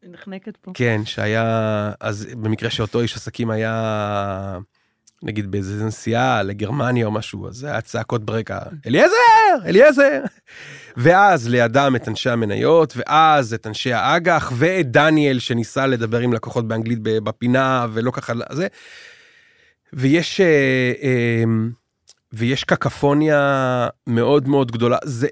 נחנקת 0.02 0.56
פה. 0.56 0.70
כן, 0.74 1.00
שהיה, 1.04 1.92
אז 2.00 2.26
במקרה 2.26 2.70
שאותו 2.70 3.00
איש 3.00 3.16
עסקים 3.16 3.50
היה, 3.50 4.58
נגיד 5.22 5.50
באיזה 5.50 5.84
נסיעה 5.84 6.42
לגרמניה 6.42 7.06
או 7.06 7.10
משהו, 7.10 7.48
אז 7.48 7.54
זה 7.54 7.70
היה 7.70 7.80
צעקות 7.80 8.24
ברקע, 8.24 8.58
אליעזר, 8.86 9.64
אליעזר. 9.64 10.20
ואז 10.96 11.48
לידם 11.48 11.92
את 11.96 12.08
אנשי 12.08 12.30
המניות, 12.30 12.92
ואז 12.96 13.54
את 13.54 13.66
אנשי 13.66 13.92
האג"ח, 13.92 14.52
ואת 14.56 14.90
דניאל 14.90 15.38
שניסה 15.38 15.86
לדבר 15.86 16.18
עם 16.18 16.32
לקוחות 16.32 16.68
באנגלית 16.68 16.98
בפינה, 17.02 17.86
ולא 17.92 18.10
ככה, 18.10 18.32
זה. 18.52 18.66
ויש, 19.92 20.40
אה, 20.40 20.92
אה, 21.02 21.44
ויש 22.32 22.64
קקפוניה 22.64 23.88
מאוד 24.06 24.48
מאוד 24.48 24.72
גדולה. 24.72 24.98
זה, 25.04 25.28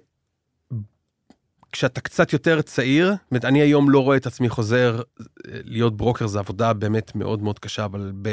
כשאתה 1.73 2.01
קצת 2.01 2.33
יותר 2.33 2.63
צעיר, 2.63 3.07
זאת 3.07 3.31
אומרת, 3.31 3.45
אני 3.45 3.63
היום 3.63 3.91
לא 3.91 4.01
רואה 4.01 4.17
את 4.17 4.27
עצמי 4.27 4.49
חוזר, 4.49 5.03
להיות 5.47 5.97
ברוקר 5.97 6.27
זה 6.27 6.39
עבודה 6.39 6.73
באמת 6.73 7.15
מאוד 7.15 7.43
מאוד 7.43 7.59
קשה, 7.59 7.85
אבל 7.85 8.13
ב, 8.23 8.29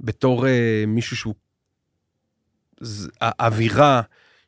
בתור 0.00 0.44
uh, 0.44 0.48
מישהו 0.86 1.16
שהוא... 1.16 1.34
האווירה 3.20 4.02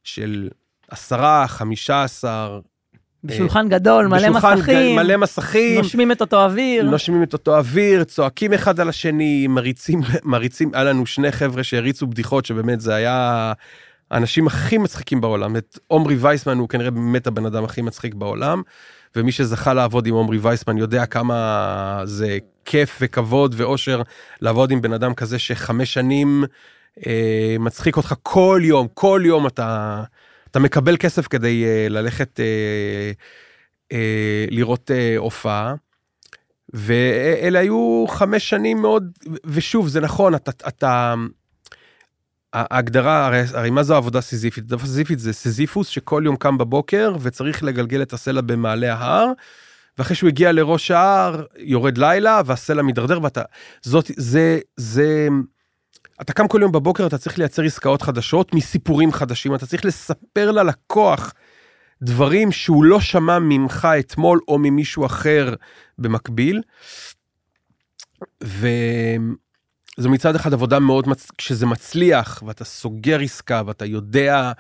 של 0.05 0.49
עשרה, 0.91 1.45
חמישה 1.49 2.05
עשר... 2.05 2.61
בשולחן 3.25 3.69
גדול, 3.69 4.07
מלא 4.07 4.29
בשולחן 4.29 4.59
מסכים, 4.59 4.97
מלא 4.97 5.17
מסכים, 5.17 5.79
נושמים 5.79 6.13
את 6.13 6.21
אותו 6.21 6.45
אוויר. 6.45 6.85
נושמים 6.91 7.23
את 7.23 7.33
אותו 7.33 7.57
אוויר, 7.57 8.05
צועקים 8.05 8.53
אחד 8.53 8.81
על 8.81 8.89
השני, 8.89 9.47
מריצים, 9.47 10.01
מריצים, 10.25 10.71
היה 10.75 10.85
לנו 10.85 11.07
שני 11.07 11.33
חבר'ה 11.33 11.65
שהריצו 11.65 12.07
בדיחות, 12.07 12.47
שבאמת 12.47 12.81
זה 12.81 12.95
היה 12.95 13.53
האנשים 14.11 14.47
הכי 14.47 14.79
מצחיקים 14.79 15.21
בעולם. 15.21 15.57
את 15.57 15.79
עומרי 15.87 16.17
וייסמן 16.17 16.59
הוא 16.59 16.69
כנראה 16.69 16.91
באמת 16.91 17.27
הבן 17.27 17.47
אדם 17.47 17.65
הכי 17.65 17.83
מצחיק 17.83 18.15
בעולם, 18.15 18.63
ומי 19.17 19.33
שזכה 19.33 19.75
לעבוד 19.75 20.07
עם 20.07 20.15
עומרי 20.15 20.39
וייסמן 20.39 20.79
יודע 20.79 21.07
כמה 21.07 22.03
זה 22.05 22.39
כיף 22.65 22.99
וכבוד 23.01 23.55
ואושר 23.57 24.03
לעבוד 24.41 24.71
עם 24.71 24.83
בן 24.83 24.93
אדם 24.93 25.15
כזה 25.15 25.39
שחמש 25.39 25.95
שנים 25.95 26.45
אה, 27.07 27.57
מצחיק 27.59 27.97
אותך 27.97 28.15
כל 28.23 28.61
יום, 28.65 28.87
כל 28.95 29.23
יום 29.25 29.47
אתה, 29.47 30.03
אתה 30.51 30.59
מקבל 30.59 30.97
כסף 30.97 31.27
כדי 31.27 31.65
אה, 31.65 31.87
ללכת 31.89 32.41
אה, 32.41 33.13
אה, 33.93 34.45
לראות 34.51 34.91
אה, 34.91 35.15
הופעה. 35.17 35.75
ואלה 36.73 37.59
היו 37.59 38.05
חמש 38.09 38.51
שנים 38.51 38.83
מאוד, 38.83 39.19
ושוב, 39.45 39.89
זה 39.89 40.01
נכון, 40.01 40.35
אתה, 40.35 40.51
אתה, 40.69 41.15
ההגדרה, 42.53 43.27
הרי, 43.27 43.43
הרי 43.55 43.71
מה 43.71 43.83
זו 43.83 43.97
עבודה 43.97 44.21
סיזיפית? 44.21 44.73
עבודה 44.73 44.87
סיזיפית 44.87 45.19
זה 45.19 45.33
סיזיפוס 45.33 45.89
שכל 45.89 46.23
יום 46.25 46.37
קם 46.37 46.59
בבוקר 46.59 47.17
וצריך 47.21 47.63
לגלגל 47.63 48.03
את 48.03 48.13
הסלע 48.13 48.41
במעלה 48.41 48.95
ההר, 48.95 49.33
ואחרי 49.99 50.17
שהוא 50.17 50.29
הגיע 50.29 50.53
לראש 50.53 50.91
ההר, 50.91 51.45
יורד 51.59 51.99
לילה 51.99 52.41
והסלע 52.47 52.83
מידרדר 52.83 53.23
ואתה, 53.23 53.43
זאת, 53.83 54.11
זה, 54.17 54.59
זה, 54.77 55.29
אתה 56.21 56.33
קם 56.33 56.49
כל 56.49 56.59
יום 56.63 56.73
בבוקר, 56.73 57.07
אתה 57.07 57.19
צריך 57.19 57.39
לייצר 57.39 57.63
עסקאות 57.63 58.03
חדשות 58.03 58.55
מסיפורים 58.55 59.13
חדשים, 59.13 59.55
אתה 59.55 59.67
צריך 59.67 59.85
לספר 59.85 60.51
ללקוח 60.51 61.33
דברים 62.03 62.53
שהוא 62.53 62.85
לא 62.85 63.01
שמע 63.01 63.39
ממך 63.39 63.89
אתמול 64.01 64.41
או 64.49 64.59
ממישהו 64.59 65.07
אחר 65.07 65.55
במקביל. 65.99 66.63
ו... 68.45 68.69
זו 69.97 70.11
מצד 70.11 70.35
אחד 70.35 70.53
עבודה 70.53 70.79
מאוד, 70.79 71.09
מצ... 71.09 71.31
כשזה 71.39 71.67
מצליח 71.67 72.43
ואתה 72.47 72.65
סוגר 72.65 73.21
עסקה 73.21 73.63
ואתה 73.67 73.85
יודע, 73.85 74.53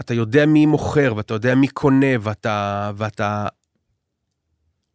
אתה 0.00 0.14
יודע 0.14 0.46
מי 0.46 0.66
מוכר 0.66 1.12
ואתה 1.16 1.34
יודע 1.34 1.54
מי 1.54 1.68
קונה 1.68 2.06
ואתה, 2.20 2.90
ואתה 2.96 3.46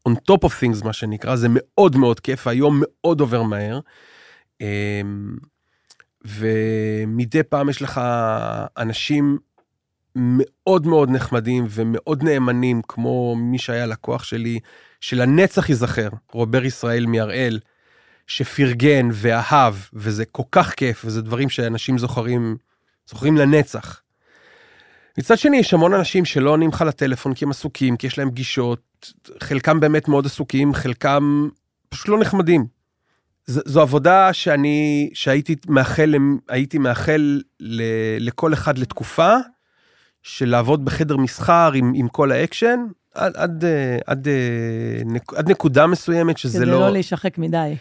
on 0.09 0.31
top 0.31 0.47
of 0.47 0.51
things 0.51 0.85
מה 0.85 0.93
שנקרא, 0.93 1.35
זה 1.35 1.47
מאוד 1.51 1.95
מאוד 1.95 2.19
כיף, 2.19 2.47
היום 2.47 2.81
מאוד 2.85 3.19
עובר 3.19 3.43
מהר. 3.43 3.79
אמ, 4.61 5.35
ומדי 6.25 7.43
פעם 7.43 7.69
יש 7.69 7.81
לך 7.81 8.01
אנשים 8.77 9.37
מאוד 10.15 10.87
מאוד 10.87 11.09
נחמדים 11.09 11.65
ומאוד 11.69 12.23
נאמנים, 12.23 12.81
כמו 12.87 13.35
מי 13.35 13.57
שהיה 13.57 13.85
לקוח 13.85 14.23
שלי, 14.23 14.59
שלנצח 15.01 15.69
ייזכר, 15.69 16.09
רובר 16.31 16.65
ישראל 16.65 17.05
מהראל. 17.05 17.59
שפרגן 18.29 19.09
ואהב, 19.13 19.75
וזה 19.93 20.25
כל 20.25 20.43
כך 20.51 20.73
כיף, 20.73 21.05
וזה 21.05 21.21
דברים 21.21 21.49
שאנשים 21.49 21.97
זוכרים, 21.97 22.57
זוכרים 23.07 23.37
לנצח. 23.37 24.01
מצד 25.17 25.37
שני, 25.37 25.57
יש 25.57 25.73
המון 25.73 25.93
אנשים 25.93 26.25
שלא 26.25 26.49
עונים 26.49 26.69
לך 26.69 26.81
לטלפון 26.81 27.33
כי 27.33 27.45
הם 27.45 27.51
עסוקים, 27.51 27.97
כי 27.97 28.07
יש 28.07 28.17
להם 28.17 28.31
פגישות, 28.31 28.81
חלקם 29.39 29.79
באמת 29.79 30.07
מאוד 30.07 30.25
עסוקים, 30.25 30.73
חלקם 30.73 31.49
פשוט 31.89 32.07
לא 32.07 32.19
נחמדים. 32.19 32.65
ז, 33.45 33.59
זו 33.65 33.81
עבודה 33.81 34.33
שאני, 34.33 35.09
שהייתי 35.13 35.55
מאחל, 35.67 36.15
הייתי 36.49 36.77
מאחל 36.77 37.41
ל, 37.59 37.83
לכל 38.19 38.53
אחד 38.53 38.77
לתקופה, 38.77 39.33
של 40.23 40.49
לעבוד 40.49 40.85
בחדר 40.85 41.17
מסחר 41.17 41.71
עם, 41.75 41.91
עם 41.95 42.07
כל 42.07 42.31
האקשן, 42.31 42.79
עד, 43.13 43.37
עד, 43.37 43.65
עד, 44.05 44.27
עד, 44.27 44.27
עד 45.35 45.51
נקודה 45.51 45.87
מסוימת 45.87 46.37
שזה 46.37 46.57
כדי 46.57 46.65
לא... 46.65 46.71
כדי 46.71 46.81
לא 46.81 46.89
להישחק 46.89 47.37
מדי. 47.37 47.75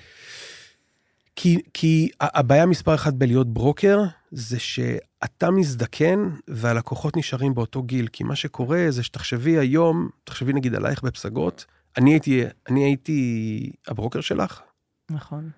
כי, 1.41 1.59
כי 1.75 2.11
הבעיה 2.21 2.67
מספר 2.67 2.95
אחת 2.95 3.15
בלהיות 3.15 3.53
ברוקר, 3.53 4.03
זה 4.31 4.59
שאתה 4.59 5.51
מזדקן 5.51 6.31
והלקוחות 6.49 7.17
נשארים 7.17 7.55
באותו 7.55 7.83
גיל. 7.83 8.09
כי 8.13 8.25
מה 8.25 8.37
שקורה 8.37 8.87
זה 8.89 9.03
שתחשבי 9.03 9.59
היום, 9.59 10.09
תחשבי 10.25 10.53
נגיד 10.53 10.75
עלייך 10.75 11.03
בפסגות, 11.03 11.65
אני 11.97 12.11
הייתי, 12.11 12.45
אני 12.69 12.85
הייתי 12.85 13.71
הברוקר 13.89 14.21
שלך. 14.21 14.61
נכון. 15.11 15.51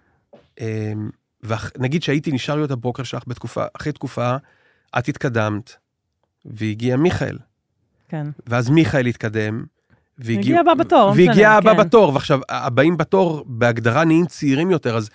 אמ, 0.61 1.11
ונגיד 1.43 2.03
שהייתי 2.03 2.33
נשאר 2.33 2.57
להיות 2.57 2.71
הברוקר 2.71 3.03
שלך 3.03 3.23
בתקופה, 3.27 3.65
אחרי 3.73 3.93
תקופה, 3.93 4.37
את 4.99 5.09
התקדמת, 5.09 5.73
והגיע 6.45 6.97
מיכאל. 6.97 7.39
כן. 8.09 8.27
ואז 8.47 8.71
מיכאל 8.71 9.07
התקדם, 9.07 9.65
והגיע... 10.19 10.37
והגיע 10.37 10.61
הבא 10.61 10.75
בתור. 10.75 11.13
והגיע 11.17 11.51
הבא 11.51 11.75
כן. 11.75 11.81
בתור, 11.81 12.15
ועכשיו, 12.15 12.41
הבאים 12.49 12.97
בתור 12.97 13.45
בהגדרה 13.47 14.05
נהיים 14.05 14.27
צעירים 14.27 14.71
יותר, 14.71 14.97
אז 14.97 15.11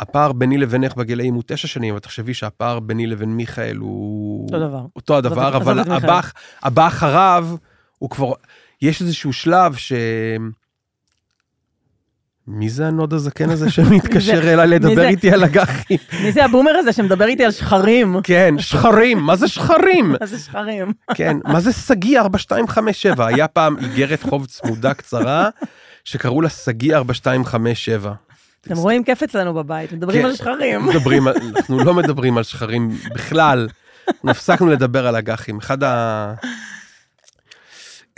הפער 0.00 0.32
ביני 0.32 0.58
לבינך 0.58 0.94
בגילאים 0.94 1.34
הוא 1.34 1.42
תשע 1.46 1.68
שנים, 1.68 1.96
ותחשבי 1.96 2.34
שהפער 2.34 2.80
ביני 2.80 3.06
לבין 3.06 3.36
מיכאל 3.36 3.76
הוא... 3.76 4.44
אותו 4.46 4.58
דבר. 4.58 4.86
אותו 4.96 5.16
הדבר, 5.16 5.56
אבל 5.56 5.78
הבא, 5.78 6.20
הבא 6.62 6.86
אחריו, 6.86 7.48
הוא 7.98 8.10
כבר... 8.10 8.32
יש 8.82 9.00
איזשהו 9.00 9.32
שלב 9.32 9.74
ש... 9.74 9.92
מי 12.48 12.70
זה 12.70 12.86
הנאד 12.86 13.12
הזקן 13.12 13.50
הזה 13.50 13.70
שמתקשר 13.74 14.52
אליי 14.52 14.66
לדבר 14.66 15.04
איתי 15.04 15.30
על 15.30 15.44
אג"חים? 15.44 15.98
מי 16.24 16.32
זה 16.32 16.44
הבומר 16.44 16.70
הזה 16.70 16.92
שמדבר 16.92 17.24
איתי 17.24 17.44
על 17.44 17.50
שחרים? 17.50 18.16
כן, 18.22 18.54
שחרים, 18.58 19.18
מה 19.18 19.36
זה 19.36 19.48
שחרים? 19.48 20.14
מה 20.20 20.26
זה 20.26 20.38
שחרים? 20.38 20.92
כן, 21.14 21.36
מה 21.44 21.60
זה 21.60 21.72
שגיא 21.72 22.20
4257? 22.20 23.26
היה 23.26 23.48
פעם 23.48 23.76
איגרת 23.78 24.22
חוב 24.22 24.46
צמודה 24.46 24.94
קצרה, 24.94 25.48
שקראו 26.04 26.40
לה 26.40 26.48
שגיא 26.48 26.96
4257. 26.96 28.12
אתם 28.66 28.76
רואים 28.76 29.04
כיף 29.04 29.22
אצלנו 29.22 29.54
בבית, 29.54 29.92
מדברים 29.92 30.22
כן, 30.22 30.28
על 30.28 30.36
שחרים. 30.36 30.86
מדברים, 30.88 31.28
אנחנו 31.28 31.84
לא 31.84 31.94
מדברים 31.94 32.38
על 32.38 32.42
שחרים 32.42 32.90
בכלל. 33.14 33.68
הפסקנו 34.24 34.66
לדבר 34.66 35.06
על 35.06 35.16
אג"חים. 35.16 35.58
אחד 35.58 35.82
ה... 35.82 36.34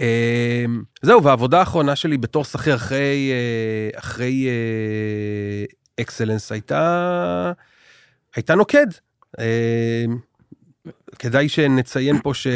אמ, 0.00 0.82
זהו, 1.02 1.22
והעבודה 1.22 1.58
האחרונה 1.58 1.96
שלי 1.96 2.18
בתור 2.18 2.44
שכיר 2.44 2.74
אחרי, 2.74 3.32
אה, 3.32 3.98
אחרי 3.98 4.48
אקסלנס 6.00 6.52
הייתה, 6.52 7.52
הייתה 8.36 8.54
נוקד. 8.54 8.86
אמ, 9.40 9.44
כדאי 11.18 11.48
שנציין 11.48 12.20
פה 12.22 12.34
ש... 12.34 12.46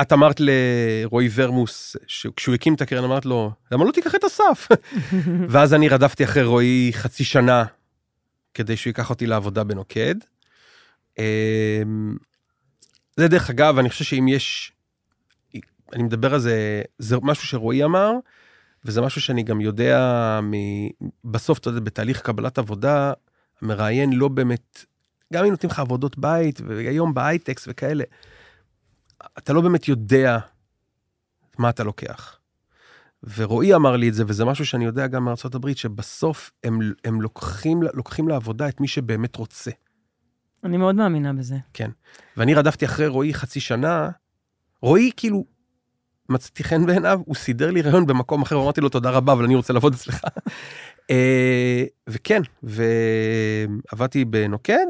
את 0.00 0.12
אמרת 0.12 0.40
לרועי 0.40 1.28
ורמוס, 1.34 1.96
כשהוא 2.36 2.54
הקים 2.54 2.74
את 2.74 2.80
הקרן, 2.80 3.04
אמרת 3.04 3.26
לו, 3.26 3.52
למה 3.72 3.84
לא 3.84 3.92
תיקח 3.92 4.14
את 4.14 4.24
אסף? 4.24 4.68
ואז 5.50 5.74
אני 5.74 5.88
רדפתי 5.88 6.24
אחרי 6.24 6.42
רועי 6.42 6.90
חצי 6.94 7.24
שנה, 7.24 7.64
כדי 8.54 8.76
שהוא 8.76 8.90
ייקח 8.90 9.10
אותי 9.10 9.26
לעבודה 9.26 9.64
בנוקד. 9.64 10.14
אמ, 11.18 12.16
זה 13.16 13.28
דרך 13.28 13.50
אגב, 13.50 13.78
אני 13.78 13.90
חושב 13.90 14.04
שאם 14.04 14.28
יש, 14.28 14.72
אני 15.92 16.02
מדבר 16.02 16.34
על 16.34 16.40
זה, 16.40 16.82
זה 16.98 17.16
משהו 17.22 17.46
שרועי 17.46 17.84
אמר, 17.84 18.12
וזה 18.84 19.00
משהו 19.00 19.20
שאני 19.20 19.42
גם 19.42 19.60
יודע 19.60 20.40
מ... 20.42 20.52
בסוף, 21.24 21.58
אתה 21.58 21.68
יודע, 21.70 21.80
בתהליך 21.80 22.20
קבלת 22.20 22.58
עבודה, 22.58 23.12
המראיין 23.62 24.12
לא 24.12 24.28
באמת, 24.28 24.84
גם 25.32 25.44
אם 25.44 25.50
נותנים 25.50 25.70
לך 25.70 25.78
עבודות 25.78 26.18
בית, 26.18 26.60
והיום 26.66 27.14
בהייטקס 27.14 27.64
וכאלה, 27.70 28.04
אתה 29.38 29.52
לא 29.52 29.60
באמת 29.60 29.88
יודע 29.88 30.38
מה 31.58 31.70
אתה 31.70 31.84
לוקח. 31.84 32.38
ורועי 33.36 33.74
אמר 33.74 33.96
לי 33.96 34.08
את 34.08 34.14
זה, 34.14 34.24
וזה 34.26 34.44
משהו 34.44 34.66
שאני 34.66 34.84
יודע 34.84 35.06
גם 35.06 35.24
מארצות 35.24 35.54
הברית, 35.54 35.78
שבסוף 35.78 36.50
הם, 36.64 36.78
הם 37.04 37.20
לוקחים, 37.20 37.82
לוקחים 37.94 38.28
לעבודה 38.28 38.68
את 38.68 38.80
מי 38.80 38.88
שבאמת 38.88 39.36
רוצה. 39.36 39.70
אני 40.64 40.76
מאוד 40.76 40.94
מאמינה 40.94 41.32
בזה. 41.32 41.56
כן. 41.72 41.90
ואני 42.36 42.54
רדפתי 42.54 42.84
אחרי 42.84 43.06
רועי 43.06 43.34
חצי 43.34 43.60
שנה, 43.60 44.10
רועי 44.82 45.10
כאילו, 45.16 45.44
מצאתי 46.28 46.64
חן 46.64 46.86
בעיניו, 46.86 47.20
הוא 47.24 47.34
סידר 47.34 47.70
לי 47.70 47.82
רעיון 47.82 48.06
במקום 48.06 48.42
אחר, 48.42 48.56
אמרתי 48.56 48.80
לו 48.80 48.88
תודה 48.88 49.10
רבה, 49.10 49.32
אבל 49.32 49.44
אני 49.44 49.54
רוצה 49.54 49.72
לעבוד 49.72 49.94
אצלך. 49.94 50.20
אה, 51.10 51.84
וכן, 52.06 52.42
ועבדתי 52.62 54.24
בנוקד. 54.24 54.86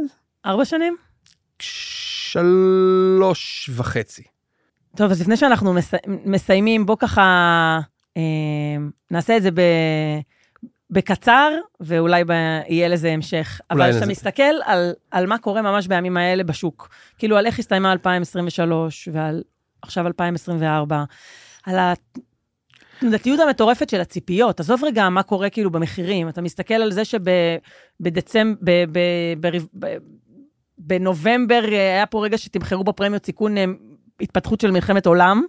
ארבע 0.46 0.64
שנים? 0.64 0.96
שלוש 2.32 3.70
וחצי. 3.74 4.22
טוב, 4.96 5.10
אז 5.10 5.20
לפני 5.20 5.36
שאנחנו 5.36 5.74
מס... 5.74 5.94
מסיימים, 6.24 6.86
בוא 6.86 6.96
ככה 6.98 7.22
אה, 8.16 8.22
נעשה 9.10 9.36
את 9.36 9.42
זה 9.42 9.50
ב... 9.50 9.60
בקצר, 10.90 11.50
ואולי 11.80 12.24
ב... 12.24 12.30
יהיה 12.68 12.88
לזה 12.88 13.12
המשך. 13.12 13.60
אבל 13.70 13.90
כשאתה. 13.90 14.06
מסתכל 14.06 14.42
על, 14.64 14.92
על 15.10 15.26
מה 15.26 15.38
קורה 15.38 15.62
ממש 15.62 15.86
בימים 15.86 16.16
האלה 16.16 16.44
בשוק, 16.44 16.88
כאילו 17.18 17.36
על 17.36 17.46
איך 17.46 17.58
הסתיימה 17.58 17.92
2023 17.92 19.08
ועל 19.12 19.42
עכשיו 19.82 20.06
2024, 20.06 21.04
על 21.66 21.76
התנודתיות 22.98 23.40
המטורפת 23.40 23.88
של 23.88 24.00
הציפיות. 24.00 24.60
עזוב 24.60 24.84
רגע 24.84 25.08
מה 25.08 25.22
קורה 25.22 25.50
כאילו 25.50 25.70
במחירים, 25.70 26.28
אתה 26.28 26.42
מסתכל 26.42 26.74
על 26.74 26.92
זה 26.92 27.02
שבדצמבר, 27.04 28.84
בנובמבר 30.78 31.64
אה, 31.72 31.78
היה 31.78 32.06
פה 32.06 32.24
רגע 32.24 32.38
שתמחרו 32.38 32.84
בפרמיות 32.84 33.26
סיכון 33.26 33.58
אה, 33.58 33.64
התפתחות 34.20 34.60
של 34.60 34.70
מלחמת 34.70 35.06
עולם. 35.06 35.42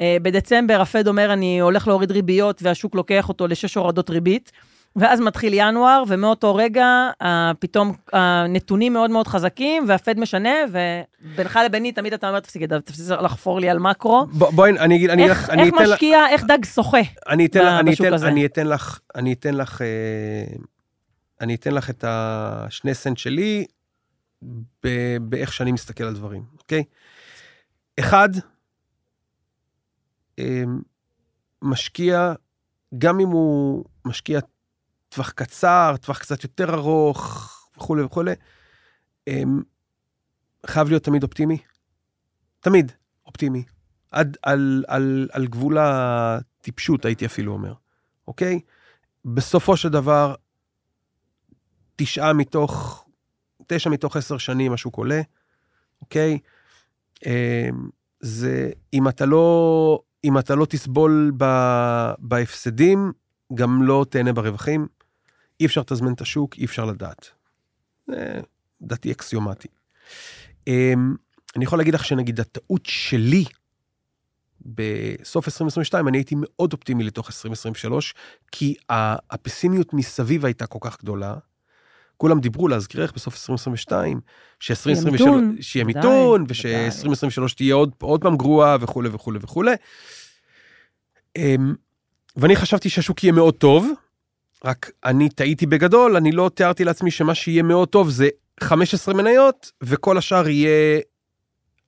אה, 0.00 0.16
בדצמבר 0.22 0.80
הפד 0.80 1.08
אומר, 1.08 1.32
אני 1.32 1.60
הולך 1.60 1.88
להוריד 1.88 2.10
ריביות, 2.10 2.62
והשוק 2.62 2.94
לוקח 2.94 3.28
אותו 3.28 3.46
לשש 3.46 3.74
הורדות 3.74 4.10
ריבית. 4.10 4.52
ואז 4.96 5.20
מתחיל 5.20 5.52
ינואר, 5.56 6.02
ומאותו 6.08 6.54
רגע 6.54 7.10
פתאום 7.58 7.92
הנתונים 8.12 8.92
מאוד 8.92 9.10
מאוד 9.10 9.26
חזקים, 9.26 9.84
והפד 9.88 10.20
משנה, 10.20 10.50
ובינך 10.68 11.58
לביני 11.64 11.92
תמיד 11.92 12.12
אתה 12.12 12.28
אומר, 12.28 12.40
תפסיק, 12.40 12.62
תפסיק 12.84 13.06
לחפור 13.08 13.60
לי 13.60 13.68
על 13.68 13.78
מקרו. 13.78 14.26
בואי, 14.32 14.70
אני 14.70 14.96
אגיד, 14.96 15.10
אני 15.10 15.24
איך, 15.24 15.50
אני 15.50 15.62
איך 15.62 15.74
אתן 15.74 15.84
משקיע. 15.90 16.28
איך 16.30 16.44
דג 16.44 16.64
שוחה 16.64 16.98
אני 17.28 17.46
אתן, 17.46 17.66
אני 17.66 17.94
אתן, 17.94 18.12
הזה. 18.12 18.28
אני 18.28 18.46
אתן 18.46 18.66
לך, 18.66 19.00
אני 19.14 19.32
אתן 19.32 19.54
לך, 19.54 19.82
אני 21.40 21.54
אתן 21.54 21.74
לך 21.74 21.90
את 21.90 22.04
השני 22.08 22.94
סנט 22.94 23.18
שלי, 23.18 23.64
באיך 25.20 25.52
שאני 25.52 25.72
מסתכל 25.72 26.04
על 26.04 26.14
דברים, 26.14 26.44
אוקיי? 26.58 26.84
אחד, 28.00 28.28
אמ, 30.38 30.80
משקיע, 31.62 32.32
גם 32.98 33.20
אם 33.20 33.28
הוא 33.28 33.84
משקיע 34.04 34.40
טווח 35.08 35.30
קצר, 35.30 35.94
טווח 36.00 36.18
קצת 36.18 36.42
יותר 36.42 36.74
ארוך, 36.74 37.48
וכולי 37.76 38.02
וכולי, 38.02 38.32
אמ, 39.28 39.62
חייב 40.66 40.88
להיות 40.88 41.04
תמיד 41.04 41.22
אופטימי. 41.22 41.58
תמיד 42.60 42.92
אופטימי. 43.26 43.64
עד 44.10 44.36
על, 44.42 44.84
על, 44.88 45.28
על 45.32 45.46
גבול 45.46 45.78
הטיפשות, 45.80 47.04
הייתי 47.04 47.26
אפילו 47.26 47.52
אומר, 47.52 47.74
אוקיי? 48.26 48.60
בסופו 49.24 49.76
של 49.76 49.88
דבר, 49.88 50.34
תשעה 51.96 52.32
מתוך, 52.32 53.01
תשע 53.74 53.90
מתוך 53.90 54.16
עשר 54.16 54.38
שנים 54.38 54.72
השוק 54.72 54.96
עולה, 54.96 55.20
אוקיי? 56.00 56.38
אמ, 57.26 57.88
זה 58.20 58.70
אם 58.92 59.08
אתה 59.08 59.26
לא, 59.26 60.00
אם 60.24 60.38
אתה 60.38 60.54
לא 60.54 60.66
תסבול 60.66 61.32
ב, 61.36 61.44
בהפסדים, 62.18 63.12
גם 63.54 63.82
לא 63.82 64.06
תהנה 64.10 64.32
ברווחים. 64.32 64.86
אי 65.60 65.66
אפשר 65.66 65.80
לתזמן 65.80 66.12
את 66.12 66.20
השוק, 66.20 66.54
אי 66.56 66.64
אפשר 66.64 66.84
לדעת. 66.84 67.30
זה 68.06 68.40
דעתי 68.82 69.12
אקסיומטי. 69.12 69.68
אמ, 70.66 71.14
אני 71.56 71.64
יכול 71.64 71.78
להגיד 71.78 71.94
לך 71.94 72.04
שנגיד 72.04 72.40
הטעות 72.40 72.86
שלי 72.86 73.44
בסוף 74.66 75.46
2022, 75.48 76.08
אני 76.08 76.18
הייתי 76.18 76.34
מאוד 76.38 76.72
אופטימי 76.72 77.04
לתוך 77.04 77.26
2023, 77.28 78.14
כי 78.52 78.74
הפסימיות 79.30 79.94
מסביב 79.94 80.44
הייתה 80.44 80.66
כל 80.66 80.78
כך 80.80 81.00
גדולה. 81.00 81.36
כולם 82.22 82.40
דיברו 82.40 82.68
להזכירך 82.68 83.12
בסוף 83.12 83.34
2022, 83.34 84.20
ש-2023 84.60 85.22
שיהיה 85.60 85.84
מיתון, 85.84 86.44
וש-2023 86.48 87.54
תהיה 87.56 87.74
עוד, 87.74 87.90
עוד 88.00 88.20
פעם 88.22 88.36
גרועה 88.36 88.76
וכולי 88.80 89.08
וכולי 89.12 89.38
וכולי. 89.42 89.74
אמ, 91.36 91.74
ואני 92.36 92.56
חשבתי 92.56 92.88
שהשוק 92.88 93.24
יהיה 93.24 93.32
מאוד 93.32 93.54
טוב, 93.54 93.90
רק 94.64 94.90
אני 95.04 95.28
טעיתי 95.28 95.66
בגדול, 95.66 96.16
אני 96.16 96.32
לא 96.32 96.50
תיארתי 96.54 96.84
לעצמי 96.84 97.10
שמה 97.10 97.34
שיהיה 97.34 97.62
מאוד 97.62 97.88
טוב 97.88 98.10
זה 98.10 98.28
15 98.60 99.14
מניות, 99.14 99.72
וכל 99.80 100.18
השאר 100.18 100.48
יהיה 100.48 101.00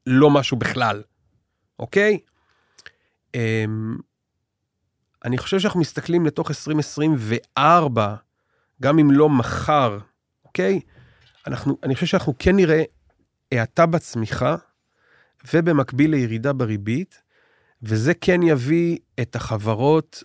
לא 0.07 0.31
משהו 0.31 0.57
בכלל, 0.57 1.03
אוקיי? 1.79 2.19
אמ, 3.35 3.97
אני 5.25 5.39
חושב 5.39 5.59
שאנחנו 5.59 5.81
מסתכלים 5.81 6.27
לתוך 6.27 6.51
2024, 6.51 8.15
גם 8.83 8.99
אם 8.99 9.11
לא 9.11 9.29
מחר, 9.29 9.99
אוקיי? 10.55 10.81
אנחנו, 11.47 11.77
אני 11.83 11.95
חושב 11.95 12.07
שאנחנו 12.07 12.35
כן 12.39 12.57
נראה 12.57 12.83
האטה 13.53 13.87
בצמיחה, 13.87 14.57
ובמקביל 15.55 16.11
לירידה 16.11 16.53
בריבית, 16.53 17.23
וזה 17.83 18.13
כן 18.15 18.43
יביא 18.43 18.99
את 19.21 19.37
החברות 19.37 20.23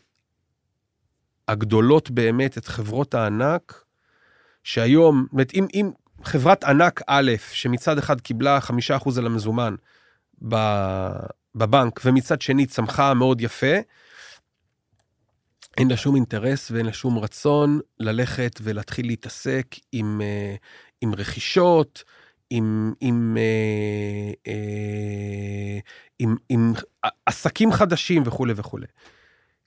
הגדולות 1.48 2.12
באמת, 2.12 2.58
את 2.58 2.68
חברות 2.68 3.14
הענק, 3.14 3.84
שהיום, 4.64 5.22
זאת 5.24 5.34
אומרת, 5.34 5.54
אם, 5.54 5.68
אם 5.74 5.92
חברת 6.24 6.64
ענק 6.64 7.02
א', 7.08 7.32
שמצד 7.52 7.98
אחד 7.98 8.22
קיבלה 8.22 8.62
חמישה 8.62 8.96
אחוז 8.96 9.18
על 9.18 9.26
המזומן 9.26 9.76
בבנק, 11.56 12.00
ומצד 12.06 12.42
שני 12.42 12.66
צמחה 12.66 13.14
מאוד 13.14 13.42
יפה, 13.42 13.76
אין 15.80 15.90
לה 15.90 15.98
שום 15.98 16.16
אינטרס 16.16 16.72
ואין 16.72 16.86
לה 16.86 16.94
שום 16.94 17.18
רצון 17.18 17.80
ללכת 18.00 18.60
ולהתחיל 18.64 19.08
להתעסק 19.08 19.66
עם, 19.92 20.22
אה, 20.22 20.56
עם 21.02 21.16
רכישות, 21.16 22.04
עם, 22.50 22.94
עם, 23.02 23.38
אה, 23.40 24.34
אה, 24.48 25.80
עם, 26.20 26.36
עם 26.50 26.74
עסקים 27.26 27.72
חדשים 27.72 28.24
וכולי 28.26 28.54
וכולי. 28.56 28.86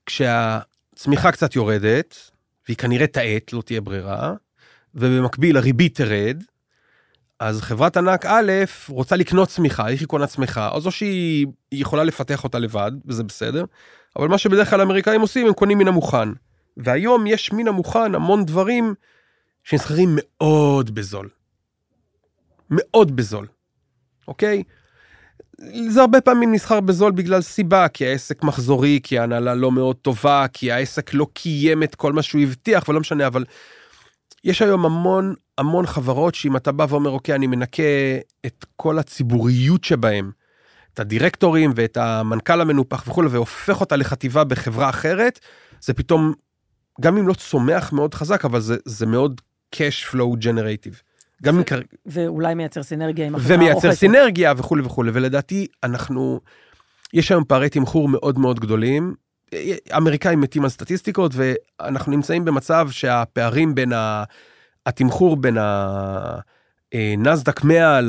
כשהצמיחה 0.07 1.33
קצת 1.33 1.57
יורדת, 1.57 2.31
והיא 2.67 2.77
כנראה 2.77 3.07
תאט, 3.07 3.53
לא 3.53 3.63
תהיה 3.63 3.81
ברירה, 3.81 4.35
ובמקביל 4.95 5.57
הריבית 5.57 5.95
תרד, 5.95 6.43
אז 7.39 7.61
חברת 7.61 7.97
ענק 7.97 8.27
א' 8.27 8.53
רוצה 8.89 9.17
לקנות 9.17 9.49
צמיחה, 9.49 9.89
איך 9.89 10.01
היא 10.01 10.09
קונה 10.09 10.27
צמיחה? 10.27 10.71
אז 10.75 10.87
או 10.87 10.91
שהיא 10.91 11.47
יכולה 11.73 12.05
לפתח 12.05 12.45
אותה 12.45 12.59
לבד, 12.59 12.93
וזה 13.07 13.23
בסדר, 13.23 13.65
אבל 14.17 14.29
מה 14.29 14.39
שבדרך 14.39 14.71
כלל 14.71 14.81
האמריקאים 14.81 15.21
עושים, 15.21 15.47
הם 15.47 15.53
קונים 15.53 15.79
מן 15.79 15.89
המוכן. 15.89 16.29
והיום 16.77 17.27
יש 17.27 17.53
מן 17.53 17.69
המוכן 17.69 18.15
המון 18.15 18.45
דברים 18.45 18.95
שנסחרים 19.65 20.09
מאוד 20.17 20.95
בזול. 20.95 21.29
מאוד 22.71 23.17
בזול, 23.17 23.47
אוקיי? 24.29 24.63
זה 25.89 26.01
הרבה 26.01 26.21
פעמים 26.21 26.55
נסחר 26.55 26.81
בזול 26.81 27.13
בגלל 27.13 27.41
סיבה, 27.41 27.89
כי 27.89 28.07
העסק 28.07 28.43
מחזורי, 28.43 29.01
כי 29.03 29.19
ההנהלה 29.19 29.55
לא 29.55 29.73
מאוד 29.73 29.97
טובה, 29.97 30.47
כי 30.53 30.73
העסק 30.73 31.15
לא 31.15 31.27
קיים 31.35 31.83
את 31.83 31.95
כל 31.95 32.13
מה 32.13 32.23
שהוא 32.23 32.43
הבטיח, 32.43 32.89
ולא 32.89 33.01
משנה, 33.01 33.27
אבל 33.27 33.45
יש 34.45 34.63
היום 34.63 34.87
המון 34.87 35.35
המון 35.59 35.87
חברות 35.87 36.35
שאם 36.35 36.57
אתה 36.57 36.73
בא 36.73 36.87
ואומר, 36.89 37.11
אוקיי, 37.11 37.35
אני 37.35 37.47
מנקה 37.47 37.83
את 38.47 38.65
כל 38.77 38.99
הציבוריות 38.99 39.85
שבהם, 39.85 40.31
את 40.95 41.01
הדירקטורים 41.01 41.73
ואת 41.77 41.97
המנכ"ל 41.97 42.61
המנופח 42.61 43.05
וכולי, 43.09 43.29
והופך 43.29 43.81
אותה 43.81 43.97
לחטיבה 43.97 44.45
בחברה 44.45 44.91
אחרת, 44.91 45.41
זה 45.81 45.95
פתאום, 45.95 46.33
גם 47.01 47.19
אם 47.19 47.29
לא 47.29 47.35
צומח 47.35 47.93
מאוד 47.93 48.15
חזק, 48.15 48.45
אבל 48.45 48.61
זה, 48.61 48.77
זה 48.85 49.07
מאוד 49.07 49.41
cash 49.75 50.13
flow 50.13 50.45
generative. 50.45 51.03
גם 51.43 51.59
אם. 51.59 51.65
ואולי 52.07 52.55
מייצר 52.55 52.83
סינרגיה 52.83 53.27
עם 53.27 53.35
החברה 53.35 53.57
האוכלת. 53.57 53.71
ומייצר 53.71 53.95
סינרגיה 53.95 54.53
וכולי 54.57 54.83
וכולי, 54.83 55.11
ולדעתי 55.15 55.67
אנחנו, 55.83 56.41
יש 57.13 57.31
היום 57.31 57.45
פערי 57.45 57.69
תמחור 57.69 58.09
מאוד 58.09 58.39
מאוד 58.39 58.61
גדולים. 58.61 59.15
אמריקאים 59.97 60.41
מתים 60.41 60.65
על 60.65 60.71
סטטיסטיקות, 60.71 61.33
ואנחנו 61.35 62.13
נמצאים 62.13 62.45
במצב 62.45 62.89
שהפערים 62.91 63.75
בין 63.75 63.93
ה... 63.93 64.25
התמחור 64.87 65.37
בין 65.37 65.59
הנסדק 66.93 67.65
100 67.65 68.01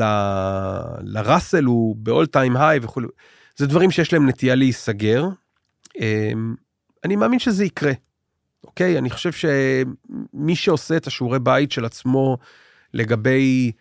לראסל 1.01 1.63
הוא 1.63 1.95
ב-all 1.99 2.27
time 2.35 2.55
high 2.55 2.79
וכולי. 2.81 3.07
זה 3.55 3.67
דברים 3.67 3.91
שיש 3.91 4.13
להם 4.13 4.29
נטייה 4.29 4.55
להיסגר. 4.55 5.27
אמ, 5.99 6.55
אני 7.03 7.15
מאמין 7.15 7.39
שזה 7.39 7.65
יקרה. 7.65 7.91
אוקיי? 8.63 8.97
אני 8.97 9.09
חושב 9.09 9.31
שמי 9.31 10.55
שעושה 10.55 10.97
את 10.97 11.07
השיעורי 11.07 11.39
בית 11.39 11.71
של 11.71 11.85
עצמו 11.85 12.37
לגבי 12.93 13.71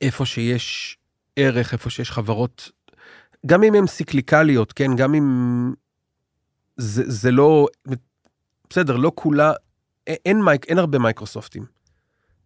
איפה 0.00 0.26
שיש 0.26 0.98
ערך, 1.36 1.72
איפה 1.72 1.90
שיש 1.90 2.10
חברות, 2.10 2.70
גם 3.46 3.62
אם 3.62 3.74
הן 3.74 3.86
סיקליקליות, 3.86 4.72
כן? 4.72 4.96
גם 4.96 5.14
אם 5.14 5.24
זה, 6.76 7.02
זה 7.06 7.30
לא, 7.30 7.66
בסדר, 8.70 8.96
לא 8.96 9.12
כולה, 9.14 9.52
אין, 10.06 10.42
מייק, 10.42 10.64
אין 10.64 10.78
הרבה 10.78 10.98
מייקרוסופטים. 10.98 11.81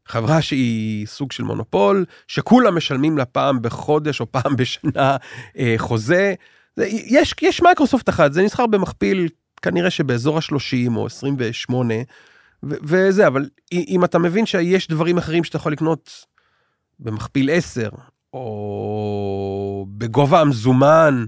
חברה 0.06 0.42
שהיא 0.42 1.06
סוג 1.06 1.32
של 1.32 1.42
מונופול, 1.42 2.04
שכולם 2.28 2.76
משלמים 2.76 3.18
לה 3.18 3.24
פעם 3.24 3.62
בחודש 3.62 4.20
או 4.20 4.32
פעם 4.32 4.56
בשנה 4.56 5.16
אה, 5.58 5.74
חוזה. 5.76 6.34
זה, 6.76 6.86
יש, 6.90 7.34
יש 7.42 7.62
מייקרוסופט 7.62 8.08
אחת, 8.08 8.32
זה 8.32 8.42
נסחר 8.42 8.66
במכפיל 8.66 9.28
כנראה 9.62 9.90
שבאזור 9.90 10.36
ה-30 10.38 10.96
או 10.96 11.06
28, 11.06 11.94
ו- 12.62 12.76
וזה, 12.82 13.26
אבל 13.26 13.48
אם 13.72 14.04
אתה 14.04 14.18
מבין 14.18 14.46
שיש 14.46 14.88
דברים 14.88 15.18
אחרים 15.18 15.44
שאתה 15.44 15.56
יכול 15.56 15.72
לקנות 15.72 16.10
במכפיל 17.00 17.50
10, 17.52 17.88
או 18.32 19.86
בגובה 19.90 20.40
המזומן, 20.40 21.24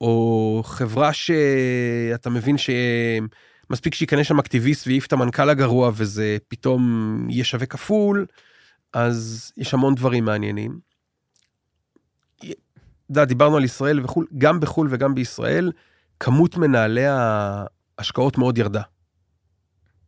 או 0.00 0.62
חברה 0.64 1.12
שאתה 1.12 2.30
מבין 2.30 2.56
שמספיק 3.72 3.94
שייכנס 3.94 4.26
שם 4.26 4.38
אקטיביסט 4.38 4.86
ויעיף 4.86 5.06
את 5.06 5.12
המנכ"ל 5.12 5.50
הגרוע 5.50 5.90
וזה 5.94 6.36
פתאום 6.48 7.26
יהיה 7.30 7.44
שווה 7.44 7.66
כפול, 7.66 8.26
אז 8.92 9.52
יש 9.56 9.74
המון 9.74 9.94
דברים 9.94 10.24
מעניינים. 10.24 10.78
יודע, 13.10 13.24
דיברנו 13.24 13.56
על 13.56 13.64
ישראל 13.64 14.04
וחו"ל, 14.04 14.26
גם 14.38 14.60
בחו"ל 14.60 14.88
וגם 14.90 15.14
בישראל, 15.14 15.72
כמות 16.20 16.56
מנהלי 16.56 17.04
ההשקעות 17.06 18.38
מאוד 18.38 18.58
ירדה, 18.58 18.82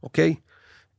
אוקיי? 0.03 0.35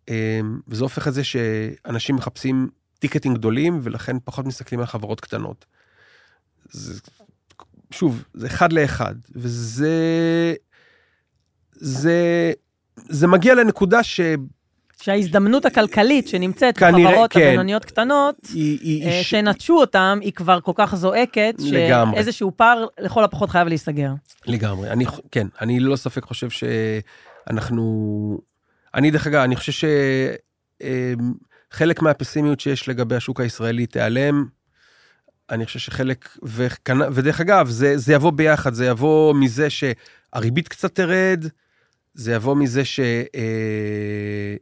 אמ, 0.09 0.59
וזה 0.67 0.83
הופך 0.83 1.07
את 1.07 1.13
זה 1.13 1.23
שאנשים 1.23 2.15
מחפשים 2.15 2.69
טיקטים 2.99 3.33
גדולים 3.33 3.79
ולכן 3.83 4.17
פחות 4.23 4.45
מסתכלים 4.45 4.79
על 4.79 4.85
חברות 4.85 5.21
קטנות. 5.21 5.65
זה, 6.71 7.01
שוב, 7.91 8.23
זה 8.33 8.47
אחד 8.47 8.73
לאחד, 8.73 9.15
וזה... 9.35 9.93
זה... 11.75 12.51
זה 12.95 13.27
מגיע 13.27 13.55
לנקודה 13.55 14.03
ש... 14.03 14.21
שההזדמנות 15.01 15.65
הכלכלית 15.65 16.27
שנמצאת 16.27 16.77
כנראה, 16.77 17.11
בחברות 17.11 17.33
כן. 17.33 17.39
הבינוניות 17.39 17.85
קטנות, 17.85 18.35
היא, 18.53 18.79
היא, 18.81 19.07
אה, 19.07 19.23
שנטשו 19.23 19.73
אותם, 19.73 20.19
היא 20.21 20.31
כבר 20.31 20.59
כל 20.59 20.71
כך 20.75 20.95
זועקת, 20.95 21.55
לגמרי. 21.59 22.15
שאיזשהו 22.15 22.51
פער 22.55 22.85
לכל 22.99 23.23
הפחות 23.23 23.49
חייב 23.49 23.67
להיסגר. 23.67 24.11
לגמרי. 24.47 24.89
אני, 24.89 25.05
כן, 25.31 25.47
אני 25.61 25.79
ללא 25.79 25.95
ספק 25.95 26.23
חושב 26.23 26.47
שאנחנו... 26.49 28.39
אני, 28.95 29.11
דרך 29.11 29.27
אגב, 29.27 29.41
אני 29.41 29.55
חושב 29.55 29.87
שחלק 31.71 32.01
מהפסימיות 32.01 32.59
שיש 32.59 32.89
לגבי 32.89 33.15
השוק 33.15 33.41
הישראלי 33.41 33.85
תיעלם. 33.85 34.45
אני 35.49 35.65
חושב 35.65 35.79
שחלק, 35.79 36.37
וכנ... 36.43 36.97
ודרך 37.13 37.41
אגב, 37.41 37.69
זה, 37.69 37.97
זה 37.97 38.13
יבוא 38.13 38.31
ביחד, 38.31 38.73
זה 38.73 38.85
יבוא 38.85 39.33
מזה 39.33 39.67
שהריבית 39.69 40.67
קצת 40.67 40.95
תרד, 40.95 41.45
זה 42.15 42.33
יבוא 42.33 42.55
מזה 42.55 42.85
ש... 42.85 42.99
אה, 43.35 44.55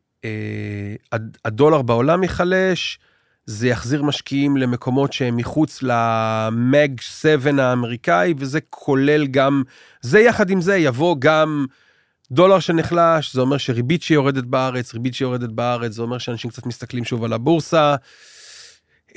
אה, 1.46 1.82
בעולם 1.82 2.24
ייחלש, 2.24 3.00
זה 3.46 3.68
יחזיר 3.68 4.04
משקיעים 4.04 4.58
למקומות 4.58 5.14
שהם 5.14 5.38
מחוץ 5.38 5.80
למג 5.82 7.02
7 7.02 7.64
האמריקאי, 7.64 8.34
וזה 8.38 8.60
כולל 8.70 9.28
גם, 9.28 9.64
זה 10.02 10.20
יחד 10.20 10.50
עם 10.50 10.62
זה 10.62 10.78
יבוא 10.78 11.16
גם 11.20 11.66
דולר 12.32 12.60
שנחלש, 12.60 13.34
זה 13.34 13.42
אומר 13.42 13.58
שריבית 13.58 14.04
שיורדת 14.04 14.44
בארץ, 14.44 14.94
ריבית 14.94 15.14
שיורדת 15.14 15.50
בארץ, 15.50 15.92
זה 15.92 16.02
אומר 16.02 16.18
שאנשים 16.18 16.50
קצת 16.52 16.66
מסתכלים 16.66 17.04
שוב 17.04 17.24
על 17.24 17.34
הבורסה. 17.34 17.96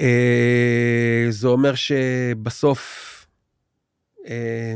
אה, 0.01 1.27
זה 1.31 1.49
אומר 1.49 1.75
שבסוף, 1.75 3.27
אה, 4.29 4.75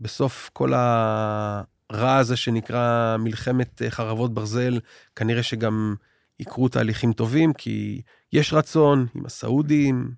בסוף 0.00 0.50
כל 0.52 0.74
ה... 0.74 1.75
הרע 1.90 2.16
הזה 2.16 2.36
שנקרא 2.36 3.16
מלחמת 3.18 3.82
אה, 3.82 3.90
חרבות 3.90 4.34
ברזל, 4.34 4.80
כנראה 5.16 5.42
שגם 5.42 5.94
יקרו 6.40 6.68
תהליכים 6.68 7.12
טובים, 7.12 7.52
כי 7.52 8.02
יש 8.32 8.52
רצון 8.52 9.06
עם 9.14 9.26
הסעודים, 9.26 10.10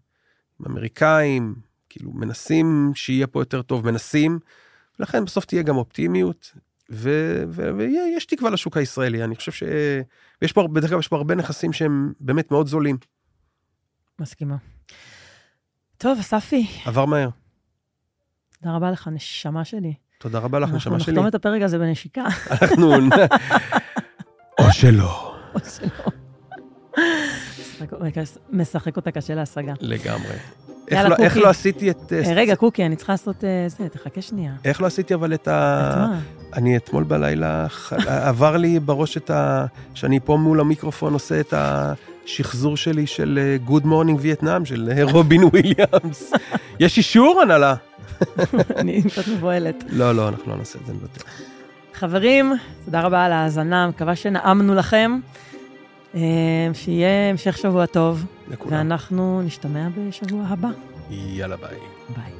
עם 0.60 0.66
האמריקאים, 0.66 1.54
כאילו 1.88 2.12
מנסים 2.12 2.92
שיהיה 2.94 3.26
פה 3.26 3.40
יותר 3.40 3.62
טוב, 3.62 3.86
מנסים, 3.90 4.38
ולכן 4.98 5.24
בסוף 5.24 5.44
תהיה 5.44 5.62
גם 5.62 5.76
אופטימיות, 5.76 6.52
ויש 6.88 8.26
תקווה 8.26 8.50
לשוק 8.50 8.76
הישראלי, 8.76 9.24
אני 9.24 9.36
חושב 9.36 9.52
שיש 9.52 10.52
פה, 10.52 10.68
בדרך 10.72 10.90
כלל 10.90 10.98
יש 10.98 11.08
פה 11.08 11.16
הרבה 11.16 11.34
נכסים 11.34 11.72
שהם 11.72 12.12
באמת 12.20 12.50
מאוד 12.50 12.66
זולים. 12.66 12.96
מסכימה. 14.18 14.56
טוב, 15.96 16.18
אספי. 16.18 16.66
עבר 16.84 17.04
מהר. 17.04 17.28
תודה 18.60 18.76
רבה 18.76 18.90
לך, 18.90 19.08
נשמה 19.12 19.64
שלי. 19.64 19.94
תודה 20.18 20.38
רבה 20.38 20.58
לך, 20.58 20.68
נשמה 20.68 20.80
שלי. 20.80 20.92
אנחנו 20.94 21.12
נחתום 21.12 21.26
את 21.26 21.34
הפרק 21.34 21.62
הזה 21.62 21.78
בנשיקה. 21.78 22.24
אנחנו... 22.50 22.94
או 24.58 24.72
שלא. 24.72 25.34
או 25.54 25.60
שלא. 25.60 26.10
משחק 28.52 28.96
אותה 28.96 29.10
קשה 29.10 29.34
להשגה. 29.34 29.72
לגמרי. 29.80 30.34
איך 30.90 31.08
לא, 31.08 31.16
איך 31.16 31.36
לא 31.36 31.48
עשיתי 31.48 31.90
את... 31.90 32.12
אה, 32.12 32.32
רגע, 32.34 32.56
קוקי, 32.56 32.86
אני 32.86 32.96
צריכה 32.96 33.12
לעשות 33.12 33.44
אה, 33.44 33.68
זה, 33.68 33.88
תחכה 33.88 34.22
שנייה. 34.22 34.52
איך 34.64 34.82
לא 34.82 34.86
עשיתי 34.86 35.14
אבל 35.14 35.34
את 35.34 35.48
ה... 35.48 35.90
את 35.90 35.96
מה? 35.96 36.20
אני 36.52 36.76
אתמול 36.76 37.04
בלילה, 37.04 37.66
עבר 38.30 38.56
לי 38.56 38.80
בראש 38.80 39.16
את 39.16 39.30
ה... 39.30 39.66
שאני 39.94 40.20
פה 40.20 40.36
מול 40.36 40.60
המיקרופון 40.60 41.12
עושה 41.12 41.40
את 41.40 41.54
השחזור 41.56 42.76
שלי 42.76 43.06
של 43.06 43.56
Good 43.68 43.84
Morning 43.84 44.42
Vietnam, 44.42 44.64
של 44.64 44.90
רובין 45.12 45.44
וויליאמס. 45.44 46.32
יש 46.80 46.98
אישור, 46.98 47.40
הנהלה? 47.42 47.74
אני 48.80 49.02
קצת 49.02 49.28
מבוהלת. 49.28 49.84
לא, 49.88 50.12
לא, 50.14 50.28
אנחנו 50.28 50.52
לא 50.52 50.58
נעשה 50.58 50.78
את 50.78 50.86
זה, 50.86 50.92
נוותר. 50.92 51.20
חברים, 51.94 52.52
תודה 52.84 53.00
רבה 53.00 53.24
על 53.24 53.32
ההאזנה, 53.32 53.88
מקווה 53.88 54.16
שנעמנו 54.16 54.74
לכם. 54.74 55.18
אה, 56.14 56.20
שיהיה 56.74 57.30
המשך 57.30 57.58
שבוע 57.58 57.86
טוב. 57.86 58.24
לכולם. 58.48 58.76
ואנחנו 58.76 59.42
נשתמע 59.42 59.88
בשבוע 59.88 60.44
הבא. 60.48 60.68
יאללה 61.10 61.56
ביי. 61.56 61.78
ביי. 62.16 62.37